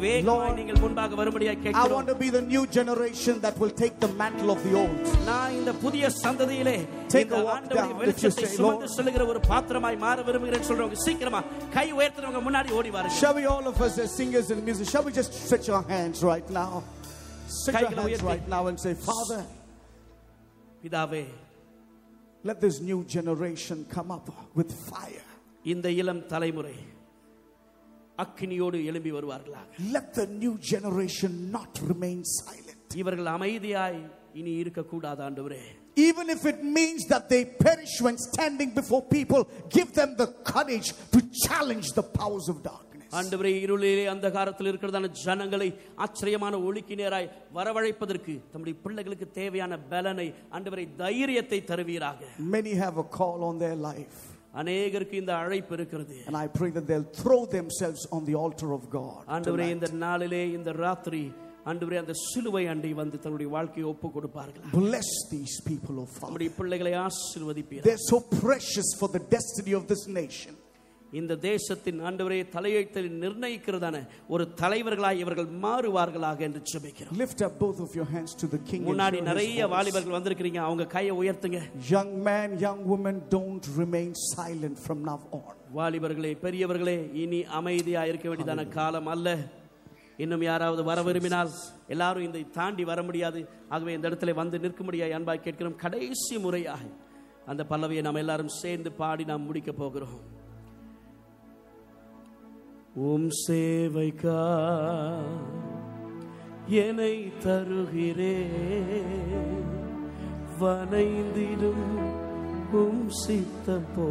வேகமாய் 0.01 0.27
Lord, 0.31 0.57
நீங்கள் 0.59 0.81
முன்பாக 0.82 1.15
வரும்படியாய் 1.20 1.59
I 1.59 1.62
கேட்கிறோம் 1.65 1.94
want 1.97 2.09
to 2.12 2.16
be 2.23 2.28
the 2.36 2.43
new 2.53 2.62
generation 2.77 3.35
that 3.44 3.55
will 3.62 3.74
take 3.82 3.94
the 4.05 4.11
mantle 4.20 4.51
of 4.55 4.61
the 4.66 4.73
old. 4.82 4.98
நான் 5.28 5.55
இந்த 5.59 5.73
புதிய 5.85 6.11
சந்ததியிலே 6.23 6.77
Take 7.15 7.24
இந்த 7.27 7.36
a 7.39 7.44
walk 7.47 7.55
ஆண்டவருடைய 7.57 7.93
down. 7.93 8.01
வெளிச்சத்தை 8.03 8.32
If 8.32 8.43
you 8.43 8.48
say, 8.48 8.57
சுமந்து 8.59 8.86
Lord- 8.86 8.94
செல்லுகிற 8.97 9.27
ஒரு 9.32 9.40
பாத்திரமாய் 9.51 9.98
மாற 10.05 10.19
விரும்புகிறேன் 10.28 10.66
சொல்றவங்க 10.70 10.98
சீக்கிரமா 11.07 11.40
கை 11.77 11.86
உயர்த்துறவங்க 11.98 12.43
முன்னாடி 12.48 12.70
ஓடி 12.81 12.93
வாருங்க 12.97 13.20
Shall 13.23 13.36
we 13.40 13.47
all 13.55 13.66
of 13.73 13.81
us 13.89 13.97
as 14.05 14.11
singers 14.20 14.51
and 14.55 14.62
music, 14.69 14.89
shall 14.94 15.07
we 15.09 15.15
just 15.20 15.32
stretch 15.44 15.69
our 15.77 15.85
hands 15.94 16.20
right 16.32 16.51
now? 16.62 16.70
Stretch 17.57 17.81
your 17.81 17.89
கைகளை 17.89 18.03
hands 18.03 18.11
உயர்த்தி. 18.11 18.31
right 18.32 18.47
now 18.57 18.62
and 18.70 18.78
say, 18.85 18.94
Father, 19.09 19.40
பிதாவே 20.85 21.24
let 22.44 22.59
this 22.61 22.77
new 22.81 22.98
generation 23.15 23.78
come 23.94 24.11
up 24.11 24.27
with 24.59 24.70
fire. 24.90 25.24
இந்த 25.65 25.86
இளம் 26.01 26.20
தலைமுறை 26.32 26.74
அக்கினியோடு 28.20 28.78
எழும்பி 28.90 29.11
வருவார்களாக 29.16 29.66
Let 29.97 30.07
the 30.15 30.27
new 30.43 30.55
generation 30.73 31.32
not 31.51 31.73
remain 31.90 32.20
silent. 32.36 32.73
இவர்கள் 33.01 33.28
அமைதியாய் 33.36 34.01
இனி 34.40 34.55
இருக்கக்கூடாது 34.62 35.23
ஆண்டவரே 35.28 35.62
Even 36.07 36.27
if 36.28 36.43
it 36.44 36.59
means 36.78 37.03
that 37.12 37.24
they 37.32 37.43
perish 37.62 37.94
when 38.07 38.16
standing 38.24 38.70
before 38.74 39.03
people, 39.11 39.43
give 39.77 39.90
them 40.01 40.11
the 40.16 40.27
courage 40.51 40.89
to 41.15 41.19
challenge 41.44 41.86
the 41.98 42.05
powers 42.19 42.47
of 42.53 42.57
darkness. 42.65 42.82
ஆண்டவரே 43.12 43.53
இருளிலே 43.65 44.05
அந்த 44.15 44.31
காலத்தில் 44.31 44.70
இருக்கிறதான 44.70 45.11
ஜனங்களை 45.23 45.69
ஆச்சரியமான 46.07 46.55
ஒளிக்கு 46.69 46.94
நேராய் 47.01 47.28
வரவழைப்பதற்கு 47.59 48.35
தம்முடைய 48.53 48.77
பிள்ளைகளுக்கு 48.85 49.28
தேவையான 49.39 49.78
பலனை 49.93 50.27
ஆண்டவரை 50.59 50.86
தைரியத்தை 51.03 51.61
தருவீராக 51.70 52.20
Many 52.57 52.74
have 52.85 52.98
a 52.98 53.09
call 53.19 53.40
on 53.51 53.57
their 53.59 53.78
life. 53.90 54.19
அநேகருக்கு 54.61 55.16
இந்த 55.23 55.32
அழைப்பு 55.43 55.74
இருக்கிறது 55.78 56.15
And 56.28 56.36
I 56.36 56.48
pray 56.59 56.70
that 56.77 56.86
they'll 56.90 57.11
throw 57.23 57.40
themselves 57.59 58.03
on 58.16 58.23
the 58.31 58.36
altar 58.44 58.70
of 58.78 58.85
God. 58.90 59.20
ஆண்டவரே 59.36 59.65
tonight. 59.65 59.77
இந்த 59.77 59.90
நாளிலே 60.07 60.43
இந்த 60.59 60.73
ராத்திரி 60.85 61.23
ஆண்டவரே 61.66 61.97
அந்த 62.03 62.15
சிலுவை 62.27 62.65
அண்டை 62.73 62.93
வந்து 62.94 63.16
தன்னுடைய 63.24 63.48
வாழ்க்கையை 63.57 63.86
ஒப்பு 63.93 64.11
கொடுப்பார்கள் 64.16 64.66
Bless 64.82 65.11
these 65.35 65.57
people, 65.70 65.94
oh 65.98 66.09
Father. 66.09 66.27
நம்முடைய 66.27 66.53
பிள்ளைகளை 66.61 66.94
ஆசீர்வதிப்பீர் 67.07 67.85
They're 67.89 68.07
so 68.12 68.20
precious 68.43 68.90
for 69.01 69.09
the 69.16 69.23
destiny 69.36 69.74
of 69.81 69.85
this 69.93 70.05
nation. 70.23 70.55
இந்த 71.20 71.36
தேசத்தின் 71.36 72.04
ஆண்டவரே 72.08 72.38
தலையெழுத்தை 72.56 73.02
நிர்ணயிக்கிறதான 73.24 74.08
ஒரு 74.28 74.44
தலைவர்களாய் 74.62 75.22
இவர்கள் 75.24 75.50
மாறுவார்களாக 75.64 76.40
என்று 76.40 76.62
ஜெபிக்கிறோம். 76.72 77.18
Lift 77.18 77.42
up 77.46 77.54
both 77.60 77.80
of 77.86 77.96
your 78.00 78.08
hands 78.14 78.34
to 78.42 78.48
the 78.54 78.60
King. 78.70 78.84
முன்னாடி 78.90 79.22
நிறைய. 79.22 79.68
வாலிபர்கள் 79.68 80.16
வந்திருக்கிறீங்க 80.18 80.56
அவங்க 80.56 80.86
கையை 80.86 81.16
உயர்த்துங்க. 81.22 81.62
Young 81.90 82.12
man, 82.28 82.58
young 82.66 82.82
woman, 82.92 83.22
don't 83.30 83.66
remain 83.78 84.12
silent 84.36 84.78
from 84.88 85.02
now 85.10 85.20
on. 85.32 85.56
வாலிபர்களே 85.76 86.34
பெரியவர்களே 86.46 86.98
இனி 87.14 87.44
அமைதியா 87.44 88.06
இருக்க 88.06 88.30
வேண்டியதான 88.30 88.68
காலம் 88.68 89.08
அல்ல. 89.08 89.38
இன்னும் 90.18 90.42
யாராவது 90.42 90.84
வர 90.84 91.04
விரும்பினால் 91.04 91.52
எல்லாரும் 91.88 92.24
இதை 92.24 92.50
தாண்டி 92.50 92.84
வர 92.84 93.04
முடியாது. 93.04 93.48
ஆகவே 93.70 93.94
இந்த 93.94 94.10
இடத்துல 94.10 94.34
வந்து 94.34 94.60
நிற்க 94.60 94.84
முடியாது. 94.84 95.14
அன்பாய் 95.20 95.46
கேட்கிறோம் 95.48 95.76
கடைசி 95.76 96.38
முறையாக 96.38 96.84
அந்த 97.46 97.66
பல்லவியை 97.70 98.02
நாம் 98.02 98.22
எல்லாரும் 98.26 98.54
சேர்ந்து 98.64 98.92
பாடி 98.92 99.24
நாம் 99.24 99.48
முடிக்க 99.50 99.72
போகிறோம். 99.72 100.40
உம் 102.93 103.30
சேவைக்கா 103.47 104.41
என்னை 106.68 107.31
தருகிறே. 107.43 108.35
வனைந்திடும் 110.59 112.11
உம் 112.72 113.09
சித்தம் 113.09 113.85
போ 113.95 114.07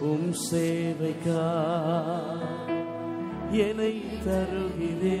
உம் 0.00 0.34
சேவைக்கா 0.50 1.44
என்னை 3.50 4.02
தருகிறே. 4.26 5.20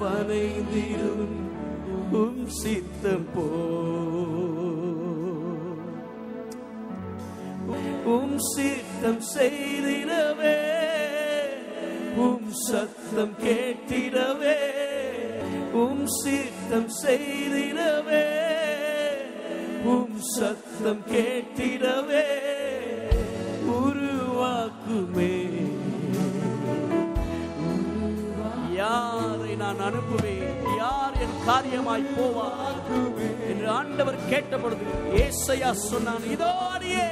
வனைந்திடும் 0.00 1.36
உம் 2.12 2.46
சித்தம் 2.46 3.26
போ 3.34 3.48
உம் 8.14 8.38
சித்தம் 8.38 9.22
செய்திடவே 9.34 10.56
உம் 12.16 12.50
சத்தம் 12.66 13.34
கேட்டிடவே 13.42 14.58
உம் 15.72 16.06
சித்தம் 16.06 16.90
செய்திடவே 17.02 18.24
உம் 19.84 20.18
சத்தம் 20.36 21.02
கேட்டிடவே 21.12 22.26
உருவாக்குமே. 23.80 25.32
யாரை 28.74 29.54
நான் 29.54 29.80
அனுப்புவேன்? 29.80 30.39
என் 31.20 31.36
காரியமாய் 31.46 32.06
போவார் 32.16 32.78
என்று 33.48 33.66
ஆண்டவர் 33.70 34.18
கேட்ட 34.28 34.56
பொழுது 34.58 34.86
ஏசையா 35.20 35.70
சொன்னான் 35.82 36.26
இதோ 36.34 36.50
அடியே 36.72 37.06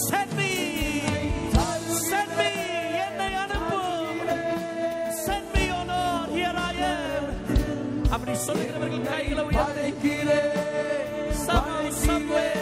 send 0.00 0.32
me 0.38 0.50
என்னை 3.00 3.28
அனுப்பு. 3.42 3.78
Here 6.34 6.56
I 6.62 6.78
am. 6.86 7.26
அப்படி 8.14 8.34
சொல்லுகிறவர்கள் 8.46 9.06
கைகளை 9.08 9.44
உயர்த்தி 9.44 10.14
Somehow, 11.42 11.84
somewhere, 12.00 12.56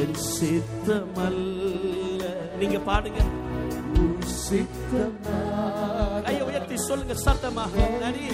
என் 0.00 0.16
சித்தம் 0.34 1.18
அல்ல 1.26 2.22
நீங்க 2.60 2.78
பாடுங்க. 2.88 3.20
சித்தம் 4.44 5.16
கையை 6.26 6.42
உயர்த்தி 6.48 6.76
சொல்லுங்க 6.88 7.14
சத்தமாக 7.26 7.74
நரி. 8.02 8.24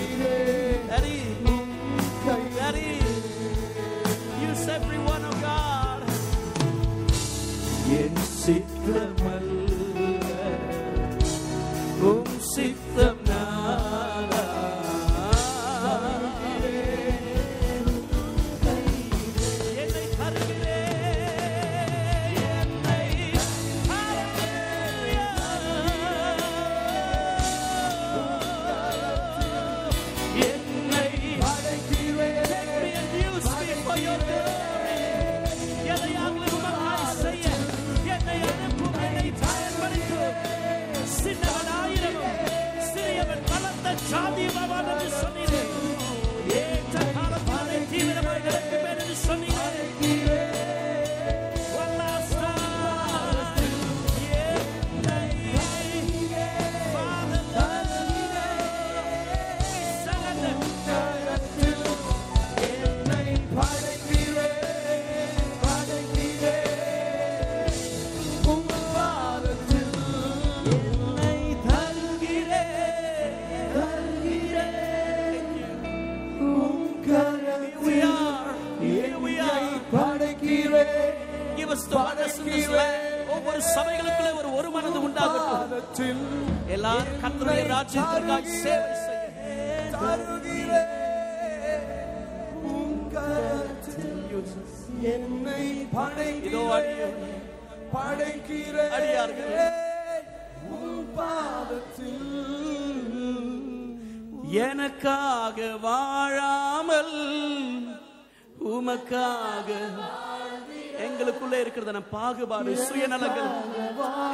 பாகுபாடு 112.51 112.73
சுயநலங்கள் 112.86 113.51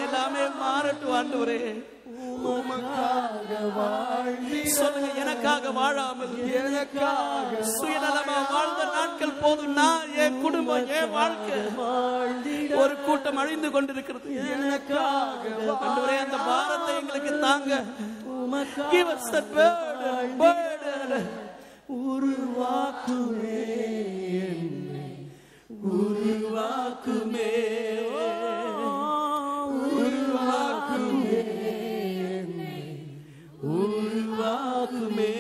எல்லாமே 0.05 0.43
மாறட்டும் 0.62 1.14
ஆண்டவரே. 1.18 1.59
சொல்லுங்க 4.78 5.09
எனக்காக 5.22 5.70
வாழாமல் 5.78 6.34
எனக்காக 6.60 7.60
சுயநலமா 7.76 8.36
வாழ்ந்த 8.52 8.82
நாட்கள் 8.97 9.39
போதும். 9.43 9.74
நான் 9.80 10.12
என் 10.24 10.39
குடும்பம் 10.44 10.89
என் 10.98 11.14
வாழ்க்கை 11.18 11.59
ஒரு 12.82 12.94
கூட்டம் 13.06 13.40
அழிந்து 13.43 13.70
கொண்டிருக்கிறது. 13.76 14.28
ஆண்டவரே 15.84 16.16
அந்த 16.26 16.39
பாரத்தை 16.51 16.93
எங்களுக்கு 17.02 17.32
தாங்க. 17.47 17.72
Give 18.93 19.09
us 19.14 19.24
that 19.34 19.47
burden, 19.55 20.36
burden. 20.43 21.24
உருவாக்குமே. 25.90 27.50
உருவாக்குமே. 29.96 31.40
உருவாக்குமே. 33.62 35.30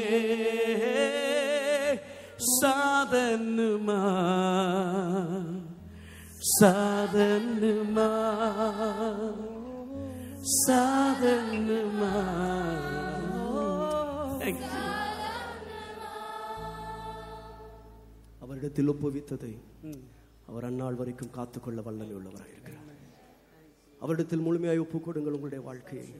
சாதனுமா 2.60 4.00
சாதனுமா 6.60 8.10
சாதனுமா. 10.66 12.10
அவரிடத்தில் 18.40 18.90
ஒப்புவித்ததை 18.90 19.58
அவர் 20.52 20.64
அந்நாள் 20.64 20.94
வரைக்கும் 20.94 21.30
காத்துக்கொள்ள 21.30 21.80
வல்லமை 21.80 22.14
உள்ளவராக 22.14 22.50
இருக்கிறார். 22.50 22.90
அவரிடத்தில் 24.00 24.40
முழுமையாய் 24.40 24.78
ஒப்புக்கொடுங்கள் 24.78 25.32
உங்களுடைய 25.32 25.64
வாழ்க்கையை. 25.64 26.14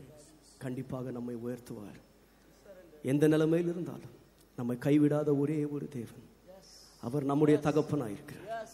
கண்டிப்பாக 0.59 1.11
நம்மை 1.11 1.37
உயர்த்துவார். 1.37 2.01
எந்த 3.03 3.29
நிலைமையில் 3.29 3.71
இருந்தாலும் 3.71 4.15
நம்மை 4.57 4.77
கைவிடாத 4.77 5.39
ஒரே 5.39 5.65
ஒரு 5.65 5.89
தேவன். 5.89 6.25
அவர் 7.01 7.25
நம்முடைய 7.25 7.61
தகப்பனாயிருக்கிறார் 7.63 8.69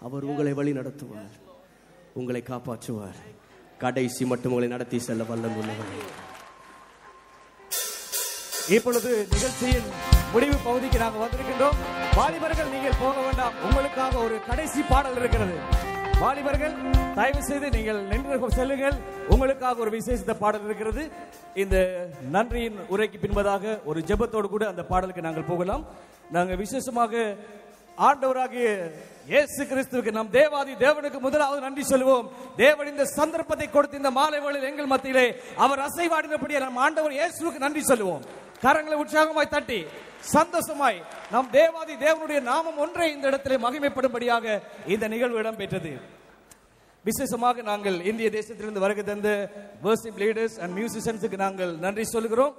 அவர் 0.00 0.24
உங்களை 0.24 0.52
வழி 0.52 0.72
நடத்துவார். 0.72 1.34
உங்களை 2.14 2.42
காப்பாற்றுவார். 2.42 3.16
கடைசி 3.78 4.24
மட்டும் 4.24 4.48
உங்களை 4.48 4.68
நடத்தி 4.68 4.98
செல்ல 4.98 5.22
வல்லம் 5.22 5.56
உள்ளவர் 5.56 6.27
இப்பொழுது 8.76 9.10
நிகழ்ச்சியின் 9.34 9.86
முடிவு 10.32 10.56
பகுதிக்கு 10.64 10.98
நாங்கள் 11.02 11.22
வந்திருக்கின்றோம். 11.22 11.76
வாலிபர்கள் 12.16 12.72
நீங்கள் 12.74 12.98
போக 13.02 13.14
வேண்டாம். 13.26 13.54
உங்களுக்காக 13.66 14.14
ஒரு 14.24 14.36
கடைசி 14.48 14.80
பாடல் 14.90 15.18
இருக்கிறது. 15.20 15.54
வாலிபர்கள் 16.22 16.74
தயவு 17.18 17.42
செய்து 17.48 17.68
நீங்கள் 17.76 18.00
நின்று 18.10 18.50
செல்லுங்கள். 18.58 18.96
உங்களுக்காக 19.34 19.80
ஒரு 19.84 19.92
விசேஷித்த 19.96 20.34
பாடல் 20.42 20.66
இருக்கிறது. 20.68 21.02
இந்த 21.62 21.76
நன்றியின் 22.34 22.78
உரைக்கு 22.94 23.18
பின்பதாக 23.24 23.78
ஒரு 23.90 24.00
ஜெபத்தோடு 24.10 24.48
கூட 24.54 24.66
அந்த 24.72 24.84
பாடலுக்கு 24.90 25.26
நாங்கள் 25.28 25.48
போகலாம். 25.52 25.84
நாங்கள் 26.36 26.60
விசேஷமாக 26.64 27.22
ஆண்டவராகிய 28.08 28.66
இயேசு 29.32 29.62
கிறிஸ்துவுக்கு 29.70 30.12
நம் 30.16 30.34
தேவாதி 30.36 30.74
தேவனுக்கு 30.82 31.18
முதலாவது 31.24 31.60
நன்றி 31.64 31.84
சொல்லுவோம் 31.92 32.26
தேவன் 32.60 32.90
இந்த 32.92 33.04
சந்தர்ப்பத்தை 33.18 33.66
கொடுத்து 33.68 34.00
இந்த 34.00 34.10
மாலை 34.18 34.38
வேளையில் 34.44 34.68
எங்கள் 34.70 34.90
மத்தியிலே 34.92 35.24
அவர் 35.64 35.82
அசைவாடினபடியே 35.86 36.60
நம் 36.66 36.78
ஆண்டவர் 36.84 37.16
இயேசுவுக்கு 37.18 37.64
நன்றி 37.64 37.82
சொல்லுவோம் 37.90 38.22
கரங்களை 38.62 38.96
உற்சாகமாய் 38.96 39.48
தட்டி 39.48 39.80
சந்தோஷமாய் 40.32 40.98
நம் 41.32 41.50
தேவாதி 41.50 41.94
தேவனுடைய 41.96 42.38
நாமம் 42.42 42.78
ஒன்றே 42.78 43.06
இந்த 43.12 43.26
இடத்திலே 43.26 43.56
மகிமைப்படும்படியாக 43.56 44.44
இந்த 44.86 45.04
நிகழ்வு 45.08 45.38
இடம்பெற்றது. 45.42 45.92
விசேஷமாக 47.04 47.62
நாங்கள் 47.62 47.96
இந்திய 48.04 48.28
தேசத்திலிருந்து 48.30 48.78
வருகை 48.78 49.02
தந்த 49.02 49.28
வர்ஷிப் 49.82 50.18
லீடர்ஸ் 50.18 50.56
அண்ட் 50.58 50.74
மியூசிஷியன்ஸுக்கு 50.78 51.36
நாங்கள் 51.36 51.72
நன்றி 51.78 52.04
சொல்கிறோம் 52.04 52.54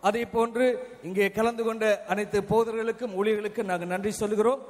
அதே 0.00 0.22
போன்று 0.24 0.64
இங்கே 1.02 1.26
கலந்து 1.30 1.62
கொண்ட 1.64 1.84
அனைத்து 2.08 2.38
போதர்களுக்கும் 2.42 3.14
ஊழியர்களுக்கும் 3.14 3.66
நாங்கள் 3.66 3.88
நன்றி 3.88 4.10
சொல்கிறோம் 4.10 4.60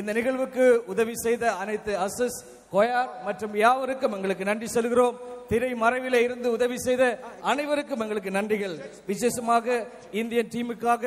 இந்த 0.00 0.10
நிகழ்வுக்கு 0.16 0.64
உதவி 0.92 1.14
செய்த 1.24 1.42
அனைத்து 1.62 1.92
அசஸ் 2.06 2.38
கொயார் 2.72 3.10
மற்றும் 3.26 3.52
யாவருக்கும் 3.64 4.14
எங்களுக்கு 4.16 4.44
நன்றி 4.48 4.68
சொல்கிறோம். 4.76 5.16
திரை 5.50 5.68
மறைவில் 5.82 6.16
இருந்து 6.24 6.48
உதவி 6.56 6.78
செய்த 6.86 7.02
அனைவருக்கும் 7.50 8.02
எங்களுக்கு 8.04 8.30
நன்றிகள். 8.36 8.74
விசேஷமாக 9.10 9.76
இந்தியன் 10.20 10.50
டீமுக்காக 10.54 11.04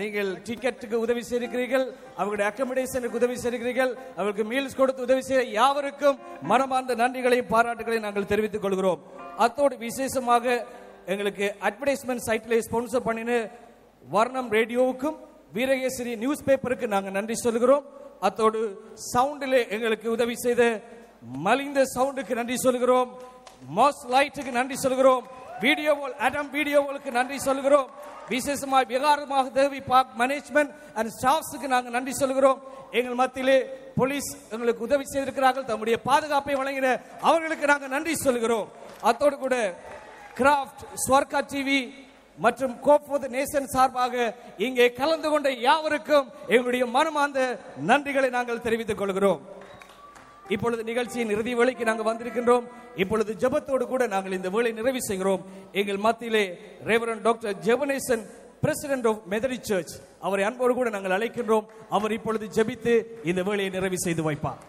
நீங்கள் 0.00 0.30
டிக்கெட்டுக்கு 0.48 0.96
உதவி 1.06 1.22
செய்திருக்கிறீர்கள். 1.28 1.86
அவர்களுடைய 2.20 2.46
அக்கமடேஷனுக்கு 2.50 3.20
உதவி 3.22 3.36
செய்திருக்கிறீர்கள். 3.42 3.92
அவர்களுக்கு 4.16 4.46
மீல்ஸ் 4.52 4.78
கொடுத்து 4.80 5.06
உதவி 5.08 5.22
செய்த 5.28 5.42
யாவருக்கும் 5.60 6.18
மனமார்ந்த 6.52 6.96
நன்றிகளையும் 7.02 7.50
பாராட்டுகளையும் 7.54 8.06
நாங்கள் 8.08 8.30
தெரிவித்துக் 8.32 8.64
கொள்கிறோம். 8.66 9.02
அத்தோடு 9.46 9.74
விசேஷமாக 9.88 10.46
எங்களுக்கு 11.12 11.46
அட்வர்டைஸ்மெண்ட் 11.68 12.26
சைட்ல 12.28 12.62
ஸ்பான்சர் 12.68 13.08
பண்ணின 13.08 13.32
வர்ணம் 14.14 14.50
ரேடியோவுக்கும் 14.58 15.16
வீரகேசரி 15.56 16.12
நியூஸ் 16.22 16.48
பேப்பருக்கு 16.48 16.94
நாங்கள் 16.94 17.16
நன்றி 17.18 17.36
சொல்கிறோம். 17.46 17.84
அத்தோடு 18.20 18.60
சவுண்டிலே 19.12 19.60
எங்களுக்கு 19.74 20.08
உதவி 20.16 20.36
செய்த 20.44 20.62
மலிந்த 21.46 21.80
சவுண்டுக்கு 21.94 22.34
நன்றி 22.40 22.56
சொல்கிறோம். 22.56 23.10
மாஸ் 23.76 24.02
லைட்டுக்கு 24.14 24.52
நன்றி 24.58 24.76
சொல்கிறோம். 24.84 25.24
வீடியோ 25.64 25.92
அடம் 26.26 26.50
வீடியோவுக்கு 26.56 27.10
நன்றி 27.18 27.38
சொல்கிறோம். 27.38 27.88
விசேஷமாக 28.28 28.88
விகாரமாக 28.92 29.50
தேவி 29.58 29.80
பார்க் 29.90 30.14
மேனேஜ்மெண்ட் 30.20 30.72
அண்ட் 30.98 31.10
ஸ்டாஃப்ஸுக்கு 31.16 31.68
நாங்கள் 31.74 31.94
நன்றி 31.96 32.14
சொல்கிறோம். 32.22 32.58
எங்கள் 32.98 33.18
மத்தியிலே 33.20 33.58
போலீஸ் 33.98 34.30
எங்களுக்கு 34.54 34.86
உதவி 34.88 35.04
செய்திருக்கிறார்கள். 35.12 35.68
தம்முடைய 35.70 35.96
பாதுகாப்பை 36.08 36.54
வழங்கின 36.60 36.88
அவர்களுக்கு 37.28 37.66
நாங்கள் 37.72 37.94
நன்றி 37.96 38.14
சொல்கிறோம். 38.26 38.66
அத்தோடு 39.08 39.36
கூட 39.44 39.56
கிராஃப்ட் 40.40 40.82
ஸ்வர்கா 41.04 41.40
டிவி 41.52 41.80
மற்றும் 42.44 42.74
கோப்பது 42.86 43.26
நேசன் 43.36 43.68
சார்பாக 43.74 44.34
இங்கே 44.66 44.86
கலந்து 44.92 45.28
கொண்ட 45.30 45.50
யாவருக்கும் 45.66 46.26
எங்களுடைய 46.54 46.86
மனமார்ந்த 46.96 47.40
நன்றிகளை 47.90 48.30
நாங்கள் 48.36 48.64
தெரிவித்துக் 48.66 49.00
கொள்கிறோம். 49.02 49.42
இப்பொழுது 50.54 50.82
நிகழ்ச்சியின் 50.90 51.32
இறுதி 51.34 51.52
வேலைக்கு 51.54 51.84
நாங்கள் 51.88 52.08
வந்திருக்கின்றோம். 52.10 52.66
இப்பொழுது 53.02 53.32
ஜெபத்தோடு 53.42 53.84
கூட 53.86 54.06
நாங்கள் 54.06 54.36
இந்த 54.38 54.48
வேலை 54.48 54.72
நிறைவு 54.72 55.00
செய்கிறோம். 55.02 55.42
எங்கள் 55.72 56.04
மத்தியிலே 56.06 56.44
reverend 56.88 57.22
doctor 57.28 57.56
Jebanesan 57.66 58.24
president 58.60 59.06
of 59.06 59.22
Methodist 59.32 59.58
church 59.60 59.94
அவரை 60.26 60.44
அன்போடு 60.44 60.74
கூட 60.74 60.88
நாங்கள் 60.90 61.16
அழைக்கின்றோம். 61.16 61.66
அவர் 61.96 62.16
இப்பொழுது 62.18 62.46
ஜெபித்து 62.56 62.94
இந்த 63.30 63.42
வேலையை 63.48 63.70
நிறைவு 63.76 63.98
செய்து 64.06 64.22
வைப்பார். 64.30 64.62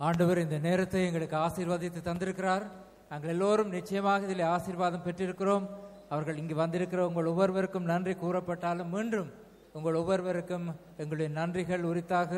ஆண்டவர் 0.00 0.38
இந்த 0.38 0.56
நேரத்தை 0.68 1.02
எங்களுக்கு 1.08 1.36
ஆசீர்வாதித்து 1.36 2.00
தந்திருக்கிறார். 2.08 2.64
நாங்கள் 3.12 3.32
எல்லோரும் 3.32 3.72
நிச்சயமாக 3.76 4.26
இதில் 4.26 4.46
ஆசீர்வாதம் 4.54 5.02
பெற்றிருக்கிறோம். 5.06 5.64
அவர்கள் 6.12 6.38
இங்கு 6.42 6.54
வந்திருக்கிற 6.60 7.00
உங்கள் 7.08 7.28
ஒவ்வொருவருக்கும் 7.30 7.90
நன்றி 7.90 8.12
கூறப்பட்டாலும் 8.22 8.92
மீண்டும் 8.94 9.28
உங்கள் 9.76 9.98
ஒவ்வொருவருக்கும் 10.00 10.66
எங்களுடைய 11.00 11.28
நன்றிகள் 11.40 11.84
உரித்தாக. 11.90 12.32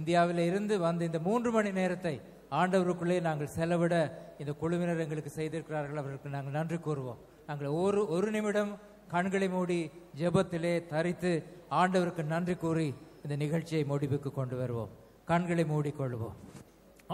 இந்தியாவில் 0.00 0.42
இருந்து 0.50 0.74
வந்து 0.86 1.04
இந்த 1.10 1.20
மூன்று 1.28 1.52
மணி 1.56 1.72
நேரத்தை 1.80 2.14
ஆண்டவருக்குள்ளே 2.60 3.18
நாங்கள் 3.28 3.52
செலவிட 3.58 3.94
இந்த 4.42 4.52
குழுவினர் 4.62 5.04
எங்களுக்கு 5.04 5.34
செய்திருக்கிறார்கள். 5.38 6.00
அவர்களுக்கு 6.02 6.34
நாங்கள் 6.36 6.58
நன்றி 6.58 6.80
கூறுவோம். 6.88 7.20
நாங்கள் 7.48 7.76
ஒரு 7.84 8.02
ஒரு 8.16 8.30
நிமிடம் 8.36 8.72
கண்களை 9.14 9.50
மூடி 9.56 9.80
ஜெபத்திலே 10.20 10.74
தரித்து 10.94 11.32
ஆண்டவருக்கு 11.82 12.24
நன்றி 12.34 12.56
கூறி 12.66 12.88
இந்த 13.24 13.36
நிகழ்ச்சியை 13.44 13.84
முடிவுக்கு 13.92 14.32
கொண்டு 14.32 14.56
வருவோம். 14.56 14.92
கண்களை 15.32 15.66
மூடிக்கொள்வோம். 15.74 16.36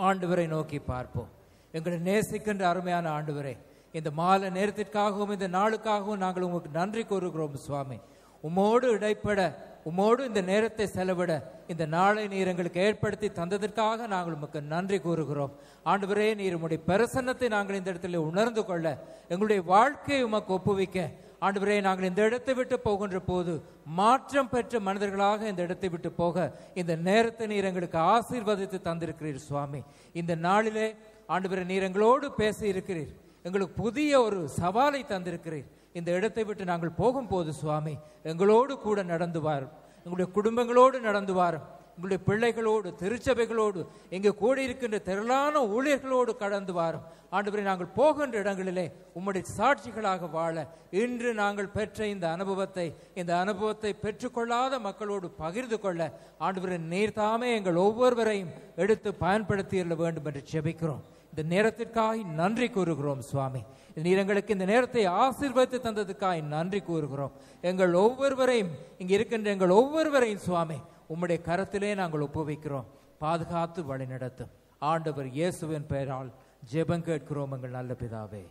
ஆண்டவரை 0.08 0.46
நோக்கி 0.56 0.78
பார்ப்போம். 0.92 1.32
எங்களை 1.76 1.96
நேசிக்கின்ற 2.08 2.64
அருமையான 2.72 3.06
ஆண்டவரே 3.18 3.54
இந்த 3.98 4.10
மாலை 4.20 4.48
நேரத்திற்காகவும் 4.58 5.34
இந்த 5.36 5.48
நாளுக்காகவும் 5.58 6.22
நாங்கள் 6.24 6.46
உங்களுக்கு 6.46 6.70
நன்றி 6.80 7.02
கூறுகிறோம் 7.10 7.56
சுவாமி. 7.66 7.98
உம்மோடு 8.44 8.86
இடைப்பட 8.96 9.40
உம்மோடு 9.88 10.20
இந்த 10.30 10.40
நேரத்தை 10.50 10.84
செலவிட 10.96 11.32
இந்த 11.72 11.84
நாளை 11.94 12.22
நீர் 12.32 12.50
எங்களுக்கு 12.52 12.80
ஏற்படுத்தி 12.86 13.28
தந்ததற்காக 13.38 14.06
நாங்கள் 14.12 14.36
உமக்கு 14.38 14.60
நன்றி 14.74 14.98
கூறுகிறோம். 15.06 15.52
ஆண்டவரே 15.90 16.28
நீர் 16.40 16.56
உடைய 16.66 16.80
பிரசன்னத்தை 16.88 17.48
நாங்கள் 17.56 17.78
இந்த 17.80 17.92
இடத்துல 17.92 18.22
உணர்ந்து 18.30 18.62
கொள்ள 18.70 18.86
எங்களுடைய 19.32 19.62
வாழ்க்கையை 19.72 20.22
உமக்கு 20.28 20.52
ஒப்புவிக்க. 20.58 20.98
ஆண்டவரே 21.46 21.76
நாங்கள் 21.86 22.08
இந்த 22.10 22.22
இடத்தை 22.28 22.52
விட்டு 22.58 22.76
போகின்ற 22.86 23.18
போது 23.30 23.54
மாற்றம் 23.98 24.50
பெற்ற 24.52 24.80
மனிதர்களாக 24.86 25.48
இந்த 25.52 25.62
இடத்தை 25.68 25.88
விட்டு 25.94 26.10
போக 26.20 26.46
இந்த 26.80 26.92
நேரத்தை 27.08 27.46
நீர் 27.52 27.68
எங்களுக்கு 27.70 27.98
ஆசீர்வதித்து 28.14 28.78
தந்திருக்கிறீர் 28.88 29.46
சுவாமி. 29.48 29.80
இந்த 30.20 30.34
நாளிலே 30.46 30.88
ஆண்டு 31.26 31.64
நீர் 31.64 31.82
எங்களோடு 31.82 32.32
பேசி 32.32 32.72
இருக்கிறீர் 32.72 33.12
எங்களுக்கு 33.42 33.82
புதிய 33.82 34.22
ஒரு 34.22 34.48
சவாலை 34.60 35.00
தந்திருக்கிறீர். 35.12 35.64
இந்த 35.92 36.10
இடத்தை 36.10 36.44
விட்டு 36.44 36.64
நாங்கள் 36.64 36.96
போகும்போது 36.96 37.52
சுவாமி 37.52 37.96
எங்களோடு 38.22 38.78
கூட 38.78 39.02
நடந்து 39.02 39.40
வாரும். 39.40 39.70
எங்களுடைய 40.04 40.28
குடும்பங்களோடு 40.36 41.00
நடந்து 41.00 41.34
வாரும். 41.34 41.62
உங்களுடைய 41.96 42.20
பிள்ளைகளோடு 42.28 42.88
திருச்சபைகளோடு 43.02 43.80
இங்கு 44.16 44.30
கூடியிருக்கின்ற 44.42 44.98
திரளான 45.08 45.60
ஊழியர்களோடு 45.76 46.32
கடந்து 46.42 46.72
வாரும். 46.78 47.04
ஆண்டுவரை 47.36 47.62
நாங்கள் 47.68 47.94
போகின்ற 47.98 48.34
இடங்களிலே 48.42 48.84
உம்முடைய 49.18 49.44
சாட்சிகளாக 49.56 50.28
வாழ 50.36 50.56
இன்று 51.02 51.30
நாங்கள் 51.40 51.72
பெற்ற 51.76 52.06
இந்த 52.14 52.26
அனுபவத்தை 52.36 52.86
இந்த 53.20 53.32
அனுபவத்தை 53.44 53.90
பெற்றுக்கொள்ளாத 54.04 54.78
மக்களோடு 54.86 55.28
பகிர்ந்து 55.42 55.78
கொள்ள 55.84 56.00
ஆண்டவரே 56.46 56.78
நீர் 56.92 57.16
தாமே 57.18 57.48
எங்கள் 57.58 57.82
ஒவ்வொருவரையும் 57.86 58.52
எடுத்து 58.84 59.12
பயன்படுத்தியிருக்க 59.24 60.04
வேண்டும் 60.04 60.28
என்று 60.30 60.42
செபிக்கிறோம் 60.52 61.02
இந்த 61.32 61.42
நேரத்திற்காக 61.54 62.16
நன்றி 62.40 62.66
கூறுகிறோம் 62.74 63.22
சுவாமி. 63.28 63.60
நீர் 64.04 64.20
எங்களுக்கு 64.22 64.54
இந்த 64.56 64.66
நேரத்தை 64.72 65.02
ஆசீர்வதித்து 65.22 65.78
தந்ததுக்காக 65.86 66.42
நன்றி 66.54 66.80
கூறுகிறோம். 66.88 67.32
எங்கள் 67.70 67.94
ஒவ்வொருவரையும் 68.02 68.72
இங்கே 69.02 69.14
இருக்கின்ற 69.18 69.50
எங்கள் 69.56 69.78
ஒவ்வொருவரையும் 69.80 70.44
சுவாமி 70.48 70.78
உம்முடைய 71.14 71.38
கரத்திலே 71.48 71.94
நாங்கள் 71.94 72.24
ஒப்புவிக்கிறோம். 72.26 72.86
பாதுகாத்து 73.18 73.82
வழிநடத்தும் 73.82 74.52
ஆண்டவர் 74.78 75.26
இயேசுவின் 75.26 75.86
பெயரால் 75.86 76.30
ஜெபம் 76.72 77.06
கேட்கிறோம் 77.08 77.52
எங்கள் 77.56 77.76
நல்ல 77.78 77.92
பிதாவே. 78.00 78.44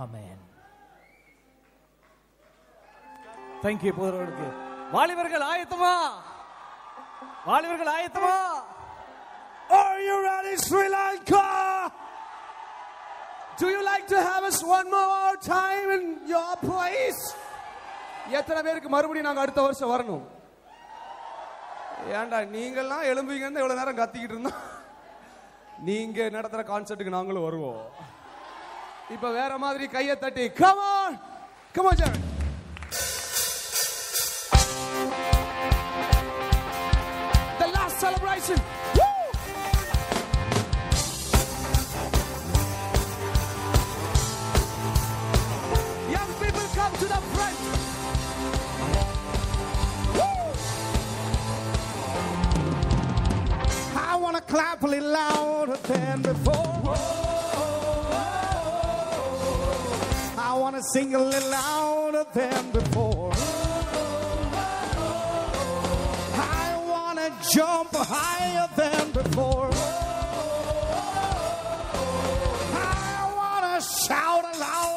ஆமேன். 0.00 0.40
தேங்க்யூ 3.62 3.92
போதவர்களுக்கு 3.98 4.48
வாலிபர்கள் 4.92 5.46
ஆயத்தமா? 5.52 5.94
வாலிபர்கள் 7.48 7.92
ஆயத்தமா? 7.96 8.36
Are 9.78 10.00
you 10.08 10.16
ready, 10.28 10.54
Sri 10.66 10.86
Lanka? 10.94 11.44
Do 13.60 13.66
you 13.74 13.82
like 13.90 14.06
to 14.12 14.18
have 14.28 14.44
us 14.50 14.58
one 14.64 14.88
more 14.96 15.36
time 15.36 15.88
in 15.96 16.04
your 16.26 16.52
place? 16.68 17.22
எத்தனை 18.38 18.62
பேருக்கு 18.62 18.88
மறுபடியும் 18.88 19.28
நாங்கள் 19.28 19.44
அடுத்த 19.44 19.62
வருஷம் 19.62 19.92
வரணும்? 19.94 20.24
ஏன்டா 22.18 22.38
நீங்கள்லாம் 22.56 23.08
எழும்புவீங்கன்னு 23.10 23.60
இவ்வளோ 23.62 23.78
நேரம் 23.80 24.00
கத்திக்கிட்டு 24.00 24.34
இருந்தோம். 24.36 24.60
நீங்கள் 25.88 26.32
நடத்துற 26.36 26.62
கான்சர்ட்டுக்கு 26.70 27.16
நாங்களும் 27.16 27.46
வருவோம். 27.48 27.82
இப்போ 29.14 29.28
வேற 29.38 29.52
மாதிரி 29.64 29.86
கையை 29.96 30.16
தட்டி 30.18 30.44
come on 30.62 31.16
come on 31.76 32.00
sir 32.02 32.18
The 37.60 37.66
last 37.76 37.96
celebration. 38.04 38.58
Clap 54.50 54.82
a 54.82 54.86
little 54.86 55.10
louder 55.10 55.76
than 55.86 56.22
before. 56.22 56.94
I 60.38 60.56
want 60.58 60.74
to 60.76 60.82
sing 60.92 61.14
a 61.14 61.22
little 61.22 61.50
louder 61.50 62.24
than 62.34 62.72
before. 62.72 63.30
I 66.34 66.66
want 66.92 67.18
to 67.20 67.30
jump 67.54 67.90
higher 67.94 68.68
than 68.74 69.12
before. 69.12 69.70
I 72.74 73.32
want 73.38 73.64
to 73.72 73.88
shout 74.04 74.44
louder 74.58 74.89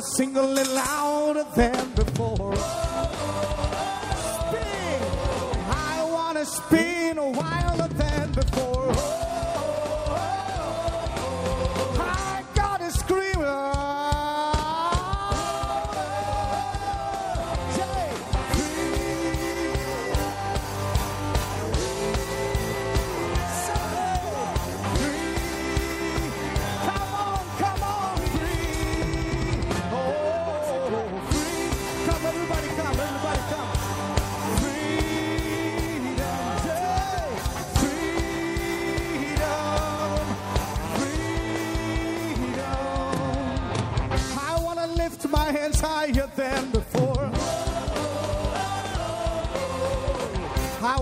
I 0.00 0.02
wanna 0.02 0.14
sing 0.16 0.34
a 0.34 0.42
little 0.42 0.74
louder 0.74 1.44
than 1.54 1.90
before. 1.90 2.56
Spin. 4.40 5.02
I 5.68 6.08
wanna 6.10 6.46
spin 6.46 7.16
wilder 7.34 7.88
than 7.92 8.32
before. 8.32 9.19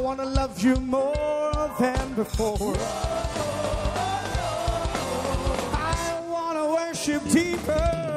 Want 0.09 0.21
to 0.21 0.27
love 0.27 0.63
you 0.63 0.75
more 0.77 1.71
than 1.79 2.15
before. 2.15 2.75
I 5.75 6.23
want 6.27 6.57
to 6.57 6.65
worship 6.73 7.23
deeper 7.31 8.08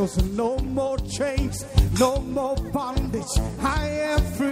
and 0.00 0.34
no 0.34 0.56
more 0.58 0.96
chains, 1.00 1.66
no 1.98 2.20
more 2.20 2.56
bondage. 2.72 3.36
I 3.60 3.86
am 3.86 4.22
free. 4.32 4.49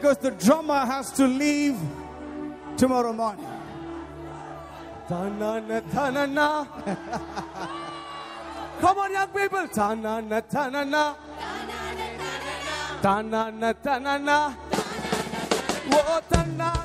because 0.00 0.16
the 0.16 0.30
drummer 0.30 0.86
has 0.86 1.12
to 1.12 1.26
leave 1.26 1.76
tomorrow 2.78 3.12
morning. 3.12 3.44
Ta-na-na, 5.06 5.80
ta-na-na. 5.92 6.64
Come 8.80 8.98
on, 8.98 9.12
young 9.12 9.28
people. 9.28 9.68
Ta-na-na, 9.68 10.40
ta-na-na. 10.40 11.14
Ta-na-na, 13.02 13.72
ta-na-na. 13.74 14.50
Whoa, 15.92 16.20
ta-na. 16.30 16.79